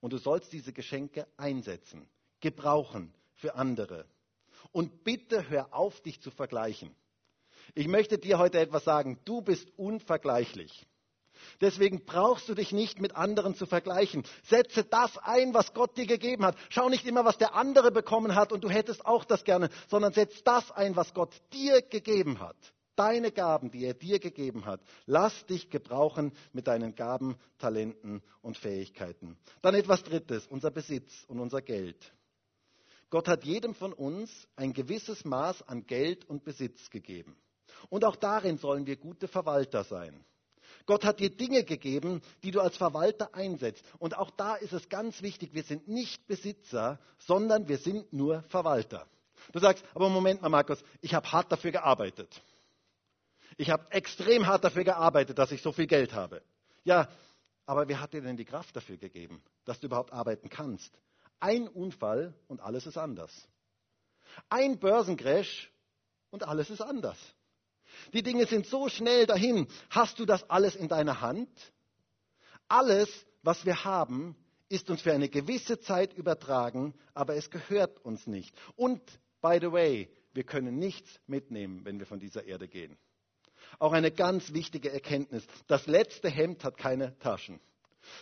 Und 0.00 0.14
du 0.14 0.18
sollst 0.18 0.50
diese 0.54 0.72
Geschenke 0.72 1.26
einsetzen, 1.36 2.08
gebrauchen 2.40 3.12
für 3.34 3.54
andere. 3.54 4.06
Und 4.72 5.04
bitte 5.04 5.50
hör 5.50 5.74
auf, 5.74 6.00
dich 6.00 6.22
zu 6.22 6.30
vergleichen. 6.30 6.94
Ich 7.74 7.88
möchte 7.88 8.18
dir 8.18 8.38
heute 8.38 8.58
etwas 8.58 8.84
sagen. 8.84 9.18
Du 9.24 9.40
bist 9.40 9.68
unvergleichlich. 9.76 10.86
Deswegen 11.60 12.04
brauchst 12.04 12.48
du 12.48 12.54
dich 12.54 12.72
nicht 12.72 13.00
mit 13.00 13.16
anderen 13.16 13.54
zu 13.54 13.66
vergleichen. 13.66 14.24
Setze 14.44 14.84
das 14.84 15.16
ein, 15.18 15.54
was 15.54 15.74
Gott 15.74 15.96
dir 15.96 16.06
gegeben 16.06 16.44
hat. 16.44 16.56
Schau 16.70 16.88
nicht 16.88 17.06
immer, 17.06 17.24
was 17.24 17.38
der 17.38 17.54
andere 17.54 17.90
bekommen 17.90 18.34
hat 18.34 18.52
und 18.52 18.64
du 18.64 18.70
hättest 18.70 19.04
auch 19.06 19.24
das 19.24 19.44
gerne, 19.44 19.70
sondern 19.88 20.12
setz 20.12 20.42
das 20.42 20.70
ein, 20.70 20.96
was 20.96 21.14
Gott 21.14 21.34
dir 21.52 21.82
gegeben 21.82 22.40
hat. 22.40 22.56
Deine 22.96 23.32
Gaben, 23.32 23.72
die 23.72 23.84
er 23.84 23.94
dir 23.94 24.20
gegeben 24.20 24.66
hat. 24.66 24.80
Lass 25.06 25.46
dich 25.46 25.68
gebrauchen 25.68 26.32
mit 26.52 26.68
deinen 26.68 26.94
Gaben, 26.94 27.36
Talenten 27.58 28.22
und 28.40 28.56
Fähigkeiten. 28.56 29.36
Dann 29.62 29.74
etwas 29.74 30.04
Drittes, 30.04 30.46
unser 30.46 30.70
Besitz 30.70 31.24
und 31.26 31.40
unser 31.40 31.60
Geld. 31.60 32.12
Gott 33.10 33.26
hat 33.26 33.44
jedem 33.44 33.74
von 33.74 33.92
uns 33.92 34.30
ein 34.54 34.72
gewisses 34.72 35.24
Maß 35.24 35.62
an 35.68 35.86
Geld 35.86 36.24
und 36.24 36.44
Besitz 36.44 36.88
gegeben. 36.90 37.36
Und 37.90 38.04
auch 38.04 38.16
darin 38.16 38.58
sollen 38.58 38.86
wir 38.86 38.96
gute 38.96 39.28
Verwalter 39.28 39.84
sein. 39.84 40.24
Gott 40.86 41.04
hat 41.04 41.20
dir 41.20 41.30
Dinge 41.30 41.64
gegeben, 41.64 42.20
die 42.42 42.50
du 42.50 42.60
als 42.60 42.76
Verwalter 42.76 43.34
einsetzt. 43.34 43.84
Und 43.98 44.16
auch 44.16 44.30
da 44.30 44.54
ist 44.56 44.72
es 44.72 44.88
ganz 44.88 45.22
wichtig, 45.22 45.54
wir 45.54 45.62
sind 45.62 45.88
nicht 45.88 46.26
Besitzer, 46.26 46.98
sondern 47.18 47.68
wir 47.68 47.78
sind 47.78 48.12
nur 48.12 48.42
Verwalter. 48.44 49.06
Du 49.52 49.58
sagst, 49.58 49.84
aber 49.94 50.08
Moment 50.08 50.42
mal, 50.42 50.48
Markus, 50.48 50.82
ich 51.00 51.14
habe 51.14 51.30
hart 51.30 51.50
dafür 51.50 51.70
gearbeitet. 51.70 52.42
Ich 53.56 53.70
habe 53.70 53.90
extrem 53.90 54.46
hart 54.46 54.64
dafür 54.64 54.84
gearbeitet, 54.84 55.38
dass 55.38 55.52
ich 55.52 55.62
so 55.62 55.72
viel 55.72 55.86
Geld 55.86 56.12
habe. 56.12 56.42
Ja, 56.82 57.08
aber 57.66 57.88
wer 57.88 58.00
hat 58.00 58.12
dir 58.12 58.20
denn 58.20 58.36
die 58.36 58.44
Kraft 58.44 58.76
dafür 58.76 58.96
gegeben, 58.96 59.42
dass 59.64 59.80
du 59.80 59.86
überhaupt 59.86 60.12
arbeiten 60.12 60.50
kannst? 60.50 60.98
Ein 61.40 61.68
Unfall 61.68 62.34
und 62.48 62.60
alles 62.60 62.86
ist 62.86 62.98
anders. 62.98 63.48
Ein 64.48 64.78
Börsencrash 64.78 65.70
und 66.30 66.46
alles 66.46 66.70
ist 66.70 66.80
anders. 66.80 67.18
Die 68.12 68.22
Dinge 68.22 68.46
sind 68.46 68.66
so 68.66 68.88
schnell 68.88 69.26
dahin. 69.26 69.66
Hast 69.90 70.18
du 70.18 70.24
das 70.24 70.48
alles 70.50 70.76
in 70.76 70.88
deiner 70.88 71.20
Hand? 71.20 71.48
Alles, 72.68 73.08
was 73.42 73.64
wir 73.64 73.84
haben, 73.84 74.36
ist 74.68 74.90
uns 74.90 75.02
für 75.02 75.12
eine 75.12 75.28
gewisse 75.28 75.80
Zeit 75.80 76.14
übertragen, 76.14 76.94
aber 77.12 77.36
es 77.36 77.50
gehört 77.50 78.04
uns 78.04 78.26
nicht. 78.26 78.54
Und, 78.76 79.00
by 79.40 79.58
the 79.60 79.70
way, 79.70 80.08
wir 80.32 80.44
können 80.44 80.78
nichts 80.78 81.20
mitnehmen, 81.26 81.84
wenn 81.84 81.98
wir 81.98 82.06
von 82.06 82.18
dieser 82.18 82.44
Erde 82.44 82.68
gehen. 82.68 82.96
Auch 83.78 83.92
eine 83.92 84.10
ganz 84.10 84.52
wichtige 84.52 84.92
Erkenntnis. 84.92 85.44
Das 85.66 85.86
letzte 85.86 86.28
Hemd 86.28 86.64
hat 86.64 86.76
keine 86.76 87.18
Taschen. 87.18 87.60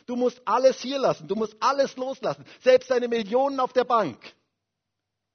Du 0.06 0.16
musst 0.16 0.40
alles 0.44 0.80
hier 0.80 0.98
lassen, 0.98 1.26
du 1.26 1.34
musst 1.34 1.56
alles 1.60 1.96
loslassen, 1.96 2.44
selbst 2.60 2.90
deine 2.90 3.08
Millionen 3.08 3.58
auf 3.58 3.72
der 3.72 3.84
Bank. 3.84 4.18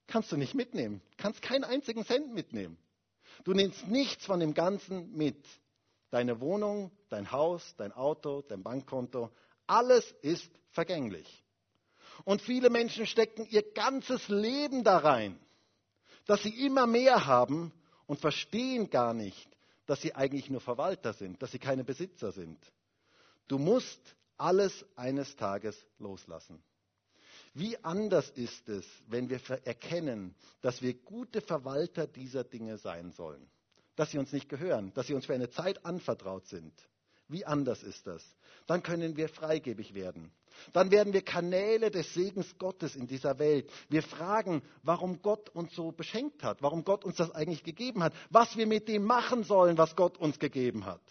Kannst 0.07 0.31
du 0.31 0.37
nicht 0.37 0.55
mitnehmen, 0.55 1.01
kannst 1.17 1.41
keinen 1.41 1.65
einzigen 1.65 2.05
Cent 2.05 2.33
mitnehmen. 2.33 2.77
Du 3.43 3.53
nimmst 3.53 3.87
nichts 3.87 4.25
von 4.25 4.39
dem 4.39 4.53
Ganzen 4.53 5.15
mit. 5.15 5.43
Deine 6.09 6.39
Wohnung, 6.39 6.91
dein 7.09 7.31
Haus, 7.31 7.75
dein 7.77 7.91
Auto, 7.91 8.41
dein 8.41 8.63
Bankkonto, 8.63 9.29
alles 9.65 10.09
ist 10.21 10.49
vergänglich. 10.69 11.43
Und 12.23 12.41
viele 12.41 12.69
Menschen 12.69 13.05
stecken 13.05 13.45
ihr 13.49 13.63
ganzes 13.73 14.27
Leben 14.29 14.83
da 14.83 14.97
rein, 14.97 15.39
dass 16.25 16.43
sie 16.43 16.65
immer 16.65 16.87
mehr 16.87 17.25
haben 17.25 17.73
und 18.05 18.19
verstehen 18.19 18.89
gar 18.89 19.13
nicht, 19.13 19.49
dass 19.85 20.01
sie 20.01 20.15
eigentlich 20.15 20.49
nur 20.49 20.61
Verwalter 20.61 21.13
sind, 21.13 21.41
dass 21.41 21.51
sie 21.51 21.59
keine 21.59 21.83
Besitzer 21.83 22.31
sind. 22.31 22.59
Du 23.47 23.57
musst 23.57 23.99
alles 24.37 24.85
eines 24.95 25.35
Tages 25.35 25.85
loslassen. 25.99 26.61
Wie 27.57 27.75
anders 27.83 28.29
ist 28.29 28.69
es, 28.69 28.85
wenn 29.07 29.31
wir 29.31 29.39
erkennen, 29.65 30.35
dass 30.61 30.83
wir 30.83 30.93
gute 30.93 31.41
Verwalter 31.41 32.05
dieser 32.05 32.43
Dinge 32.43 32.77
sein 32.77 33.11
sollen, 33.13 33.41
dass 33.95 34.11
sie 34.11 34.19
uns 34.19 34.31
nicht 34.31 34.47
gehören, 34.47 34.93
dass 34.93 35.07
sie 35.07 35.15
uns 35.15 35.25
für 35.25 35.33
eine 35.33 35.49
Zeit 35.49 35.83
anvertraut 35.83 36.45
sind. 36.45 36.71
Wie 37.27 37.45
anders 37.45 37.81
ist 37.81 38.05
das? 38.05 38.23
Dann 38.67 38.83
können 38.83 39.17
wir 39.17 39.27
freigebig 39.27 39.95
werden. 39.95 40.31
Dann 40.71 40.91
werden 40.91 41.13
wir 41.13 41.23
Kanäle 41.23 41.89
des 41.89 42.13
Segens 42.13 42.59
Gottes 42.59 42.95
in 42.95 43.07
dieser 43.07 43.39
Welt. 43.39 43.71
Wir 43.89 44.03
fragen, 44.03 44.61
warum 44.83 45.23
Gott 45.23 45.49
uns 45.49 45.73
so 45.73 45.91
beschenkt 45.91 46.43
hat, 46.43 46.61
warum 46.61 46.83
Gott 46.83 47.03
uns 47.05 47.15
das 47.15 47.31
eigentlich 47.31 47.63
gegeben 47.63 48.03
hat, 48.03 48.13
was 48.29 48.55
wir 48.55 48.67
mit 48.67 48.87
dem 48.87 49.03
machen 49.03 49.43
sollen, 49.43 49.79
was 49.79 49.95
Gott 49.95 50.19
uns 50.19 50.37
gegeben 50.37 50.85
hat. 50.85 51.01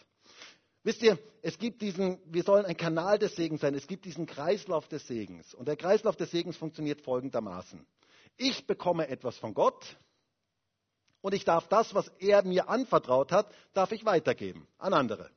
Wisst 0.87 1.03
ihr, 1.03 1.19
es 1.43 1.59
gibt 1.59 1.83
diesen, 1.83 2.21
wir 2.27 2.45
sollen 2.45 2.65
ein 2.65 2.77
Kanal 2.77 3.19
des 3.19 3.35
Segens 3.35 3.61
sein, 3.61 3.75
es 3.75 3.89
gibt 3.89 4.05
diesen 4.05 4.25
Kreislauf 4.25 4.87
des 4.87 5.05
Segens. 5.09 5.53
Und 5.53 5.67
der 5.67 5.75
Kreislauf 5.75 6.15
des 6.15 6.31
Segens 6.31 6.57
funktioniert 6.57 7.01
folgendermaßen. 7.01 7.85
Ich 8.37 8.69
bekomme 8.69 9.09
etwas 9.09 9.37
von 9.37 9.53
Gott 9.53 9.85
und 11.23 11.35
ich 11.35 11.45
darf 11.45 11.67
das, 11.67 11.93
was 11.97 12.07
er 12.21 12.45
mir 12.45 12.69
anvertraut 12.69 13.33
hat, 13.33 13.53
darf 13.75 13.91
ich 13.91 14.05
weitergeben 14.05 14.69
an 14.79 14.93
andere. 14.93 15.29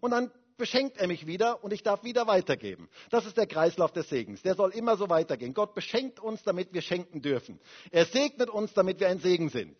Und 0.00 0.10
dann 0.10 0.30
beschenkt 0.58 0.98
er 0.98 1.08
mich 1.08 1.26
wieder 1.26 1.64
und 1.64 1.72
ich 1.72 1.82
darf 1.82 2.04
wieder 2.04 2.26
weitergeben. 2.26 2.90
Das 3.08 3.24
ist 3.24 3.38
der 3.38 3.46
Kreislauf 3.46 3.92
des 3.92 4.10
Segens. 4.10 4.42
Der 4.42 4.56
soll 4.56 4.72
immer 4.72 4.98
so 4.98 5.08
weitergehen. 5.08 5.54
Gott 5.54 5.74
beschenkt 5.74 6.20
uns, 6.20 6.42
damit 6.42 6.74
wir 6.74 6.82
schenken 6.82 7.22
dürfen. 7.22 7.58
Er 7.92 8.04
segnet 8.04 8.50
uns, 8.50 8.74
damit 8.74 9.00
wir 9.00 9.08
ein 9.08 9.20
Segen 9.20 9.48
sind. 9.48 9.74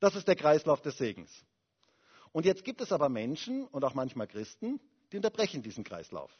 Das 0.00 0.16
ist 0.16 0.26
der 0.26 0.34
Kreislauf 0.34 0.80
des 0.80 0.98
Segens. 0.98 1.30
Und 2.36 2.44
jetzt 2.44 2.64
gibt 2.64 2.82
es 2.82 2.92
aber 2.92 3.08
Menschen 3.08 3.64
und 3.64 3.82
auch 3.82 3.94
manchmal 3.94 4.26
Christen, 4.26 4.78
die 5.10 5.16
unterbrechen 5.16 5.62
diesen 5.62 5.84
Kreislauf. 5.84 6.30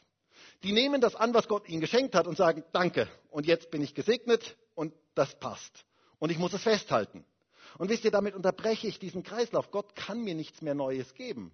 Die 0.61 0.71
nehmen 0.71 1.01
das 1.01 1.15
an, 1.15 1.33
was 1.33 1.47
Gott 1.47 1.67
ihnen 1.67 1.81
geschenkt 1.81 2.13
hat 2.13 2.27
und 2.27 2.37
sagen, 2.37 2.63
danke, 2.71 3.09
und 3.31 3.47
jetzt 3.47 3.71
bin 3.71 3.81
ich 3.81 3.95
gesegnet 3.95 4.57
und 4.75 4.93
das 5.15 5.33
passt. 5.39 5.85
Und 6.19 6.29
ich 6.31 6.37
muss 6.37 6.53
es 6.53 6.61
festhalten. 6.61 7.25
Und 7.79 7.89
wisst 7.89 8.05
ihr, 8.05 8.11
damit 8.11 8.35
unterbreche 8.35 8.87
ich 8.87 8.99
diesen 8.99 9.23
Kreislauf. 9.23 9.71
Gott 9.71 9.95
kann 9.95 10.23
mir 10.23 10.35
nichts 10.35 10.61
mehr 10.61 10.75
Neues 10.75 11.15
geben. 11.15 11.51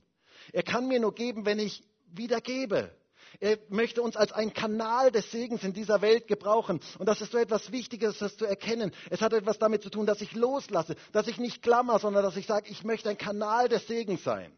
Er 0.52 0.64
kann 0.64 0.90
mir 0.90 1.00
nur 1.00 1.16
geben, 1.16 1.46
wenn 1.46 1.60
ich 1.60 1.82
wieder 2.12 2.42
gebe. 2.42 2.94
Er 3.40 3.58
möchte 3.70 4.02
uns 4.02 4.16
als 4.16 4.32
ein 4.32 4.54
Kanal 4.54 5.12
des 5.12 5.32
Segens 5.32 5.64
in 5.64 5.74
dieser 5.74 6.02
Welt 6.02 6.28
gebrauchen. 6.28 6.80
Und 7.00 7.08
das 7.08 7.22
ist 7.22 7.32
so 7.32 7.38
etwas 7.38 7.72
Wichtiges, 7.72 8.20
das 8.20 8.38
zu 8.38 8.46
erkennen. 8.46 8.92
Es 9.10 9.22
hat 9.22 9.34
etwas 9.34 9.60
damit 9.60 9.82
zu 9.82 9.90
tun, 9.90 10.06
dass 10.06 10.22
ich 10.22 10.34
loslasse, 10.34 10.96
dass 11.12 11.28
ich 11.28 11.38
nicht 11.38 11.62
klammer, 11.62 12.00
sondern 12.00 12.24
dass 12.24 12.38
ich 12.38 12.46
sage, 12.46 12.70
ich 12.70 12.84
möchte 12.84 13.10
ein 13.10 13.18
Kanal 13.18 13.70
des 13.70 13.88
Segens 13.88 14.24
sein. 14.24 14.56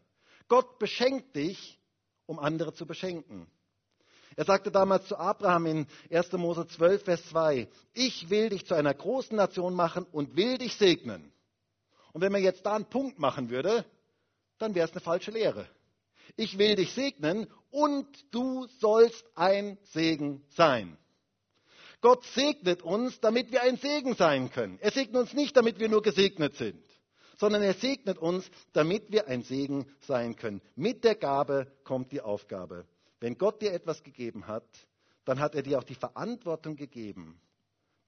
Gott 0.48 0.78
beschenkt 0.78 1.36
dich, 1.36 1.78
um 2.26 2.38
andere 2.38 2.74
zu 2.74 2.86
beschenken. 2.86 3.46
Er 4.36 4.44
sagte 4.44 4.70
damals 4.70 5.06
zu 5.06 5.16
Abraham 5.16 5.66
in 5.66 5.86
1. 6.10 6.32
Mose 6.32 6.66
12, 6.66 7.04
Vers 7.04 7.26
2, 7.30 7.68
ich 7.94 8.28
will 8.28 8.50
dich 8.50 8.66
zu 8.66 8.74
einer 8.74 8.92
großen 8.92 9.34
Nation 9.34 9.74
machen 9.74 10.04
und 10.12 10.36
will 10.36 10.58
dich 10.58 10.76
segnen. 10.76 11.32
Und 12.12 12.20
wenn 12.20 12.32
man 12.32 12.42
jetzt 12.42 12.66
da 12.66 12.74
einen 12.74 12.84
Punkt 12.84 13.18
machen 13.18 13.48
würde, 13.48 13.84
dann 14.58 14.74
wäre 14.74 14.86
es 14.86 14.92
eine 14.92 15.00
falsche 15.00 15.30
Lehre 15.30 15.66
ich 16.36 16.58
will 16.58 16.76
dich 16.76 16.92
segnen 16.92 17.46
und 17.70 18.06
du 18.32 18.66
sollst 18.78 19.24
ein 19.34 19.78
Segen 19.92 20.42
sein. 20.50 20.96
Gott 22.00 22.24
segnet 22.34 22.82
uns, 22.82 23.20
damit 23.20 23.52
wir 23.52 23.62
ein 23.62 23.76
Segen 23.78 24.14
sein 24.14 24.50
können. 24.50 24.78
Er 24.80 24.92
segnet 24.92 25.22
uns 25.22 25.32
nicht, 25.32 25.56
damit 25.56 25.78
wir 25.78 25.88
nur 25.88 26.02
gesegnet 26.02 26.54
sind, 26.56 26.82
sondern 27.38 27.62
er 27.62 27.74
segnet 27.74 28.18
uns, 28.18 28.48
damit 28.72 29.10
wir 29.10 29.28
ein 29.28 29.42
Segen 29.42 29.86
sein 30.00 30.36
können. 30.36 30.60
Mit 30.74 31.04
der 31.04 31.14
Gabe 31.14 31.72
kommt 31.84 32.12
die 32.12 32.20
Aufgabe. 32.20 32.86
Wenn 33.20 33.38
Gott 33.38 33.62
dir 33.62 33.72
etwas 33.72 34.02
gegeben 34.02 34.46
hat, 34.46 34.66
dann 35.24 35.40
hat 35.40 35.54
er 35.54 35.62
dir 35.62 35.78
auch 35.78 35.84
die 35.84 35.94
Verantwortung 35.94 36.76
gegeben, 36.76 37.40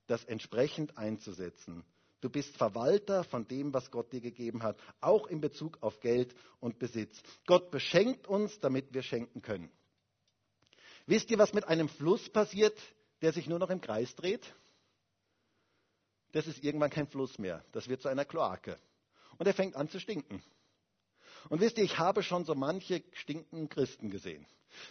das 0.07 0.25
entsprechend 0.25 0.97
einzusetzen. 0.97 1.85
Du 2.21 2.29
bist 2.29 2.57
Verwalter 2.57 3.23
von 3.25 3.47
dem, 3.47 3.73
was 3.73 3.91
Gott 3.91 4.13
dir 4.13 4.21
gegeben 4.21 4.63
hat, 4.63 4.81
auch 5.01 5.27
in 5.29 5.41
Bezug 5.41 5.79
auf 5.83 6.01
Geld 6.01 6.35
und 6.59 6.79
Besitz. 6.79 7.21
Gott 7.47 7.71
beschenkt 7.71 8.27
uns, 8.27 8.59
damit 8.59 8.93
wir 8.93 9.03
schenken 9.03 9.41
können. 9.41 9.71
Wisst 11.07 11.31
ihr, 11.31 11.39
was 11.39 11.55
mit 11.55 11.67
einem 11.67 11.89
Fluss 11.89 12.29
passiert, 12.29 12.79
der 13.23 13.33
sich 13.33 13.47
nur 13.47 13.59
noch 13.59 13.71
im 13.71 13.81
Kreis 13.81 14.15
dreht? 14.15 14.55
Das 16.33 16.47
ist 16.47 16.63
irgendwann 16.63 16.91
kein 16.91 17.07
Fluss 17.07 17.39
mehr. 17.39 17.65
Das 17.73 17.89
wird 17.89 18.03
zu 18.03 18.09
einer 18.09 18.25
Kloake. 18.25 18.79
Und 19.39 19.47
er 19.47 19.55
fängt 19.55 19.77
an 19.77 19.89
zu 19.89 20.01
stinken. 20.01 20.43
Und 21.49 21.61
wisst 21.61 21.79
ihr, 21.79 21.85
ich 21.85 21.99
habe 21.99 22.23
schon 22.23 22.45
so 22.45 22.55
manche 22.55 23.03
stinkenden 23.13 23.69
Christen 23.69 24.11
gesehen, 24.11 24.47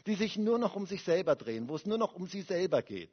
die 0.06 0.16
sich 0.16 0.38
nur 0.38 0.58
noch 0.58 0.76
um 0.76 0.86
sich 0.86 1.04
selber 1.04 1.36
drehen, 1.36 1.70
wo 1.70 1.76
es 1.76 1.86
nur 1.86 1.98
noch 1.98 2.14
um 2.14 2.28
sie 2.28 2.42
selber 2.42 2.82
geht. 2.82 3.12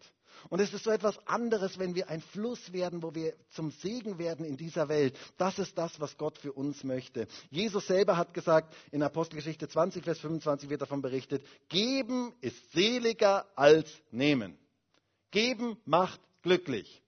Und 0.51 0.61
es 0.61 0.73
ist 0.73 0.85
so 0.85 0.91
etwas 0.91 1.19
anderes, 1.27 1.79
wenn 1.79 1.95
wir 1.95 2.09
ein 2.09 2.21
Fluss 2.21 2.73
werden, 2.73 3.03
wo 3.03 3.15
wir 3.15 3.35
zum 3.51 3.71
Segen 3.71 4.19
werden 4.19 4.45
in 4.45 4.57
dieser 4.57 4.89
Welt. 4.89 5.17
Das 5.39 5.59
ist 5.59 5.79
das, 5.79 6.01
was 6.01 6.17
Gott 6.19 6.39
für 6.39 6.53
uns 6.53 6.85
möchte. 6.85 7.29
Jesus 7.51 7.87
selber 7.87 8.17
hat 8.17 8.35
gesagt, 8.35 8.75
in 8.91 9.03
Apostelgeschichte 9.03 9.69
20, 9.69 10.05
Vers 10.05 10.19
25 10.21 10.69
wird 10.69 10.83
davon 10.83 11.03
berichtet, 11.03 11.45
geben 11.69 12.35
ist 12.41 12.73
seliger 12.73 13.47
als 13.57 13.89
nehmen. 14.11 14.59
Geben 15.31 15.77
macht 15.85 16.21
glücklich. 16.43 17.03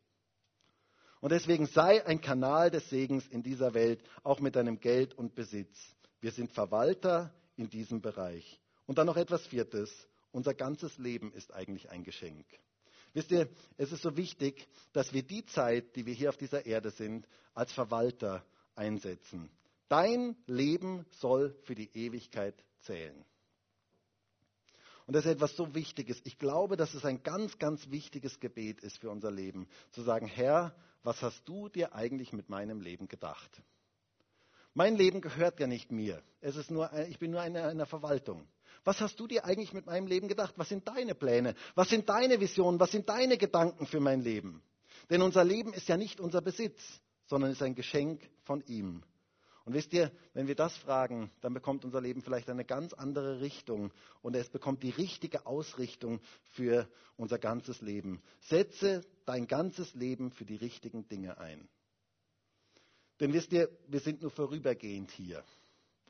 Und 1.21 1.33
deswegen 1.33 1.67
sei 1.67 2.05
ein 2.07 2.21
Kanal 2.21 2.71
des 2.71 2.89
Segens 2.89 3.27
in 3.27 3.43
dieser 3.43 3.75
Welt, 3.75 4.03
auch 4.23 4.41
mit 4.41 4.55
deinem 4.55 4.81
Geld 4.81 5.15
und 5.15 5.35
Besitz. 5.35 5.96
Wir 6.21 6.33
sind 6.33 6.53
Verwalter 6.53 7.33
in 7.57 7.69
diesem 7.69 8.01
Bereich. 8.01 8.61
Und 8.87 8.99
dann 8.99 9.07
noch 9.07 9.17
etwas 9.17 9.47
Viertes. 9.47 9.91
Unser 10.33 10.55
ganzes 10.55 10.99
Leben 10.99 11.33
ist 11.33 11.53
eigentlich 11.53 11.91
ein 11.91 12.05
Geschenk. 12.05 12.47
Wisst 13.15 13.31
ihr, 13.31 13.49
es 13.79 13.93
ist 13.93 14.03
so 14.03 14.17
wichtig, 14.17 14.69
dass 14.93 15.13
wir 15.13 15.23
die 15.23 15.45
Zeit, 15.47 15.97
die 15.97 16.05
wir 16.05 16.13
hier 16.13 16.29
auf 16.29 16.37
dieser 16.37 16.67
Erde 16.67 16.91
sind, 16.91 17.27
als 17.55 17.73
Verwalter 17.73 18.45
einsetzen. 18.75 19.51
Dein 19.89 20.37
Leben 20.47 21.07
soll 21.13 21.57
für 21.63 21.75
die 21.75 21.91
Ewigkeit 21.95 22.63
zählen. 22.81 23.25
Und 25.07 25.15
das 25.15 25.25
ist 25.25 25.33
etwas 25.33 25.55
so 25.55 25.75
Wichtiges. 25.75 26.21
Ich 26.25 26.37
glaube, 26.37 26.77
dass 26.77 26.93
es 26.95 27.05
ein 27.05 27.23
ganz, 27.23 27.59
ganz 27.59 27.89
wichtiges 27.91 28.41
Gebet 28.41 28.81
ist 28.81 28.99
für 28.99 29.11
unser 29.11 29.31
Leben. 29.31 29.69
Zu 29.93 30.03
sagen, 30.03 30.27
Herr, 30.27 30.75
was 31.05 31.23
hast 31.23 31.49
du 31.49 31.69
dir 31.69 31.95
eigentlich 31.95 32.33
mit 32.33 32.49
meinem 32.49 32.81
Leben 32.81 33.07
gedacht? 33.07 33.63
Mein 34.77 34.97
Leben 34.97 35.23
gehört 35.23 35.59
ja 35.59 35.67
nicht 35.67 35.91
mir. 35.91 36.23
Es 36.43 36.55
ist 36.55 36.71
nur, 36.71 36.93
ich 37.09 37.19
bin 37.19 37.31
nur 37.31 37.41
eine, 37.41 37.65
eine 37.65 37.87
Verwaltung. 37.87 38.47
Was 38.85 39.01
hast 39.01 39.19
du 39.19 39.27
dir 39.27 39.47
eigentlich 39.47 39.73
mit 39.73 39.87
meinem 39.87 40.07
Leben 40.07 40.29
gedacht? 40.29 40.53
Was 40.59 40.69
sind 40.69 40.87
deine 40.87 41.15
Pläne? 41.15 41.55
Was 41.75 41.89
sind 41.89 42.11
deine 42.11 42.41
Visionen? 42.41 42.79
Was 42.79 42.91
sind 42.91 43.09
deine 43.09 43.39
Gedanken 43.39 43.87
für 43.87 44.01
mein 44.01 44.21
Leben? 44.21 44.63
Denn 45.09 45.23
unser 45.23 45.45
Leben 45.45 45.73
ist 45.73 45.89
ja 45.89 45.97
nicht 45.97 46.21
unser 46.21 46.43
Besitz, 46.43 46.83
sondern 47.25 47.53
ist 47.53 47.63
ein 47.63 47.75
Geschenk 47.75 48.29
von 48.43 48.63
ihm. 48.67 49.03
Und 49.65 49.73
wisst 49.73 49.95
ihr, 49.95 50.13
wenn 50.35 50.47
wir 50.47 50.55
das 50.55 50.77
fragen, 50.77 51.31
dann 51.41 51.55
bekommt 51.55 51.87
unser 51.87 52.03
Leben 52.03 52.21
vielleicht 52.21 52.51
eine 52.51 52.67
ganz 52.67 52.93
andere 52.93 53.41
Richtung 53.41 53.93
und 54.21 54.37
es 54.37 54.51
bekommt 54.51 54.83
die 54.83 54.91
richtige 54.91 55.47
Ausrichtung 55.47 56.21
für 56.51 56.87
unser 57.17 57.39
ganzes 57.39 57.81
Leben. 57.81 58.21
Setze 58.41 59.01
dein 59.25 59.47
ganzes 59.47 59.95
Leben 59.95 60.33
für 60.33 60.45
die 60.45 60.57
richtigen 60.57 61.09
Dinge 61.09 61.39
ein. 61.39 61.67
Denn 63.21 63.33
wisst 63.33 63.53
ihr, 63.53 63.69
wir 63.89 64.01
sind 64.01 64.23
nur 64.23 64.31
vorübergehend 64.31 65.11
hier. 65.11 65.43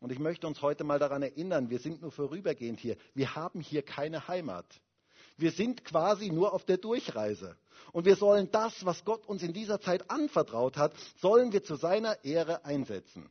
Und 0.00 0.12
ich 0.12 0.18
möchte 0.18 0.46
uns 0.46 0.61
heute 0.62 0.84
mal 0.84 0.98
daran 0.98 1.22
erinnern, 1.22 1.70
wir 1.70 1.78
sind 1.78 2.02
nur 2.02 2.11
vorübergehend 2.12 2.80
hier. 2.80 2.96
Wir 3.14 3.34
haben 3.34 3.61
hier 3.61 3.82
keine 3.82 4.28
Heimat. 4.28 4.66
Wir 5.38 5.52
sind 5.52 5.84
quasi 5.84 6.30
nur 6.30 6.52
auf 6.52 6.64
der 6.64 6.78
Durchreise. 6.78 7.57
Und 7.92 8.04
wir 8.04 8.16
sollen 8.16 8.50
das, 8.50 8.84
was 8.84 9.04
Gott 9.04 9.26
uns 9.26 9.42
in 9.42 9.52
dieser 9.52 9.80
Zeit 9.80 10.11
anvertraut 10.11 10.76
hat, 10.76 10.92
sollen 11.20 11.52
wir 11.52 11.62
zu 11.62 11.76
seiner 11.76 12.24
Ehre 12.24 12.64
einsetzen. 12.64 13.28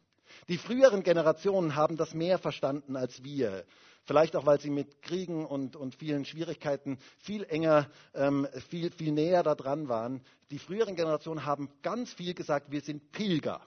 Die 0.48 0.58
früheren 0.58 1.04
Generationen 1.04 1.76
haben 1.76 1.98
das 1.98 2.14
mehr 2.14 2.38
verstanden 2.38 2.96
als 2.96 3.24
wir. 3.24 3.66
Vielleicht 4.06 4.36
auch, 4.36 4.46
weil 4.46 4.60
sie 4.60 4.70
mit 4.70 5.02
Kriegen 5.02 5.46
und, 5.46 5.76
und 5.76 5.96
vielen 5.96 6.26
Schwierigkeiten 6.26 7.00
viel 7.18 7.44
enger, 7.44 7.90
ähm, 8.14 8.48
viel, 8.70 8.92
viel 8.92 9.12
näher 9.12 9.42
da 9.42 9.56
dran 9.56 9.90
waren. 9.90 10.22
Die 10.52 10.60
früheren 10.60 10.96
Generationen 10.96 11.46
haben 11.46 11.70
ganz 11.82 12.14
viel 12.14 12.36
gesagt, 12.36 12.72
wir 12.72 12.82
sind 12.82 13.12
Pilger. 13.12 13.62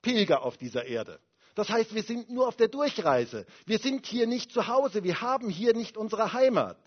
Pilger 0.00 0.42
auf 0.42 0.56
dieser 0.56 0.86
Erde. 0.86 1.20
Das 1.54 1.68
heißt, 1.68 1.94
wir 1.94 2.02
sind 2.02 2.30
nur 2.30 2.48
auf 2.48 2.56
der 2.56 2.68
Durchreise. 2.68 3.46
Wir 3.66 3.78
sind 3.78 4.06
hier 4.06 4.26
nicht 4.26 4.52
zu 4.52 4.68
Hause. 4.68 5.04
Wir 5.04 5.20
haben 5.20 5.50
hier 5.50 5.74
nicht 5.74 5.96
unsere 5.96 6.32
Heimat. 6.32 6.78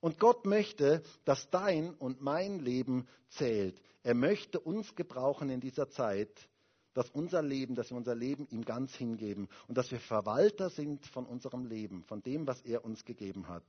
Und 0.00 0.18
Gott 0.18 0.46
möchte, 0.46 1.02
dass 1.24 1.48
dein 1.50 1.94
und 1.94 2.20
mein 2.22 2.58
Leben 2.58 3.06
zählt. 3.28 3.80
Er 4.02 4.14
möchte 4.14 4.58
uns 4.58 4.94
gebrauchen 4.94 5.48
in 5.48 5.60
dieser 5.60 5.88
Zeit, 5.88 6.30
dass 6.94 7.10
unser 7.10 7.42
Leben, 7.42 7.74
dass 7.74 7.90
wir 7.90 7.96
unser 7.96 8.14
Leben 8.14 8.46
ihm 8.50 8.64
ganz 8.64 8.94
hingeben 8.94 9.48
und 9.68 9.78
dass 9.78 9.90
wir 9.90 10.00
Verwalter 10.00 10.70
sind 10.70 11.06
von 11.06 11.26
unserem 11.26 11.66
Leben, 11.66 12.04
von 12.04 12.22
dem, 12.22 12.46
was 12.46 12.60
er 12.62 12.84
uns 12.84 13.04
gegeben 13.04 13.48
hat. 13.48 13.64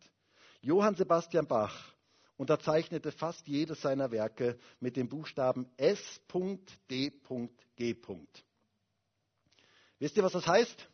Johann 0.62 0.96
Sebastian 0.96 1.48
Bach 1.48 1.94
unterzeichnete 2.38 3.12
fast 3.12 3.48
jedes 3.48 3.82
seiner 3.82 4.12
Werke 4.12 4.58
mit 4.80 4.96
dem 4.96 5.08
Buchstaben 5.08 5.70
S.D.G. 5.78 7.14
Wisst 10.00 10.18
ihr, 10.18 10.24
was 10.24 10.34
das 10.34 10.48
heißt? 10.48 10.90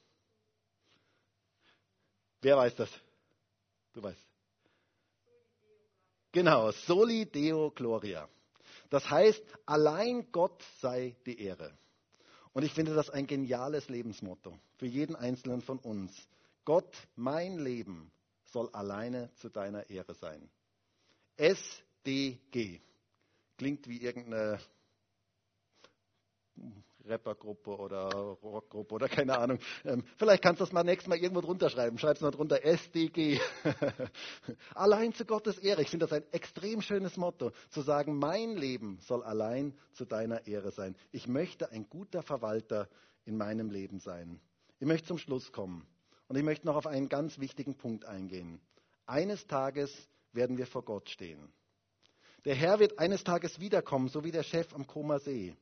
Wer 2.42 2.58
weiß 2.58 2.76
das? 2.76 2.90
Du 3.94 4.04
weißt. 4.04 4.30
Genau, 6.32 6.72
Soli 6.72 7.26
Deo 7.26 7.72
Gloria. 7.72 8.30
Das 8.90 9.10
heißt, 9.10 9.44
allein 9.66 10.32
Gott 10.32 10.64
sei 10.80 11.16
die 11.26 11.40
Ehre. 11.42 11.78
Und 12.54 12.64
ich 12.64 12.74
finde 12.74 12.94
das 12.96 13.10
ein 13.10 13.28
geniales 13.28 13.90
Lebensmotto 13.90 14.58
für 14.78 14.88
jeden 14.88 15.16
Einzelnen 15.16 15.62
von 15.62 15.80
uns. 15.80 16.28
Gott, 16.66 16.96
mein 17.16 17.60
Leben 17.60 18.12
soll 18.46 18.70
alleine 18.70 19.32
zu 19.36 19.50
deiner 19.50 19.90
Ehre 19.90 20.14
sein. 20.14 20.50
SDG 21.38 22.82
klingt 23.58 23.88
wie 23.88 24.02
irgendeine 24.02 24.60
Rappergruppe 27.10 27.76
oder 27.76 28.10
Rockgruppe 28.44 28.96
oder 28.96 29.10
keine 29.10 29.38
Ahnung. 29.38 29.60
Ähm, 29.84 30.04
vielleicht 30.18 30.44
kannst 30.44 30.62
du 30.62 30.66
das 30.66 30.72
mal 30.72 30.84
nächstes 30.84 31.10
Mal 31.10 31.18
irgendwo 31.18 31.42
drunter 31.42 31.70
schreiben. 31.70 31.98
Schreib 31.98 32.16
es 32.16 32.22
mal 32.22 32.32
drunter 32.32 32.64
SDG. 32.64 33.40
allein 34.76 35.14
zu 35.14 35.26
Gottes 35.26 35.58
Ehre. 35.58 35.82
Ich 35.82 35.90
finde 35.90 36.06
das 36.06 36.14
ein 36.14 36.24
extrem 36.32 36.82
schönes 36.82 37.18
Motto, 37.18 37.52
zu 37.70 37.82
sagen, 37.82 38.18
mein 38.18 38.56
Leben 38.56 39.00
soll 39.02 39.24
allein 39.24 39.78
zu 39.94 40.06
deiner 40.06 40.48
Ehre 40.48 40.72
sein. 40.72 40.96
Ich 41.12 41.28
möchte 41.28 41.72
ein 41.72 41.90
guter 41.90 42.22
Verwalter 42.22 42.88
in 43.26 43.38
meinem 43.38 43.70
Leben 43.70 44.00
sein. 44.00 44.40
Ich 44.80 44.88
möchte 44.88 45.08
zum 45.08 45.18
Schluss 45.18 45.52
kommen 45.52 45.86
und 46.28 46.38
ich 46.38 46.44
möchte 46.44 46.66
noch 46.66 46.76
auf 46.76 46.88
einen 46.88 47.10
ganz 47.10 47.40
wichtigen 47.40 47.76
Punkt 47.76 48.06
eingehen. 48.06 48.62
Eines 49.06 49.48
Tages 49.48 49.92
werden 50.32 50.58
wir 50.58 50.68
vor 50.68 50.84
Gott 50.84 51.10
stehen. 51.10 51.52
Der 52.46 52.56
Herr 52.56 52.80
wird 52.80 53.00
eines 53.00 53.24
Tages 53.24 53.60
wiederkommen, 53.60 54.08
so 54.08 54.24
wie 54.24 54.32
der 54.32 54.44
Chef 54.44 54.74
am 54.74 54.88
Koma 54.88 55.20
See. 55.20 55.56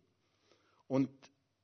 Und 0.88 1.10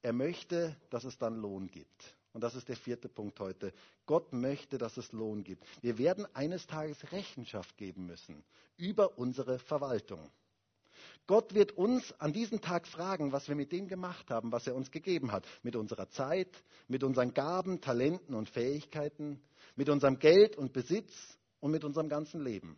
er 0.03 0.13
möchte, 0.13 0.75
dass 0.89 1.05
es 1.05 1.17
dann 1.17 1.37
Lohn 1.37 1.67
gibt. 1.67 2.15
Und 2.33 2.41
das 2.41 2.55
ist 2.55 2.67
der 2.67 2.75
vierte 2.75 3.09
Punkt 3.09 3.39
heute. 3.39 3.73
Gott 4.05 4.33
möchte, 4.33 4.77
dass 4.77 4.97
es 4.97 5.11
Lohn 5.11 5.43
gibt. 5.43 5.63
Wir 5.81 5.97
werden 5.97 6.27
eines 6.35 6.67
Tages 6.67 7.11
Rechenschaft 7.11 7.77
geben 7.77 8.05
müssen 8.05 8.43
über 8.77 9.17
unsere 9.17 9.59
Verwaltung. 9.59 10.29
Gott 11.25 11.53
wird 11.53 11.71
uns 11.73 12.13
an 12.19 12.33
diesem 12.33 12.59
Tag 12.59 12.85
fragen, 12.85 13.31
was 13.31 13.47
wir 13.47 13.55
mit 13.55 13.71
dem 13.71 13.87
gemacht 13.87 14.29
haben, 14.29 14.51
was 14.51 14.67
er 14.67 14.75
uns 14.75 14.91
gegeben 14.91 15.31
hat. 15.31 15.45
Mit 15.61 15.75
unserer 15.75 16.09
Zeit, 16.09 16.49
mit 16.87 17.03
unseren 17.03 17.33
Gaben, 17.33 17.79
Talenten 17.79 18.35
und 18.35 18.49
Fähigkeiten, 18.49 19.41
mit 19.75 19.89
unserem 19.89 20.19
Geld 20.19 20.57
und 20.57 20.73
Besitz 20.73 21.13
und 21.61 21.71
mit 21.71 21.85
unserem 21.85 22.09
ganzen 22.09 22.43
Leben. 22.43 22.77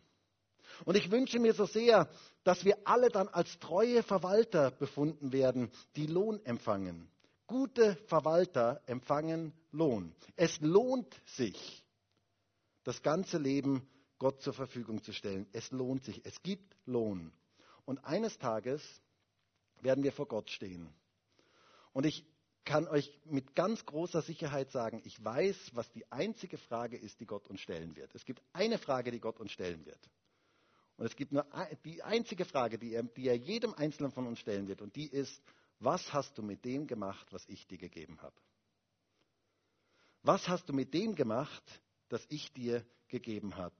Und 0.84 0.96
ich 0.96 1.10
wünsche 1.10 1.40
mir 1.40 1.54
so 1.54 1.64
sehr, 1.64 2.08
dass 2.44 2.64
wir 2.64 2.76
alle 2.84 3.08
dann 3.08 3.28
als 3.28 3.58
treue 3.58 4.02
Verwalter 4.02 4.70
befunden 4.70 5.32
werden, 5.32 5.70
die 5.96 6.06
Lohn 6.06 6.44
empfangen. 6.44 7.08
Gute 7.46 7.96
Verwalter 8.06 8.82
empfangen 8.86 9.52
Lohn. 9.70 10.14
Es 10.36 10.60
lohnt 10.60 11.14
sich, 11.26 11.84
das 12.82 13.02
ganze 13.02 13.38
Leben 13.38 13.88
Gott 14.18 14.42
zur 14.42 14.52
Verfügung 14.52 15.02
zu 15.02 15.12
stellen. 15.12 15.46
Es 15.52 15.70
lohnt 15.70 16.04
sich. 16.04 16.24
Es 16.24 16.42
gibt 16.42 16.76
Lohn. 16.86 17.32
Und 17.84 18.04
eines 18.04 18.38
Tages 18.38 18.82
werden 19.80 20.02
wir 20.02 20.12
vor 20.12 20.26
Gott 20.26 20.50
stehen. 20.50 20.92
Und 21.92 22.06
ich 22.06 22.24
kann 22.64 22.88
euch 22.88 23.16
mit 23.24 23.54
ganz 23.54 23.86
großer 23.86 24.22
Sicherheit 24.22 24.72
sagen, 24.72 25.00
ich 25.04 25.24
weiß, 25.24 25.56
was 25.74 25.90
die 25.92 26.10
einzige 26.10 26.58
Frage 26.58 26.96
ist, 26.96 27.20
die 27.20 27.26
Gott 27.26 27.48
uns 27.48 27.60
stellen 27.60 27.94
wird. 27.94 28.14
Es 28.14 28.24
gibt 28.24 28.42
eine 28.52 28.78
Frage, 28.78 29.12
die 29.12 29.20
Gott 29.20 29.38
uns 29.38 29.52
stellen 29.52 29.86
wird. 29.86 30.10
Und 30.96 31.06
es 31.06 31.14
gibt 31.14 31.32
nur 31.32 31.46
die 31.84 32.02
einzige 32.02 32.44
Frage, 32.44 32.78
die 32.78 32.94
er, 32.94 33.04
die 33.04 33.28
er 33.28 33.36
jedem 33.36 33.74
Einzelnen 33.74 34.10
von 34.10 34.26
uns 34.26 34.40
stellen 34.40 34.66
wird. 34.66 34.82
Und 34.82 34.96
die 34.96 35.06
ist, 35.06 35.40
was 35.78 36.12
hast 36.12 36.38
du 36.38 36.42
mit 36.42 36.64
dem 36.64 36.86
gemacht, 36.86 37.26
was 37.32 37.46
ich 37.48 37.66
dir 37.66 37.78
gegeben 37.78 38.20
habe? 38.22 38.36
Was 40.22 40.48
hast 40.48 40.68
du 40.68 40.72
mit 40.72 40.92
dem 40.94 41.14
gemacht, 41.14 41.62
das 42.08 42.24
ich 42.28 42.52
dir 42.52 42.84
gegeben 43.08 43.56
habe? 43.56 43.76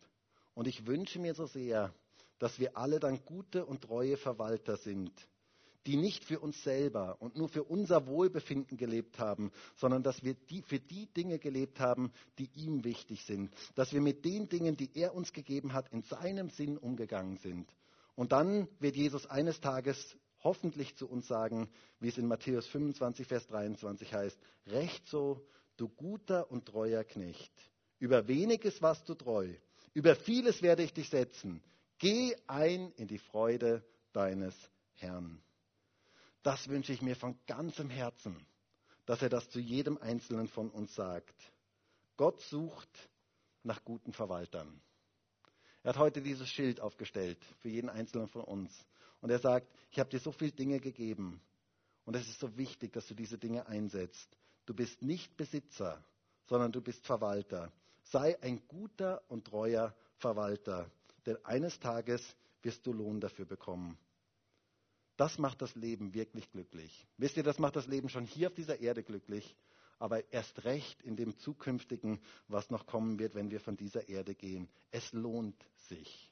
Und 0.54 0.68
ich 0.68 0.86
wünsche 0.86 1.18
mir 1.18 1.34
so 1.34 1.46
sehr, 1.46 1.92
dass 2.38 2.58
wir 2.58 2.76
alle 2.76 3.00
dann 3.00 3.24
gute 3.24 3.64
und 3.66 3.82
treue 3.82 4.16
Verwalter 4.16 4.76
sind, 4.76 5.12
die 5.86 5.96
nicht 5.96 6.24
für 6.24 6.40
uns 6.40 6.62
selber 6.62 7.20
und 7.20 7.36
nur 7.36 7.48
für 7.48 7.64
unser 7.64 8.06
Wohlbefinden 8.06 8.76
gelebt 8.76 9.18
haben, 9.18 9.52
sondern 9.76 10.02
dass 10.02 10.22
wir 10.22 10.34
die, 10.34 10.62
für 10.62 10.80
die 10.80 11.06
Dinge 11.06 11.38
gelebt 11.38 11.80
haben, 11.80 12.12
die 12.38 12.50
ihm 12.54 12.84
wichtig 12.84 13.24
sind. 13.24 13.50
Dass 13.74 13.92
wir 13.92 14.00
mit 14.00 14.24
den 14.24 14.48
Dingen, 14.48 14.76
die 14.76 14.90
er 14.94 15.14
uns 15.14 15.32
gegeben 15.32 15.72
hat, 15.72 15.92
in 15.92 16.02
seinem 16.02 16.50
Sinn 16.50 16.76
umgegangen 16.76 17.36
sind. 17.38 17.72
Und 18.14 18.32
dann 18.32 18.68
wird 18.80 18.96
Jesus 18.96 19.26
eines 19.26 19.60
Tages 19.60 20.16
hoffentlich 20.46 20.94
zu 20.94 21.08
uns 21.08 21.26
sagen, 21.26 21.68
wie 21.98 22.06
es 22.06 22.18
in 22.18 22.28
Matthäus 22.28 22.68
25, 22.68 23.26
Vers 23.26 23.48
23 23.48 24.14
heißt, 24.14 24.38
Recht 24.68 25.06
so, 25.08 25.44
du 25.76 25.88
guter 25.88 26.50
und 26.52 26.66
treuer 26.66 27.02
Knecht. 27.02 27.52
Über 27.98 28.28
weniges 28.28 28.80
warst 28.80 29.08
du 29.08 29.14
treu, 29.14 29.52
über 29.92 30.14
vieles 30.14 30.62
werde 30.62 30.84
ich 30.84 30.92
dich 30.92 31.10
setzen. 31.10 31.60
Geh 31.98 32.36
ein 32.46 32.92
in 32.92 33.08
die 33.08 33.18
Freude 33.18 33.84
deines 34.12 34.54
Herrn. 34.94 35.42
Das 36.44 36.68
wünsche 36.68 36.92
ich 36.92 37.02
mir 37.02 37.16
von 37.16 37.36
ganzem 37.48 37.90
Herzen, 37.90 38.46
dass 39.04 39.22
er 39.22 39.30
das 39.30 39.50
zu 39.50 39.58
jedem 39.58 39.98
Einzelnen 39.98 40.46
von 40.46 40.70
uns 40.70 40.94
sagt. 40.94 41.34
Gott 42.16 42.40
sucht 42.42 43.10
nach 43.64 43.82
guten 43.84 44.12
Verwaltern. 44.12 44.80
Er 45.82 45.90
hat 45.90 45.98
heute 45.98 46.22
dieses 46.22 46.48
Schild 46.48 46.80
aufgestellt 46.80 47.42
für 47.58 47.68
jeden 47.68 47.88
Einzelnen 47.88 48.28
von 48.28 48.42
uns. 48.42 48.86
Und 49.20 49.30
er 49.30 49.38
sagt, 49.38 49.68
ich 49.90 49.98
habe 49.98 50.10
dir 50.10 50.20
so 50.20 50.32
viele 50.32 50.52
Dinge 50.52 50.80
gegeben. 50.80 51.40
Und 52.04 52.14
es 52.14 52.28
ist 52.28 52.40
so 52.40 52.56
wichtig, 52.56 52.92
dass 52.92 53.06
du 53.06 53.14
diese 53.14 53.38
Dinge 53.38 53.66
einsetzt. 53.66 54.36
Du 54.66 54.74
bist 54.74 55.02
nicht 55.02 55.36
Besitzer, 55.36 56.04
sondern 56.46 56.72
du 56.72 56.80
bist 56.80 57.04
Verwalter. 57.06 57.72
Sei 58.04 58.40
ein 58.42 58.66
guter 58.68 59.22
und 59.28 59.46
treuer 59.46 59.94
Verwalter, 60.18 60.90
denn 61.24 61.36
eines 61.44 61.80
Tages 61.80 62.36
wirst 62.62 62.86
du 62.86 62.92
Lohn 62.92 63.20
dafür 63.20 63.44
bekommen. 63.44 63.98
Das 65.16 65.38
macht 65.38 65.62
das 65.62 65.74
Leben 65.74 66.14
wirklich 66.14 66.50
glücklich. 66.50 67.06
Wisst 67.16 67.36
ihr, 67.36 67.42
das 67.42 67.58
macht 67.58 67.76
das 67.76 67.86
Leben 67.86 68.08
schon 68.08 68.26
hier 68.26 68.48
auf 68.48 68.54
dieser 68.54 68.80
Erde 68.80 69.02
glücklich, 69.02 69.56
aber 69.98 70.30
erst 70.32 70.64
recht 70.64 71.02
in 71.02 71.16
dem 71.16 71.38
zukünftigen, 71.38 72.20
was 72.48 72.70
noch 72.70 72.86
kommen 72.86 73.18
wird, 73.18 73.34
wenn 73.34 73.50
wir 73.50 73.60
von 73.60 73.76
dieser 73.76 74.08
Erde 74.08 74.34
gehen. 74.34 74.68
Es 74.90 75.12
lohnt 75.12 75.56
sich. 75.88 76.30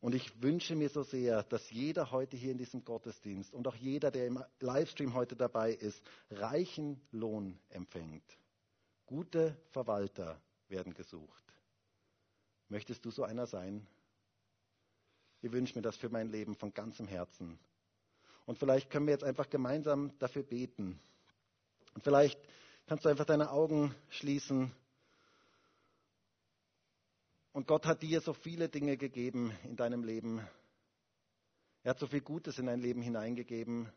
Und 0.00 0.14
ich 0.14 0.42
wünsche 0.42 0.76
mir 0.76 0.88
so 0.88 1.02
sehr, 1.02 1.42
dass 1.44 1.70
jeder 1.70 2.12
heute 2.12 2.36
hier 2.36 2.52
in 2.52 2.58
diesem 2.58 2.84
Gottesdienst 2.84 3.52
und 3.52 3.66
auch 3.66 3.74
jeder, 3.74 4.10
der 4.10 4.26
im 4.26 4.42
Livestream 4.60 5.14
heute 5.14 5.34
dabei 5.34 5.72
ist, 5.72 6.00
reichen 6.30 7.00
Lohn 7.10 7.58
empfängt. 7.68 8.38
Gute 9.06 9.56
Verwalter 9.70 10.40
werden 10.68 10.94
gesucht. 10.94 11.42
Möchtest 12.68 13.04
du 13.04 13.10
so 13.10 13.24
einer 13.24 13.46
sein? 13.46 13.86
Ich 15.40 15.50
wünsche 15.50 15.74
mir 15.74 15.82
das 15.82 15.96
für 15.96 16.10
mein 16.10 16.28
Leben 16.28 16.54
von 16.54 16.74
ganzem 16.74 17.08
Herzen. 17.08 17.58
Und 18.46 18.58
vielleicht 18.58 18.90
können 18.90 19.06
wir 19.06 19.12
jetzt 19.12 19.24
einfach 19.24 19.50
gemeinsam 19.50 20.16
dafür 20.18 20.42
beten. 20.42 21.00
Und 21.94 22.02
vielleicht 22.04 22.40
kannst 22.86 23.04
du 23.04 23.08
einfach 23.08 23.24
deine 23.24 23.50
Augen 23.50 23.94
schließen. 24.10 24.72
Und 27.52 27.66
Gott 27.66 27.86
hat 27.86 28.02
dir 28.02 28.20
so 28.20 28.32
viele 28.32 28.68
Dinge 28.68 28.96
gegeben 28.96 29.56
in 29.64 29.76
deinem 29.76 30.04
Leben. 30.04 30.46
Er 31.82 31.90
hat 31.90 31.98
so 31.98 32.06
viel 32.06 32.20
Gutes 32.20 32.58
in 32.58 32.66
dein 32.66 32.80
Leben 32.80 33.02
hineingegeben. 33.02 33.90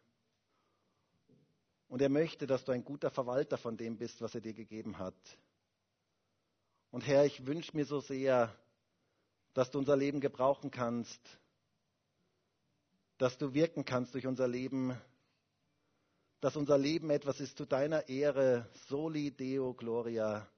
Und 1.87 2.01
er 2.01 2.09
möchte, 2.09 2.47
dass 2.47 2.63
du 2.63 2.71
ein 2.71 2.85
guter 2.85 3.11
Verwalter 3.11 3.57
von 3.57 3.75
dem 3.75 3.97
bist, 3.97 4.21
was 4.21 4.33
er 4.33 4.41
dir 4.41 4.53
gegeben 4.53 4.97
hat. 4.97 5.15
Und 6.89 7.05
Herr, 7.05 7.25
ich 7.25 7.45
wünsche 7.45 7.75
mir 7.75 7.85
so 7.85 7.99
sehr, 7.99 8.55
dass 9.53 9.71
du 9.71 9.79
unser 9.79 9.97
Leben 9.97 10.21
gebrauchen 10.21 10.71
kannst, 10.71 11.19
dass 13.17 13.37
du 13.37 13.53
wirken 13.53 13.85
kannst 13.85 14.13
durch 14.13 14.25
unser 14.25 14.47
Leben, 14.47 14.99
dass 16.39 16.55
unser 16.55 16.77
Leben 16.77 17.09
etwas 17.09 17.39
ist 17.39 17.57
zu 17.57 17.65
deiner 17.65 18.07
Ehre, 18.09 18.69
soli 18.87 19.31
deo 19.31 19.73
gloria. 19.73 20.49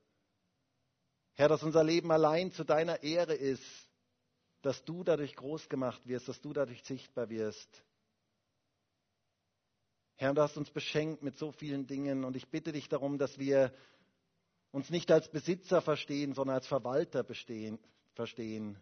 Herr, 1.36 1.50
dass 1.50 1.64
unser 1.64 1.84
Leben 1.84 2.12
allein 2.12 2.52
zu 2.52 2.64
deiner 2.64 3.04
Ehre 3.04 3.34
ist, 3.34 3.64
dass 4.62 4.84
du 4.86 5.04
dadurch 5.04 5.36
groß 5.36 5.68
gemacht 5.68 6.08
wirst, 6.08 6.28
dass 6.28 6.42
du 6.42 6.54
dadurch 6.54 6.84
sichtbar 6.84 7.30
wirst. 7.30 7.84
Herr, 10.16 10.34
du 10.34 10.42
hast 10.42 10.58
uns 10.58 10.70
beschenkt 10.70 11.24
mit 11.24 11.38
so 11.38 11.52
vielen 11.52 11.88
Dingen 11.88 12.24
und 12.24 12.36
ich 12.36 12.50
bitte 12.50 12.72
dich 12.72 12.88
darum, 12.88 13.18
dass 13.18 13.40
wir 13.40 13.74
uns 14.72 14.90
nicht 14.90 15.12
als 15.12 15.30
Besitzer 15.30 15.82
verstehen, 15.82 16.34
sondern 16.34 16.56
als 16.56 16.68
Verwalter 16.68 17.24
bestehen, 17.24 17.80
verstehen. 18.14 18.82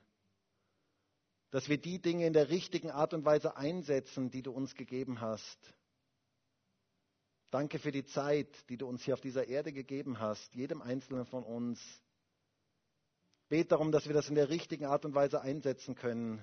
Dass 1.50 1.68
wir 1.68 1.78
die 1.78 2.00
Dinge 2.00 2.28
in 2.28 2.34
der 2.34 2.50
richtigen 2.50 2.92
Art 2.92 3.14
und 3.14 3.26
Weise 3.26 3.58
einsetzen, 3.58 4.30
die 4.30 4.42
du 4.42 4.52
uns 4.52 4.76
gegeben 4.76 5.20
hast. 5.20 5.74
Danke 7.50 7.80
für 7.80 7.92
die 7.92 8.06
Zeit, 8.06 8.48
die 8.70 8.78
du 8.78 8.88
uns 8.88 9.04
hier 9.04 9.16
auf 9.16 9.22
dieser 9.22 9.48
Erde 9.48 9.74
gegeben 9.74 10.20
hast, 10.20 10.54
jedem 10.54 10.82
Einzelnen 10.82 11.26
von 11.26 11.44
uns. 11.44 11.82
Bet 13.52 13.72
darum, 13.72 13.92
dass 13.92 14.08
wir 14.08 14.14
das 14.14 14.30
in 14.30 14.36
der 14.36 14.50
richtigen 14.50 14.86
Art 14.86 15.04
und 15.04 15.14
Weise 15.14 15.42
einsetzen 15.42 15.94
können. 15.96 16.42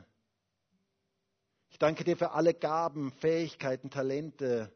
Ich 1.70 1.78
danke 1.78 2.04
dir 2.04 2.16
für 2.16 2.32
alle 2.32 2.52
Gaben, 2.52 3.12
Fähigkeiten, 3.20 3.90
Talente, 3.90 4.70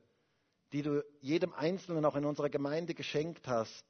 die 0.72 0.83
du 0.83 1.05
jedem 1.20 1.53
Einzelnen 1.53 2.05
auch 2.07 2.16
in 2.16 2.24
unserer 2.24 2.49
Gemeinde 2.49 2.95
geschenkt 2.95 3.47
hast 3.47 3.85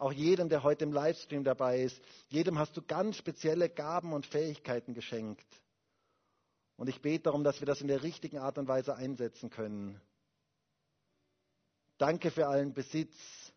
auch 0.00 0.12
jedem, 0.12 0.48
der 0.48 0.62
heute 0.62 0.84
im 0.84 0.92
Livestream 0.92 1.44
dabei 1.44 1.82
ist. 1.82 2.00
Jedem 2.28 2.58
hast 2.58 2.76
du 2.76 2.82
ganz 2.82 3.16
spezielle 3.16 3.68
Gaben 3.68 4.12
und 4.14 4.26
Fähigkeiten 4.26 4.94
geschenkt. 4.94 5.46
Und 6.76 6.88
ich 6.88 7.02
bete 7.02 7.24
darum, 7.24 7.44
dass 7.44 7.60
wir 7.60 7.66
das 7.66 7.82
in 7.82 7.88
der 7.88 8.02
richtigen 8.02 8.38
Art 8.38 8.56
und 8.56 8.66
Weise 8.66 8.96
einsetzen 8.96 9.50
können. 9.50 10.00
Danke 11.98 12.30
für 12.30 12.46
allen 12.46 12.72
Besitz, 12.72 13.49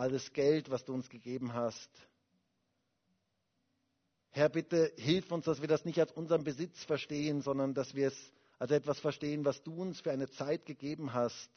alles 0.00 0.32
Geld, 0.32 0.70
was 0.70 0.84
du 0.84 0.94
uns 0.94 1.08
gegeben 1.10 1.52
hast. 1.52 1.90
Herr, 4.30 4.48
bitte 4.48 4.92
hilf 4.96 5.30
uns, 5.30 5.44
dass 5.44 5.60
wir 5.60 5.68
das 5.68 5.84
nicht 5.84 5.98
als 5.98 6.12
unseren 6.12 6.44
Besitz 6.44 6.84
verstehen, 6.84 7.42
sondern 7.42 7.74
dass 7.74 7.94
wir 7.94 8.08
es 8.08 8.32
als 8.58 8.70
etwas 8.70 9.00
verstehen, 9.00 9.44
was 9.44 9.62
du 9.62 9.74
uns 9.74 10.00
für 10.00 10.12
eine 10.12 10.30
Zeit 10.30 10.66
gegeben 10.66 11.12
hast, 11.12 11.50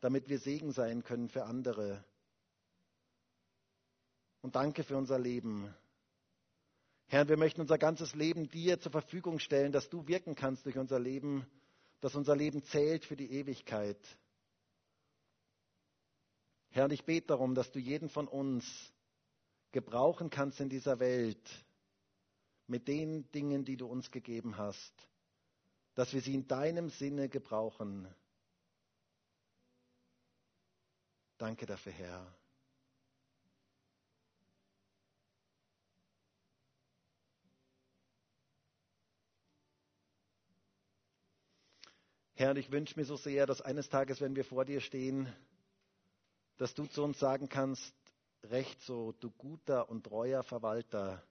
damit 0.00 0.28
wir 0.28 0.38
Segen 0.38 0.72
sein 0.72 1.02
können 1.04 1.28
für 1.28 1.44
andere. 1.44 2.04
Und 4.40 4.56
danke 4.56 4.84
für 4.84 4.96
unser 4.96 5.18
Leben. 5.18 5.74
Herr, 7.06 7.28
wir 7.28 7.36
möchten 7.36 7.60
unser 7.60 7.78
ganzes 7.78 8.14
Leben 8.14 8.48
dir 8.48 8.80
zur 8.80 8.92
Verfügung 8.92 9.38
stellen, 9.38 9.72
dass 9.72 9.88
du 9.88 10.06
wirken 10.06 10.34
kannst 10.34 10.64
durch 10.64 10.78
unser 10.78 10.98
Leben, 10.98 11.46
dass 12.00 12.14
unser 12.14 12.34
Leben 12.34 12.62
zählt 12.64 13.04
für 13.04 13.16
die 13.16 13.30
Ewigkeit. 13.30 13.98
Herr, 16.74 16.86
und 16.86 16.92
ich 16.92 17.04
bete 17.04 17.28
darum, 17.28 17.54
dass 17.54 17.70
du 17.70 17.78
jeden 17.78 18.08
von 18.08 18.26
uns 18.26 18.92
gebrauchen 19.70 20.28
kannst 20.28 20.58
in 20.58 20.68
dieser 20.68 20.98
Welt 20.98 21.64
mit 22.66 22.88
den 22.88 23.30
Dingen, 23.30 23.64
die 23.64 23.76
du 23.76 23.86
uns 23.86 24.10
gegeben 24.10 24.56
hast, 24.56 24.92
dass 25.94 26.12
wir 26.12 26.20
sie 26.20 26.34
in 26.34 26.48
deinem 26.48 26.90
Sinne 26.90 27.28
gebrauchen. 27.28 28.12
Danke 31.38 31.64
dafür, 31.64 31.92
Herr. 31.92 32.34
Herr, 42.34 42.56
ich 42.56 42.72
wünsche 42.72 42.98
mir 42.98 43.04
so 43.06 43.14
sehr, 43.16 43.46
dass 43.46 43.60
eines 43.62 43.88
Tages, 43.88 44.20
wenn 44.20 44.34
wir 44.34 44.44
vor 44.44 44.64
dir 44.64 44.80
stehen, 44.80 45.32
dass 46.56 46.74
du 46.74 46.86
zu 46.86 47.02
uns 47.02 47.18
sagen 47.18 47.48
kannst, 47.48 47.94
recht 48.44 48.80
so, 48.82 49.12
du 49.12 49.30
guter 49.30 49.88
und 49.88 50.04
treuer 50.04 50.42
Verwalter, 50.42 51.22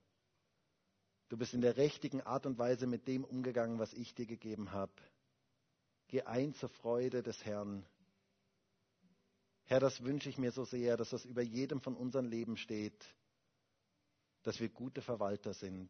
du 1.29 1.37
bist 1.37 1.53
in 1.53 1.61
der 1.61 1.77
richtigen 1.77 2.21
Art 2.21 2.45
und 2.45 2.57
Weise 2.57 2.87
mit 2.87 3.07
dem 3.07 3.23
umgegangen, 3.23 3.79
was 3.79 3.93
ich 3.93 4.13
dir 4.13 4.25
gegeben 4.25 4.71
habe. 4.71 4.93
Geh 6.07 6.23
ein 6.23 6.53
zur 6.53 6.69
Freude 6.69 7.23
des 7.23 7.43
Herrn. 7.45 7.85
Herr, 9.65 9.79
das 9.79 10.03
wünsche 10.03 10.29
ich 10.29 10.37
mir 10.37 10.51
so 10.51 10.65
sehr, 10.65 10.97
dass 10.97 11.11
das 11.11 11.25
über 11.25 11.41
jedem 11.41 11.81
von 11.81 11.95
unseren 11.95 12.25
Leben 12.25 12.57
steht, 12.57 13.05
dass 14.43 14.59
wir 14.59 14.69
gute 14.69 15.01
Verwalter 15.01 15.53
sind. 15.53 15.89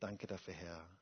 Danke 0.00 0.26
dafür, 0.26 0.54
Herr. 0.54 1.01